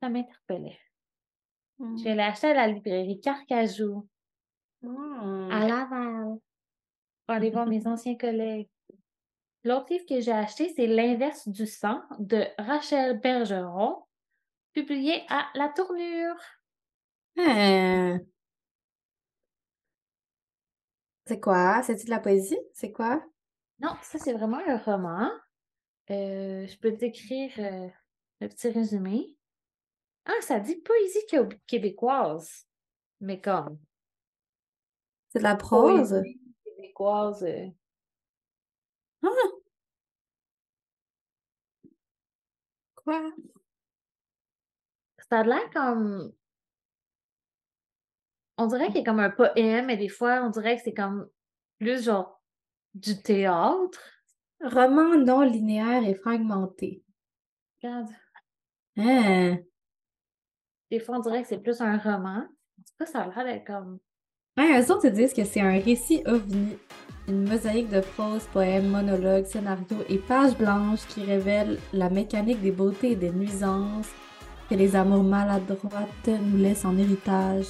ça 0.00 0.08
m'interpellait. 0.08 0.78
Hmm. 1.78 1.96
Je 1.96 2.04
l'ai 2.04 2.20
acheté 2.20 2.48
à 2.48 2.54
la 2.54 2.68
librairie 2.68 3.20
Carcajou, 3.20 4.06
Hmm. 4.80 5.50
à 5.50 5.66
Laval, 5.66 6.38
pour 7.26 7.34
aller 7.34 7.50
voir 7.50 7.66
mes 7.66 7.84
anciens 7.86 8.16
collègues. 8.16 8.68
L'autre 9.68 9.92
livre 9.92 10.06
que 10.08 10.18
j'ai 10.22 10.32
acheté, 10.32 10.72
c'est 10.74 10.86
L'inverse 10.86 11.46
du 11.46 11.66
sang 11.66 12.00
de 12.18 12.42
Rachel 12.56 13.20
Bergeron, 13.20 14.02
publié 14.72 15.26
à 15.28 15.46
La 15.54 15.68
Tournure. 15.68 16.40
Hein. 17.36 18.20
C'est 21.26 21.38
quoi? 21.38 21.82
C'est-tu 21.82 22.06
de 22.06 22.10
la 22.10 22.18
poésie? 22.18 22.58
C'est 22.72 22.92
quoi? 22.92 23.22
Non, 23.80 23.94
ça 24.00 24.18
c'est 24.18 24.32
vraiment 24.32 24.60
un 24.66 24.78
roman. 24.78 25.30
Euh, 26.10 26.66
je 26.66 26.78
peux 26.78 26.92
décrire 26.92 27.52
euh, 27.58 27.88
le 28.40 28.48
petit 28.48 28.70
résumé. 28.70 29.36
Ah, 30.24 30.40
ça 30.40 30.60
dit 30.60 30.76
poésie 30.76 31.26
qué- 31.28 31.46
québécoise. 31.66 32.66
Mais 33.20 33.38
comme 33.38 33.78
C'est 35.28 35.40
de 35.40 35.44
la 35.44 35.56
prose? 35.56 36.08
poésie 36.08 36.40
québécoise. 36.64 37.44
euh, 37.44 37.66
Quoi? 43.08 43.32
Ça 45.30 45.40
a 45.40 45.42
l'air 45.42 45.70
comme. 45.72 46.30
On 48.58 48.66
dirait 48.66 48.88
qu'il 48.88 48.96
y 48.96 49.00
a 49.00 49.04
comme 49.04 49.20
un 49.20 49.30
poème, 49.30 49.86
mais 49.86 49.96
des 49.96 50.10
fois, 50.10 50.42
on 50.44 50.50
dirait 50.50 50.76
que 50.76 50.82
c'est 50.82 50.92
comme 50.92 51.26
plus 51.78 52.04
genre 52.04 52.42
du 52.92 53.22
théâtre. 53.22 53.98
Roman 54.60 55.16
non 55.16 55.40
linéaire 55.40 56.06
et 56.06 56.16
fragmenté. 56.16 57.02
Regarde. 57.82 58.10
Hein? 58.98 59.56
Des 60.90 61.00
fois, 61.00 61.16
on 61.16 61.20
dirait 61.20 61.40
que 61.40 61.48
c'est 61.48 61.62
plus 61.62 61.80
un 61.80 61.96
roman. 61.96 62.40
En 62.40 62.82
tout 62.82 62.94
cas, 62.98 63.06
ça 63.06 63.22
a 63.22 63.28
l'air 63.28 63.44
d'être 63.44 63.66
comme. 63.66 64.00
Ouais, 64.58 64.82
eux 64.82 64.92
autres 64.92 65.06
ils 65.06 65.12
disent 65.12 65.32
que 65.32 65.44
c'est 65.44 65.60
un 65.60 65.78
récit 65.78 66.20
ovni, 66.26 66.76
une 67.28 67.48
mosaïque 67.48 67.90
de 67.90 68.00
prose, 68.00 68.44
poèmes, 68.52 68.88
monologues, 68.88 69.44
scénarios 69.44 70.02
et 70.08 70.18
pages 70.18 70.58
blanches 70.58 71.06
qui 71.06 71.22
révèlent 71.22 71.78
la 71.92 72.10
mécanique 72.10 72.60
des 72.60 72.72
beautés 72.72 73.12
et 73.12 73.16
des 73.16 73.30
nuisances 73.30 74.08
que 74.68 74.74
les 74.74 74.96
amours 74.96 75.22
maladroites 75.22 76.26
nous 76.26 76.56
laissent 76.56 76.84
en 76.84 76.98
héritage. 76.98 77.68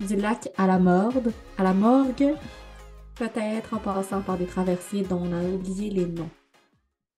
Du 0.00 0.16
lac 0.16 0.48
à 0.56 0.66
la 0.66 0.78
morgue, 0.78 1.30
à 1.58 1.62
la 1.62 1.74
morgue, 1.74 2.34
peut-être 3.16 3.74
en 3.74 3.78
passant 3.78 4.22
par 4.22 4.38
des 4.38 4.46
traversiers 4.46 5.02
dont 5.02 5.20
on 5.20 5.32
a 5.34 5.44
oublié 5.44 5.90
les 5.90 6.06
noms. 6.06 6.30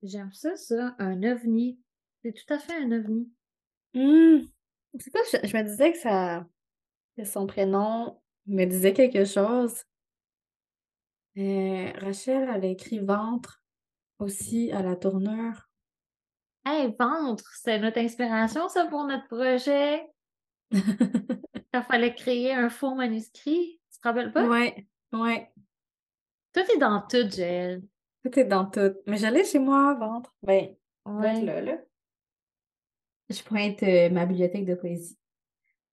J'aime 0.02 0.32
ça, 0.32 0.56
ça, 0.56 0.96
un 0.98 1.22
ovni. 1.22 1.78
C'est 2.24 2.32
tout 2.32 2.52
à 2.52 2.58
fait 2.58 2.74
un 2.82 2.90
ovni. 2.90 3.30
Hmm. 3.94 4.40
C'est 4.98 5.10
ça, 5.10 5.20
je, 5.32 5.48
je 5.48 5.56
me 5.56 5.62
disais 5.62 5.92
que 5.92 5.98
ça. 5.98 6.44
que 7.16 7.24
son 7.24 7.46
prénom 7.46 8.16
me 8.46 8.64
disait 8.64 8.92
quelque 8.92 9.24
chose. 9.24 9.84
Euh, 11.38 11.92
Rachel, 12.00 12.48
elle 12.54 12.64
a 12.64 12.68
écrit 12.68 12.98
ventre 12.98 13.62
aussi 14.18 14.72
à 14.72 14.82
la 14.82 14.96
tournure. 14.96 15.68
Hey, 16.64 16.94
ventre, 16.98 17.44
c'est 17.56 17.78
notre 17.78 17.98
inspiration, 17.98 18.68
ça, 18.68 18.86
pour 18.86 19.04
notre 19.04 19.26
projet. 19.28 20.02
Il 20.72 21.82
fallait 21.82 22.14
créer 22.14 22.54
un 22.54 22.70
faux 22.70 22.94
manuscrit. 22.94 23.80
Tu 23.92 24.00
te 24.00 24.08
rappelles 24.08 24.32
pas? 24.32 24.46
Ouais, 24.48 24.86
ouais. 25.12 25.52
Tout 26.52 26.60
est 26.74 26.78
dans 26.78 27.02
tout, 27.02 27.30
Gel. 27.30 27.82
Tout 28.24 28.38
est 28.38 28.44
dans 28.44 28.64
tout. 28.64 28.94
Mais 29.06 29.18
j'allais 29.18 29.44
chez 29.44 29.58
moi, 29.58 29.94
ventre. 29.94 30.34
Ben, 30.42 30.74
Ouais. 31.04 31.40
là, 31.42 31.60
là. 31.60 31.78
Je 33.28 33.42
pointe 33.42 33.82
euh, 33.82 34.08
ma 34.10 34.24
bibliothèque 34.26 34.64
de 34.64 34.74
poésie. 34.74 35.18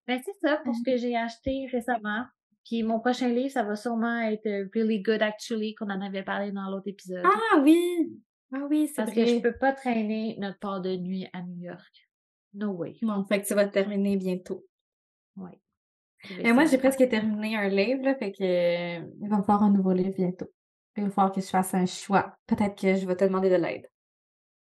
Ben, 0.08 0.20
c'est 0.24 0.34
ça 0.42 0.56
pour 0.64 0.74
ce 0.74 0.82
que 0.84 0.96
j'ai 0.96 1.16
acheté 1.16 1.66
récemment. 1.70 2.24
Puis 2.64 2.82
mon 2.82 2.98
prochain 3.00 3.28
livre, 3.28 3.50
ça 3.50 3.62
va 3.62 3.76
sûrement 3.76 4.20
être 4.22 4.46
euh, 4.46 4.68
Really 4.74 5.02
Good 5.02 5.22
Actually, 5.22 5.74
qu'on 5.74 5.90
en 5.90 6.00
avait 6.00 6.22
parlé 6.22 6.50
dans 6.50 6.70
l'autre 6.70 6.88
épisode. 6.88 7.22
Ah 7.24 7.60
oui! 7.60 8.20
Ah 8.52 8.66
oui, 8.70 8.86
c'est 8.86 8.94
Parce 8.96 9.10
vrai. 9.10 9.24
que 9.24 9.30
je 9.30 9.38
peux 9.40 9.56
pas 9.56 9.72
traîner 9.72 10.36
notre 10.38 10.58
part 10.58 10.80
de 10.80 10.96
nuit 10.96 11.28
à 11.32 11.42
New 11.42 11.60
York. 11.60 12.08
No 12.54 12.70
way. 12.70 12.96
Non, 13.02 13.24
fait 13.24 13.42
que 13.42 13.46
tu 13.46 13.54
vas 13.54 13.66
terminer 13.66 14.16
bientôt. 14.16 14.64
Ouais. 15.36 15.60
Et 16.38 16.52
moi, 16.52 16.64
j'ai 16.64 16.78
presque 16.78 17.06
terminé 17.08 17.56
un 17.56 17.68
livre, 17.68 18.02
là, 18.04 18.14
fait 18.14 18.32
que 18.32 18.42
euh, 18.42 19.06
il 19.20 19.28
va 19.28 19.38
me 19.38 19.42
falloir 19.42 19.64
un 19.64 19.70
nouveau 19.70 19.92
livre 19.92 20.14
bientôt. 20.14 20.46
Il 20.96 21.04
va 21.04 21.10
falloir 21.10 21.34
que 21.34 21.40
je 21.40 21.46
fasse 21.46 21.74
un 21.74 21.84
choix. 21.86 22.36
Peut-être 22.46 22.80
que 22.80 22.94
je 22.94 23.06
vais 23.06 23.16
te 23.16 23.24
demander 23.24 23.50
de 23.50 23.56
l'aide. 23.56 23.90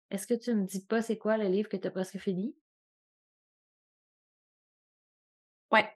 Est-ce 0.10 0.26
que 0.26 0.34
tu 0.34 0.54
me 0.56 0.66
dis 0.66 0.86
pas 0.86 1.02
c'est 1.02 1.18
quoi 1.18 1.38
le 1.38 1.46
livre 1.48 1.70
que 1.70 1.78
tu 1.78 1.88
as 1.88 1.92
presque 1.92 2.18
fini? 2.18 2.56
Ouais. 5.72 5.88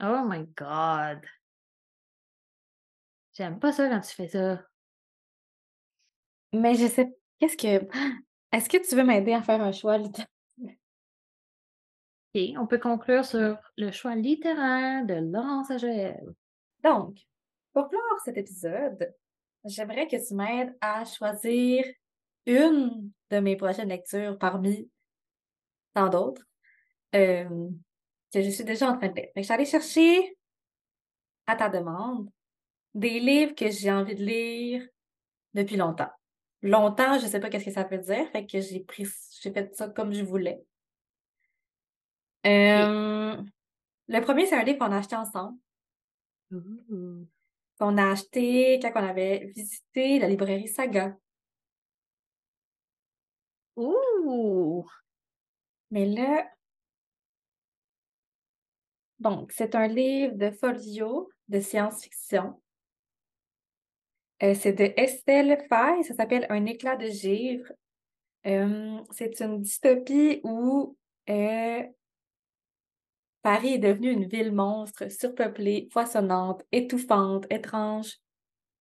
Oh 0.00 0.22
my 0.26 0.46
God! 0.56 1.20
J'aime 3.34 3.58
pas 3.58 3.72
ça 3.72 3.88
quand 3.88 4.00
tu 4.00 4.14
fais 4.14 4.28
ça. 4.28 4.62
Mais 6.52 6.74
je 6.74 6.86
sais, 6.86 7.14
qu'est-ce 7.38 7.56
que. 7.56 7.86
Est-ce 8.52 8.68
que 8.68 8.88
tu 8.88 8.94
veux 8.96 9.04
m'aider 9.04 9.32
à 9.32 9.42
faire 9.42 9.60
un 9.60 9.72
choix 9.72 9.98
littéraire? 9.98 10.28
OK, 12.34 12.40
on 12.58 12.66
peut 12.66 12.78
conclure 12.78 13.24
sur 13.24 13.58
le 13.76 13.90
choix 13.90 14.14
littéraire 14.14 15.04
de 15.04 15.14
Laurence 15.14 15.72
Joël. 15.78 16.22
Donc, 16.82 17.18
pour 17.72 17.88
clore 17.88 18.20
cet 18.24 18.36
épisode, 18.36 19.12
j'aimerais 19.64 20.06
que 20.06 20.16
tu 20.16 20.34
m'aides 20.34 20.74
à 20.80 21.04
choisir 21.04 21.84
une 22.46 23.10
de 23.30 23.38
mes 23.38 23.56
prochaines 23.56 23.88
lectures 23.88 24.38
parmi 24.38 24.88
tant 25.94 26.08
d'autres 26.08 26.42
euh, 27.14 27.68
que 28.32 28.42
je 28.42 28.50
suis 28.50 28.64
déjà 28.64 28.90
en 28.90 28.96
train 28.98 29.08
de 29.08 29.14
lire. 29.14 29.28
Fait 29.34 29.42
que 29.42 29.46
j'allais 29.46 29.64
chercher, 29.64 30.36
à 31.46 31.56
ta 31.56 31.68
demande, 31.68 32.30
des 32.94 33.20
livres 33.20 33.54
que 33.54 33.70
j'ai 33.70 33.92
envie 33.92 34.14
de 34.14 34.24
lire 34.24 34.86
depuis 35.54 35.76
longtemps. 35.76 36.10
Longtemps, 36.62 37.18
je 37.18 37.26
sais 37.26 37.40
pas 37.40 37.50
qu'est-ce 37.50 37.66
que 37.66 37.70
ça 37.70 37.84
veut 37.84 37.98
dire, 37.98 38.28
fait 38.30 38.46
que 38.46 38.60
j'ai 38.60 38.80
pris, 38.80 39.06
j'ai 39.40 39.52
fait 39.52 39.74
ça 39.74 39.88
comme 39.88 40.12
je 40.12 40.24
voulais. 40.24 40.64
Euh, 42.46 43.36
le 44.08 44.20
premier, 44.20 44.46
c'est 44.46 44.56
un 44.56 44.64
livre 44.64 44.78
qu'on 44.78 44.92
a 44.92 44.98
acheté 44.98 45.16
ensemble, 45.16 45.58
Ouh. 46.52 47.26
qu'on 47.78 47.98
a 47.98 48.10
acheté 48.10 48.80
quand 48.80 48.92
on 48.94 49.06
avait 49.06 49.52
visité 49.54 50.18
la 50.18 50.28
librairie 50.28 50.68
Saga. 50.68 51.16
Ouh! 53.76 54.86
Mais 55.90 56.06
là, 56.06 56.48
donc, 59.18 59.52
c'est 59.52 59.74
un 59.74 59.86
livre 59.86 60.34
de 60.34 60.50
folio 60.50 61.30
de 61.48 61.60
science-fiction. 61.60 62.60
Euh, 64.42 64.54
c'est 64.54 64.74
de 64.74 64.92
Estelle 64.96 65.64
Faye, 65.68 66.04
ça 66.04 66.14
s'appelle 66.14 66.46
Un 66.50 66.66
éclat 66.66 66.96
de 66.96 67.06
givre. 67.06 67.72
Euh, 68.46 68.98
c'est 69.10 69.40
une 69.40 69.62
dystopie 69.62 70.40
où 70.44 70.96
euh, 71.30 71.82
Paris 73.42 73.74
est 73.74 73.78
devenu 73.78 74.10
une 74.10 74.28
ville 74.28 74.52
monstre, 74.52 75.10
surpeuplée, 75.10 75.88
poissonnante, 75.90 76.62
étouffante, 76.70 77.46
étrange 77.50 78.18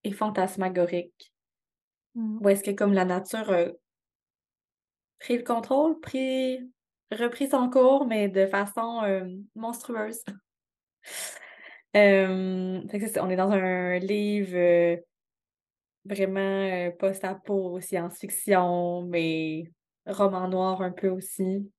et 0.04 0.12
fantasmagorique. 0.12 1.34
Mm. 2.16 2.40
Où 2.44 2.50
est-ce 2.50 2.64
que 2.64 2.72
comme 2.72 2.94
la 2.94 3.06
nature 3.06 3.50
a 3.52 3.68
pris 5.20 5.38
le 5.38 5.44
contrôle, 5.44 6.00
pris, 6.02 6.60
repris 7.12 7.50
son 7.50 7.70
cours, 7.70 8.06
mais 8.08 8.30
de 8.30 8.46
façon 8.48 9.02
euh, 9.04 9.26
monstrueuse. 9.56 10.24
Euh, 11.96 12.86
fait 12.90 13.00
que 13.00 13.20
on 13.22 13.30
est 13.30 13.38
dans 13.38 13.52
un 13.52 14.00
livre 14.00 14.54
euh, 14.54 14.98
vraiment 16.04 16.92
post-apo, 17.00 17.80
science-fiction, 17.80 19.04
mais 19.04 19.72
roman 20.06 20.50
noir 20.50 20.82
un 20.82 20.92
peu 20.92 21.08
aussi. 21.08 21.72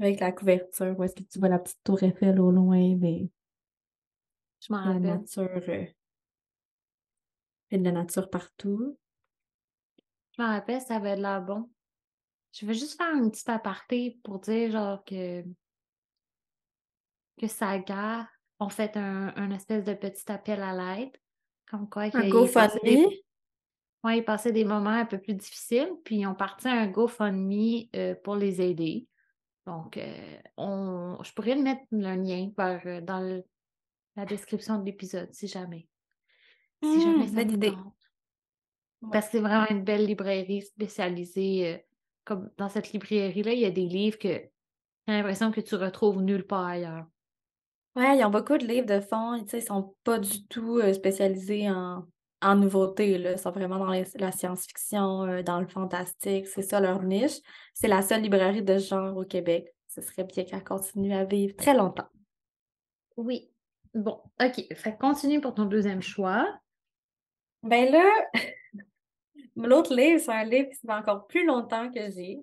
Avec 0.00 0.20
la 0.20 0.32
couverture, 0.32 0.94
où 0.98 1.02
est-ce 1.02 1.14
que 1.14 1.22
tu 1.22 1.38
vois 1.38 1.48
la 1.48 1.58
petite 1.58 1.82
tour 1.82 2.02
Eiffel 2.02 2.38
au 2.40 2.50
loin, 2.50 2.94
mais 2.96 3.30
Je 4.60 4.72
m'en 4.72 4.84
la 4.84 4.92
rappelle. 4.92 5.02
nature, 5.02 5.62
euh, 5.68 5.84
et 7.70 7.78
de 7.78 7.84
la 7.84 7.92
nature 7.92 8.30
partout. 8.30 8.98
Je 10.36 10.42
m'en 10.42 10.48
rappelle, 10.48 10.80
ça 10.80 10.96
avait 10.96 11.16
de 11.16 11.22
l'air 11.22 11.42
bon. 11.42 11.68
Je 12.52 12.66
vais 12.66 12.74
juste 12.74 12.96
faire 12.96 13.14
un 13.14 13.28
petit 13.28 13.48
aparté 13.50 14.18
pour 14.24 14.40
dire 14.40 14.70
genre 14.72 15.04
que 15.04 15.44
que 17.40 17.46
Saga 17.46 18.28
ont 18.58 18.68
fait 18.68 18.96
un, 18.96 19.32
un 19.36 19.50
espèce 19.52 19.84
de 19.84 19.94
petit 19.94 20.30
appel 20.30 20.60
à 20.62 20.72
l'aide. 20.96 21.16
Comme 21.70 21.88
quoi 21.88 22.06
Un 22.12 22.22
passaient 22.52 22.80
des, 22.82 22.98
GoFundMe? 22.98 23.12
ouais, 24.04 24.18
ils 24.18 24.24
passaient 24.24 24.52
des 24.52 24.64
moments 24.64 24.90
un 24.90 25.06
peu 25.06 25.18
plus 25.18 25.34
difficiles, 25.34 25.92
puis 26.04 26.16
ils 26.16 26.26
ont 26.26 26.34
parti 26.34 26.68
un 26.68 26.86
GoFundMe 26.88 27.88
euh, 27.94 28.14
pour 28.24 28.36
les 28.36 28.60
aider. 28.60 29.06
Donc, 29.66 29.96
euh, 29.98 30.38
on, 30.56 31.18
je 31.22 31.32
pourrais 31.32 31.56
mettre 31.56 31.82
le 31.92 32.14
lien 32.16 32.50
vers, 32.56 32.82
euh, 32.86 33.00
dans 33.00 33.20
le- 33.20 33.44
la 34.16 34.24
description 34.26 34.78
de 34.78 34.84
l'épisode, 34.86 35.32
si 35.32 35.46
jamais. 35.46 35.88
Si 36.82 37.00
jamais 37.00 37.24
Hmm, 37.24 37.28
ça 37.28 37.44
bonne 37.44 37.52
idée. 37.52 37.72
Parce 39.12 39.26
que 39.26 39.32
c'est 39.32 39.40
vraiment 39.40 39.66
une 39.70 39.84
belle 39.84 40.06
librairie 40.06 40.62
spécialisée. 40.62 41.84
Comme 42.28 42.50
dans 42.58 42.68
cette 42.68 42.92
librairie-là, 42.92 43.52
il 43.52 43.60
y 43.60 43.64
a 43.64 43.70
des 43.70 43.86
livres 43.86 44.18
que 44.18 44.28
j'ai 44.28 45.14
l'impression 45.14 45.50
que 45.50 45.60
tu 45.62 45.74
retrouves 45.74 46.20
nulle 46.22 46.46
part 46.46 46.66
ailleurs. 46.66 47.06
Ouais, 47.96 48.18
ils 48.18 48.24
ont 48.24 48.30
beaucoup 48.30 48.58
de 48.58 48.66
livres 48.66 48.86
de 48.86 49.00
fond. 49.00 49.34
Ils 49.34 49.62
sont 49.62 49.96
pas 50.04 50.18
du 50.18 50.46
tout 50.46 50.78
euh, 50.78 50.92
spécialisés 50.92 51.70
en, 51.70 52.06
en 52.42 52.54
nouveautés. 52.54 53.16
Là. 53.18 53.32
Ils 53.32 53.38
sont 53.38 53.50
vraiment 53.50 53.78
dans 53.78 53.90
les- 53.90 54.04
la 54.16 54.30
science-fiction, 54.30 55.22
euh, 55.24 55.42
dans 55.42 55.60
le 55.60 55.66
fantastique. 55.66 56.46
C'est 56.46 56.62
ça 56.62 56.78
leur 56.78 57.02
niche. 57.02 57.38
C'est 57.72 57.88
la 57.88 58.02
seule 58.02 58.22
librairie 58.22 58.62
de 58.62 58.78
ce 58.78 58.88
genre 58.90 59.16
au 59.16 59.24
Québec. 59.24 59.74
Ce 59.88 60.02
serait 60.02 60.24
bien 60.24 60.44
qu'elle 60.44 60.62
continue 60.62 61.14
à 61.14 61.24
vivre 61.24 61.56
très 61.56 61.74
longtemps. 61.74 62.08
Oui. 63.16 63.50
Bon, 63.94 64.20
OK. 64.40 64.74
Fait 64.76 64.96
continue 64.96 65.40
pour 65.40 65.54
ton 65.54 65.64
deuxième 65.64 66.02
choix. 66.02 66.46
Ben 67.62 67.90
là, 67.90 68.04
l'autre 69.66 69.94
livre, 69.94 70.20
c'est 70.20 70.32
un 70.32 70.44
livre 70.44 70.68
qui 70.70 70.76
fait 70.86 70.92
encore 70.92 71.26
plus 71.26 71.44
longtemps 71.46 71.90
que 71.90 72.10
j'ai. 72.10 72.38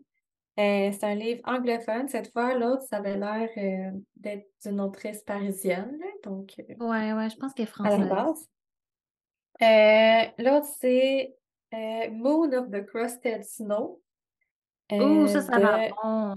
Euh, 0.58 0.90
c'est 0.92 1.04
un 1.04 1.16
livre 1.16 1.42
anglophone. 1.46 2.08
Cette 2.08 2.32
fois, 2.32 2.54
l'autre, 2.56 2.84
ça 2.84 2.98
avait 2.98 3.18
l'air 3.18 3.50
euh, 3.58 3.92
d'être 4.16 4.48
d'une 4.64 4.80
autrice 4.80 5.22
parisienne. 5.24 5.98
là. 6.00 6.06
Donc, 6.24 6.54
euh, 6.60 6.76
Ouais, 6.80 7.14
ouais, 7.14 7.30
je 7.30 7.36
pense 7.38 7.54
qu'elle 7.54 7.68
est 7.68 7.82
à 7.82 7.98
la 7.98 8.08
française. 8.08 8.48
base. 9.60 10.34
L'autre, 10.38 10.68
c'est 10.80 11.36
Moon 12.12 12.52
of 12.54 12.70
the 12.72 12.86
Crusted 12.86 13.44
Snow. 13.44 14.02
Ouh, 14.92 15.28
ça, 15.28 15.42
ça 15.42 15.60
va 15.60 15.90
bon. 15.90 16.36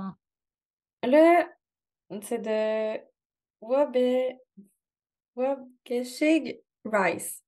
Là, 1.09 1.49
c'est 2.23 2.39
de 2.39 3.01
Wabe... 3.61 4.37
Wabkeshig 5.37 6.61
Rice. 6.85 7.45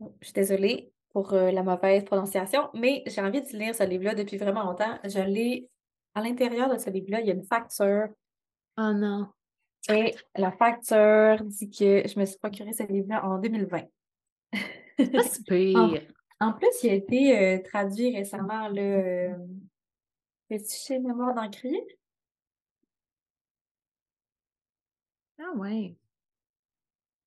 Je 0.00 0.06
suis 0.26 0.32
désolée 0.32 0.92
pour 1.16 1.32
euh, 1.32 1.50
la 1.50 1.62
mauvaise 1.62 2.04
prononciation, 2.04 2.68
mais 2.74 3.02
j'ai 3.06 3.22
envie 3.22 3.40
de 3.40 3.48
lire 3.56 3.74
ce 3.74 3.82
livre-là 3.84 4.14
depuis 4.14 4.36
vraiment 4.36 4.64
longtemps. 4.64 4.98
Je 5.02 5.20
l'ai 5.20 5.70
à 6.14 6.20
l'intérieur 6.20 6.68
de 6.70 6.76
ce 6.76 6.90
livre-là, 6.90 7.22
il 7.22 7.26
y 7.26 7.30
a 7.30 7.32
une 7.32 7.42
facture. 7.42 8.08
Oh 8.76 8.92
non. 8.92 9.26
Et 9.88 10.14
la 10.36 10.52
facture 10.52 11.42
dit 11.42 11.70
que 11.70 12.06
je 12.06 12.20
me 12.20 12.26
suis 12.26 12.36
procuré 12.36 12.74
ce 12.74 12.82
livre-là 12.82 13.24
en 13.24 13.38
2020. 13.38 13.84
Pas 15.10 15.22
si 15.22 15.40
En, 15.74 15.88
pire. 15.88 16.02
en 16.38 16.52
plus, 16.52 16.82
il 16.82 16.90
a 16.90 16.92
été 16.92 17.38
euh, 17.38 17.62
traduit 17.62 18.14
récemment, 18.14 18.68
là. 18.68 18.82
Euh, 18.82 19.34
c'est-tu 20.50 20.76
chez 20.86 20.98
Mémoire 20.98 21.34
d'Encrier? 21.34 21.82
Ah 25.38 25.52
ouais. 25.56 25.96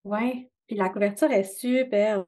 Ouais. 0.04 0.52
Puis 0.68 0.76
la 0.76 0.90
couverture 0.90 1.32
est 1.32 1.44
superbe. 1.44 2.28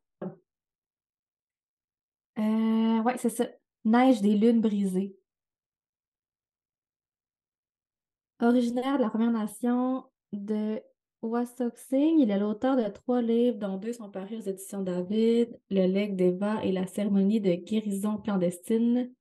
Euh, 2.42 3.02
ouais, 3.04 3.18
c'est 3.18 3.30
ça. 3.30 3.48
Neige 3.86 4.22
des 4.22 4.36
lunes 4.36 4.62
brisées. 4.62 5.16
Originaire 8.39 8.98
de 8.98 9.04
la 9.04 9.10
Première 9.10 9.32
Nation 9.32 10.06
de 10.34 10.82
Wasok 11.22 11.78
Singh, 11.78 12.20
il 12.20 12.32
est 12.32 12.39
l'auteur 12.39 12.76
de 12.76 12.89
trois 12.89 13.22
livres, 13.22 13.60
dont 13.60 13.78
deux 13.78 13.94
sont 13.94 14.10
parus 14.10 14.39
aux 14.39 14.50
éditions 14.50 14.82
David, 14.82 15.60
Le 15.70 15.86
legs 15.86 16.16
d'Eva 16.16 16.64
et 16.66 16.72
la 16.72 16.88
cérémonie 16.88 17.39
de 17.39 17.54
guérison 17.54 18.18
clandestine. 18.18 19.14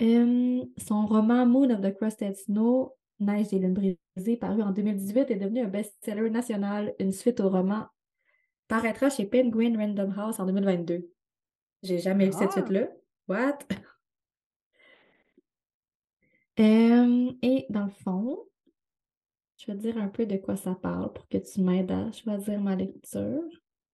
Hum, 0.00 0.64
son 0.78 1.06
roman 1.06 1.46
Moon 1.46 1.70
of 1.70 1.80
the 1.82 1.94
Crusted 1.94 2.36
Snow, 2.36 2.94
Neige 3.20 3.48
des 3.48 3.58
lunes 3.58 3.74
brisées, 3.74 4.36
paru 4.36 4.62
en 4.62 4.72
2018, 4.72 5.30
est 5.30 5.36
devenu 5.36 5.60
un 5.60 5.68
best-seller 5.68 6.30
national, 6.30 6.94
une 6.98 7.12
suite 7.12 7.40
au 7.40 7.50
roman. 7.50 7.86
Paraîtra 8.68 9.10
chez 9.10 9.26
Penguin 9.26 9.76
Random 9.76 10.14
House 10.16 10.40
en 10.40 10.46
2022. 10.46 11.10
J'ai 11.86 11.98
jamais 12.00 12.26
lu 12.26 12.32
cette 12.32 12.48
Ah! 12.48 12.52
suite-là. 12.52 12.88
What? 13.28 13.58
Et 16.58 17.66
dans 17.70 17.84
le 17.84 17.90
fond, 18.02 18.38
je 19.58 19.66
vais 19.66 19.74
te 19.76 19.82
dire 19.82 19.98
un 19.98 20.08
peu 20.08 20.26
de 20.26 20.36
quoi 20.36 20.56
ça 20.56 20.74
parle 20.74 21.12
pour 21.12 21.28
que 21.28 21.38
tu 21.38 21.60
m'aides 21.60 21.92
à 21.92 22.10
choisir 22.12 22.60
ma 22.60 22.74
lecture. 22.74 23.42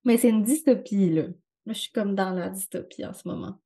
Mais 0.05 0.17
c'est 0.17 0.31
une 0.31 0.43
dystopie, 0.43 1.11
là. 1.11 1.25
Moi, 1.67 1.75
je 1.75 1.81
suis 1.81 1.93
comme 1.93 2.15
dans 2.15 2.31
la 2.31 2.49
dystopie 2.49 3.05
en 3.05 3.13
ce 3.13 3.27
moment. 3.29 3.59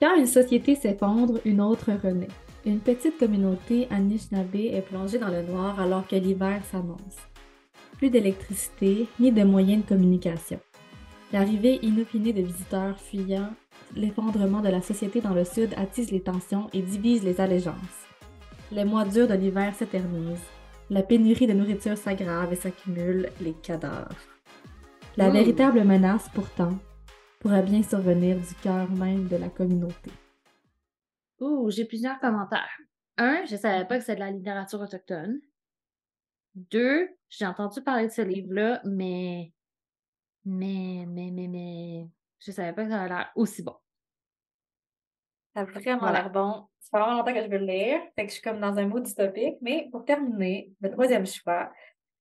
Quand 0.00 0.16
une 0.16 0.26
société 0.26 0.74
s'effondre, 0.76 1.40
une 1.44 1.60
autre 1.60 1.90
renaît. 1.92 2.28
Une 2.64 2.78
petite 2.80 3.18
communauté 3.18 3.88
Anishinaabe 3.90 4.54
est 4.54 4.82
plongée 4.82 5.18
dans 5.18 5.30
le 5.30 5.42
noir 5.42 5.80
alors 5.80 6.06
que 6.06 6.16
l'hiver 6.16 6.64
s'annonce. 6.66 7.16
Plus 7.96 8.10
d'électricité, 8.10 9.08
ni 9.18 9.32
de 9.32 9.42
moyens 9.42 9.82
de 9.82 9.88
communication. 9.88 10.60
L'arrivée 11.32 11.78
inopinée 11.82 12.32
de 12.32 12.40
visiteurs 12.40 12.98
fuyant 12.98 13.50
l'effondrement 13.94 14.60
de 14.60 14.68
la 14.68 14.80
société 14.80 15.20
dans 15.20 15.34
le 15.34 15.44
sud 15.44 15.74
attise 15.76 16.10
les 16.10 16.22
tensions 16.22 16.68
et 16.72 16.80
divise 16.80 17.22
les 17.22 17.40
allégeances. 17.40 18.06
Les 18.72 18.84
mois 18.84 19.04
durs 19.04 19.28
de 19.28 19.34
l'hiver 19.34 19.74
s'éternisent. 19.74 20.46
La 20.90 21.02
pénurie 21.02 21.46
de 21.46 21.52
nourriture 21.52 21.98
s'aggrave 21.98 22.52
et 22.52 22.56
s'accumule 22.56 23.30
les 23.40 23.52
cadavres. 23.52 24.16
La 25.18 25.28
véritable 25.28 25.84
menace, 25.84 26.28
pourtant, 26.32 26.78
pourrait 27.40 27.62
bien 27.62 27.82
survenir 27.82 28.36
du 28.36 28.54
cœur 28.62 28.90
même 28.92 29.26
de 29.28 29.36
la 29.36 29.48
communauté. 29.48 30.10
Ouh, 31.40 31.70
j'ai 31.70 31.84
plusieurs 31.84 32.18
commentaires. 32.20 32.78
Un, 33.16 33.44
je 33.44 33.56
savais 33.56 33.84
pas 33.84 33.98
que 33.98 34.04
c'était 34.04 34.14
de 34.14 34.20
la 34.20 34.30
littérature 34.30 34.80
autochtone. 34.80 35.40
Deux, 36.54 37.08
j'ai 37.28 37.46
entendu 37.46 37.82
parler 37.82 38.06
de 38.06 38.12
ce 38.12 38.22
livre-là, 38.22 38.80
mais. 38.84 39.52
Mais, 40.48 41.04
mais, 41.06 41.30
mais, 41.30 41.46
mais. 41.46 42.08
Je 42.38 42.52
savais 42.52 42.72
pas 42.72 42.84
que 42.84 42.90
ça 42.90 43.00
avait 43.00 43.08
l'air 43.10 43.30
aussi 43.36 43.62
bon. 43.62 43.74
Ça 45.54 45.60
a 45.60 45.64
vraiment 45.64 45.98
Voilà. 45.98 46.22
l'air 46.22 46.30
bon. 46.30 46.66
Ça 46.80 46.90
fait 46.90 47.04
vraiment 47.04 47.18
longtemps 47.18 47.34
que 47.34 47.42
je 47.42 47.50
veux 47.50 47.58
le 47.58 47.66
lire. 47.66 48.00
Fait 48.16 48.22
que 48.24 48.28
je 48.28 48.34
suis 48.34 48.42
comme 48.42 48.60
dans 48.60 48.78
un 48.78 48.86
mood 48.86 49.02
dystopique. 49.02 49.58
Mais 49.60 49.88
pour 49.90 50.06
terminer, 50.06 50.72
le 50.80 50.90
troisième 50.90 51.26
choix, 51.26 51.70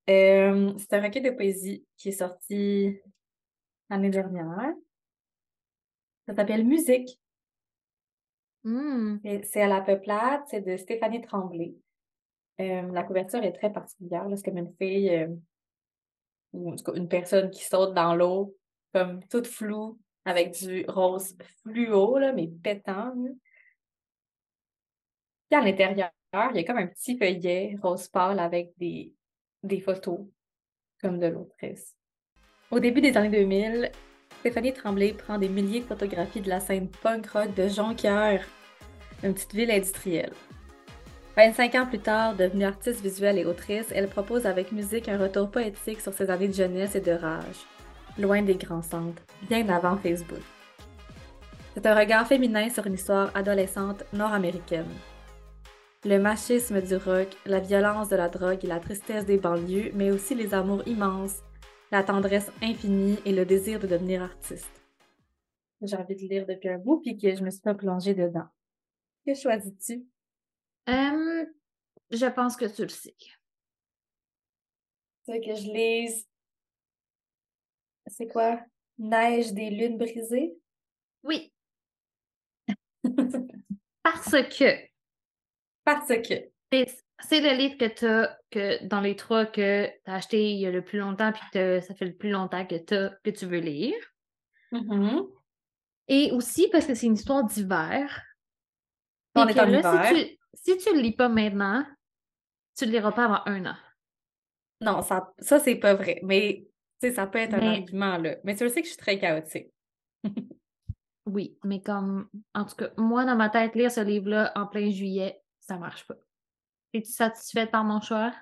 euh, 0.10 0.74
c'est 0.78 0.94
un 0.94 1.02
recueil 1.02 1.22
de 1.22 1.30
poésie 1.30 1.86
qui 1.96 2.10
est 2.10 2.14
sorti 2.14 3.00
l'année 3.90 4.10
dernière. 4.10 4.74
Ça 6.28 6.36
s'appelle 6.36 6.66
Musique. 6.66 7.18
Hmm. 8.64 9.20
C'est 9.44 9.62
à 9.62 9.68
la 9.68 9.80
peuplade, 9.80 10.42
c'est 10.48 10.62
de 10.62 10.76
Stéphanie 10.76 11.22
Tremblay. 11.22 11.76
Euh, 12.60 12.92
la 12.92 13.04
couverture 13.04 13.42
est 13.44 13.54
très 13.54 13.72
particulière. 13.72 14.28
C'est 14.36 14.44
comme 14.44 14.58
une 14.58 14.74
fille, 14.76 15.10
euh, 15.16 15.28
ou 16.54 16.72
en 16.72 16.76
tout 16.76 16.84
cas 16.84 16.94
une 16.94 17.08
personne 17.08 17.50
qui 17.50 17.64
saute 17.64 17.94
dans 17.94 18.16
l'eau, 18.16 18.56
comme 18.94 19.24
toute 19.28 19.48
floue, 19.48 20.00
avec 20.26 20.52
du 20.54 20.86
rose 20.88 21.36
fluo, 21.64 22.18
là, 22.18 22.34
mais 22.34 22.48
pétant. 22.48 23.14
là. 23.16 23.32
Puis 25.50 25.60
à 25.60 25.64
l'intérieur, 25.64 26.12
il 26.34 26.58
y 26.58 26.60
a 26.60 26.64
comme 26.64 26.78
un 26.78 26.88
petit 26.88 27.18
feuillet 27.18 27.78
rose 27.82 28.08
pâle 28.10 28.40
avec 28.40 28.72
des, 28.78 29.14
des 29.64 29.80
photos, 29.80 30.20
comme 31.02 31.20
de 31.20 31.28
l'autrice. 31.28 31.96
Au 32.70 32.80
début 32.80 33.00
des 33.00 33.16
années 33.16 33.30
2000, 33.30 33.92
Stéphanie 34.40 34.74
Tremblay 34.74 35.14
prend 35.14 35.38
des 35.38 35.50
milliers 35.50 35.80
de 35.80 35.86
photographies 35.86 36.42
de 36.42 36.50
la 36.50 36.60
scène 36.60 36.90
punk 36.90 37.28
rock 37.28 37.54
de 37.54 37.68
Jonquière, 37.68 38.46
une 39.24 39.34
petite 39.34 39.54
ville 39.54 39.72
industrielle. 39.72 40.34
25 41.38 41.76
ans 41.76 41.86
plus 41.86 42.00
tard, 42.00 42.36
devenue 42.36 42.66
artiste 42.66 43.00
visuelle 43.02 43.38
et 43.38 43.46
autrice, 43.46 43.92
elle 43.94 44.10
propose 44.10 44.48
avec 44.48 44.72
musique 44.72 45.08
un 45.08 45.20
retour 45.20 45.52
poétique 45.52 46.02
sur 46.02 46.12
ses 46.12 46.32
années 46.32 46.48
de 46.48 46.54
jeunesse 46.54 46.96
et 46.96 47.00
de 47.00 47.12
rage, 47.12 47.64
loin 48.18 48.42
des 48.42 48.56
grands 48.56 48.82
centres, 48.82 49.22
bien 49.48 49.70
avant 49.70 49.98
Facebook. 49.98 50.42
C'est 51.76 51.86
un 51.86 51.94
regard 51.94 52.26
féminin 52.26 52.70
sur 52.72 52.88
une 52.88 52.96
histoire 52.96 53.30
adolescente 53.36 54.04
nord-américaine. 54.14 54.90
Le 56.06 56.18
machisme 56.18 56.82
du 56.82 56.96
rock, 56.96 57.28
la 57.46 57.60
violence 57.60 58.10
de 58.10 58.16
la 58.16 58.30
drogue 58.30 58.66
et 58.66 58.68
la 58.68 58.80
tristesse 58.80 59.28
des 59.28 59.38
banlieues, 59.38 59.92
mais 59.94 60.10
aussi 60.10 60.34
les 60.34 60.56
amours 60.56 60.82
immenses, 60.88 61.44
la 61.92 62.02
tendresse 62.02 62.52
infinie 62.64 63.20
et 63.26 63.32
le 63.32 63.46
désir 63.46 63.80
de 63.80 63.86
devenir 63.86 64.24
artiste. 64.24 64.82
J'ai 65.84 65.98
envie 65.98 66.16
de 66.16 66.22
lire 66.22 66.48
depuis 66.48 66.70
un 66.70 66.80
bout 66.80 67.00
puis 67.00 67.16
que 67.16 67.36
je 67.36 67.44
me 67.44 67.52
suis 67.52 67.62
pas 67.62 67.76
plongée 67.76 68.16
dedans. 68.16 68.48
Que 69.24 69.36
choisis-tu? 69.36 70.04
Euh, 70.90 71.46
je 72.12 72.26
pense 72.28 72.56
que 72.56 72.66
tu 72.66 72.84
le 72.84 72.90
sais. 72.90 73.16
Tu 75.26 75.32
veux 75.34 75.40
que 75.40 75.56
je 75.56 75.72
lise? 75.72 76.28
C'est 78.08 78.28
quoi? 78.28 78.62
Neige 78.98 79.52
des 79.54 79.70
lunes 79.70 79.98
brisées? 79.98 80.56
Oui, 81.24 81.54
parce 84.04 84.32
que 84.32 84.88
Parce 85.84 86.08
que. 86.08 86.50
c'est 87.20 87.42
le 87.42 87.58
livre 87.58 87.78
que 87.78 87.88
tu 87.88 88.06
as, 88.06 88.40
que 88.50 88.84
dans 88.86 89.02
les 89.02 89.16
trois 89.16 89.46
que 89.46 89.88
tu 89.88 90.10
as 90.10 90.16
acheté 90.16 90.52
il 90.52 90.60
y 90.60 90.66
a 90.66 90.72
le 90.72 90.84
plus 90.84 91.00
longtemps, 91.00 91.32
puis 91.34 91.44
que 91.52 91.82
ça 91.82 91.94
fait 91.96 92.06
le 92.06 92.16
plus 92.16 92.30
longtemps 92.30 92.66
que, 92.66 92.76
t'as- 92.76 93.10
que 93.24 93.30
tu 93.30 93.46
veux 93.46 93.60
lire. 93.60 93.96
Mhm. 94.72 95.28
Et 96.08 96.32
aussi 96.32 96.70
parce 96.70 96.86
que 96.86 96.96
c'est 96.96 97.08
une 97.08 97.16
histoire 97.16 97.44
d'hiver. 97.44 98.24
On 99.36 99.48
est 99.48 99.60
en 99.60 99.66
là, 99.66 99.80
hiver. 99.80 100.06
Si 100.16 100.30
tu, 100.30 100.37
si 100.54 100.78
tu 100.78 100.94
le 100.94 101.02
lis 101.02 101.16
pas 101.16 101.30
maintenant, 101.30 101.86
tu 102.76 102.86
le 102.86 102.92
liras 102.92 103.12
pas 103.12 103.26
avant 103.26 103.42
un 103.46 103.66
an. 103.66 103.76
Non, 104.82 105.02
ça, 105.02 105.34
ça 105.40 105.60
c'est 105.60 105.76
pas 105.78 105.96
vrai. 105.96 106.20
Mais, 106.24 106.68
tu 107.02 107.10
sais, 107.10 107.14
ça 107.16 107.26
peut 107.28 107.40
être 107.40 107.54
un 107.56 107.60
Mais- 107.60 107.78
argument, 107.80 108.18
là. 108.18 108.36
Mais 108.44 108.56
tu 108.56 108.64
le 108.64 108.70
sais 108.70 108.82
que 108.82 108.88
je 108.88 108.94
suis 108.94 109.02
très 109.02 109.20
chaotique. 109.20 109.72
Oui, 111.30 111.60
mais 111.66 111.82
comme, 111.82 112.30
en 112.56 112.64
tout 112.64 112.76
cas, 112.78 112.90
moi, 112.96 113.26
dans 113.26 113.36
ma 113.36 113.50
tête, 113.50 113.76
lire 113.76 113.92
ce 113.92 114.00
livre-là 114.00 114.54
en 114.56 114.66
plein 114.66 114.90
juillet, 114.90 115.44
ça 115.60 115.78
marche 115.78 116.08
pas. 116.08 116.16
Es-tu 116.94 117.12
satisfaite 117.12 117.70
par 117.70 117.84
mon 117.84 118.00
choix? 118.00 118.34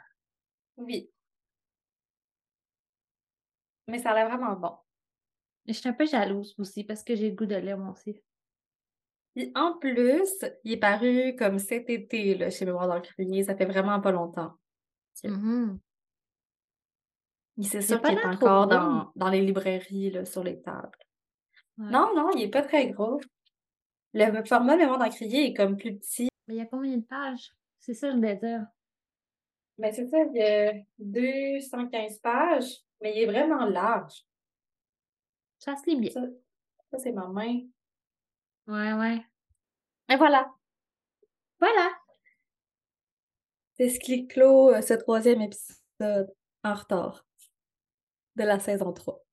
Oui. 0.77 1.09
Mais 3.87 3.97
ça 3.97 4.11
a 4.11 4.13
l'air 4.13 4.27
vraiment 4.29 4.55
bon. 4.55 4.77
Je 5.67 5.73
suis 5.73 5.89
un 5.89 5.93
peu 5.93 6.05
jalouse 6.05 6.53
aussi 6.59 6.83
parce 6.83 7.03
que 7.03 7.15
j'ai 7.15 7.29
le 7.31 7.35
goût 7.35 7.47
de 7.47 7.55
lire 7.55 7.79
moi 7.79 7.91
aussi. 7.93 8.21
Puis 9.35 9.51
en 9.53 9.77
plus, 9.77 10.45
il 10.63 10.73
est 10.73 10.77
paru 10.77 11.35
comme 11.35 11.59
cet 11.59 11.89
été, 11.89 12.35
là, 12.35 12.49
chez 12.49 12.65
Mémoire 12.65 12.87
dans 12.87 12.95
le. 12.95 13.43
Ça 13.43 13.55
fait 13.55 13.65
vraiment 13.65 13.99
pas 13.99 14.11
longtemps. 14.11 14.53
Mhm. 15.23 15.79
Il 17.57 17.67
c'est 17.67 17.81
sûr 17.81 18.01
qu'il 18.01 18.17
est 18.17 18.25
encore 18.25 18.67
dans, 18.67 19.11
dans 19.15 19.29
les 19.29 19.41
librairies, 19.41 20.11
là, 20.11 20.25
sur 20.25 20.43
les 20.43 20.61
tables. 20.61 20.97
Ouais. 21.77 21.89
Non, 21.89 22.13
non, 22.15 22.31
il 22.35 22.43
est 22.43 22.49
pas 22.49 22.61
très 22.61 22.89
gros. 22.89 23.19
Le 24.13 24.43
format 24.45 24.77
Mémoire 24.77 24.97
dans 24.97 25.05
le 25.05 25.35
est 25.35 25.53
comme 25.53 25.75
plus 25.75 25.97
petit. 25.97 26.29
Mais 26.47 26.55
il 26.55 26.57
y 26.57 26.61
a 26.61 26.65
combien 26.65 26.95
de 26.95 27.03
pages? 27.03 27.51
C'est 27.79 27.93
ça 27.93 28.11
je 28.11 28.15
voulais 28.15 28.37
dire. 28.37 28.65
Mais 29.77 29.91
c'est 29.91 30.07
ça, 30.07 30.17
il 30.33 30.35
y 30.35 30.41
a 30.41 30.73
215 30.99 32.19
pages, 32.19 32.77
mais 33.01 33.13
il 33.15 33.23
est 33.23 33.25
vraiment 33.25 33.65
large. 33.65 34.25
Ça 35.59 35.75
se 35.75 35.89
lit 35.89 35.99
bien. 35.99 36.11
Ça, 36.11 36.21
ça 36.91 36.99
c'est 36.99 37.11
ma 37.11 37.27
main. 37.27 37.59
Ouais, 38.67 38.93
ouais. 38.93 39.25
Et 40.09 40.15
voilà. 40.15 40.51
Voilà! 41.59 41.91
C'est 43.77 43.89
ce 43.89 43.99
qui 43.99 44.27
clôt 44.27 44.81
ce 44.81 44.93
troisième 44.93 45.41
épisode 45.41 46.33
en 46.63 46.73
retard 46.73 47.25
de 48.35 48.43
la 48.43 48.59
saison 48.59 48.93
3. 48.93 49.23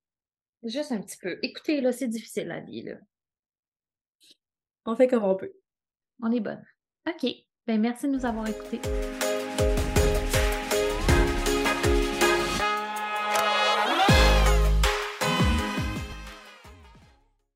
Juste 0.64 0.92
un 0.92 1.00
petit 1.00 1.16
peu. 1.16 1.38
Écoutez, 1.42 1.80
là, 1.80 1.92
c'est 1.92 2.08
difficile 2.08 2.48
la 2.48 2.60
vie, 2.60 2.82
là. 2.82 2.96
On 4.84 4.96
fait 4.96 5.08
comme 5.08 5.24
on 5.24 5.36
peut. 5.36 5.52
On 6.22 6.30
est 6.32 6.40
bonne. 6.40 6.64
OK. 7.08 7.26
Ben, 7.66 7.80
merci 7.80 8.06
de 8.06 8.12
nous 8.12 8.26
avoir 8.26 8.48
écoutés. 8.48 8.80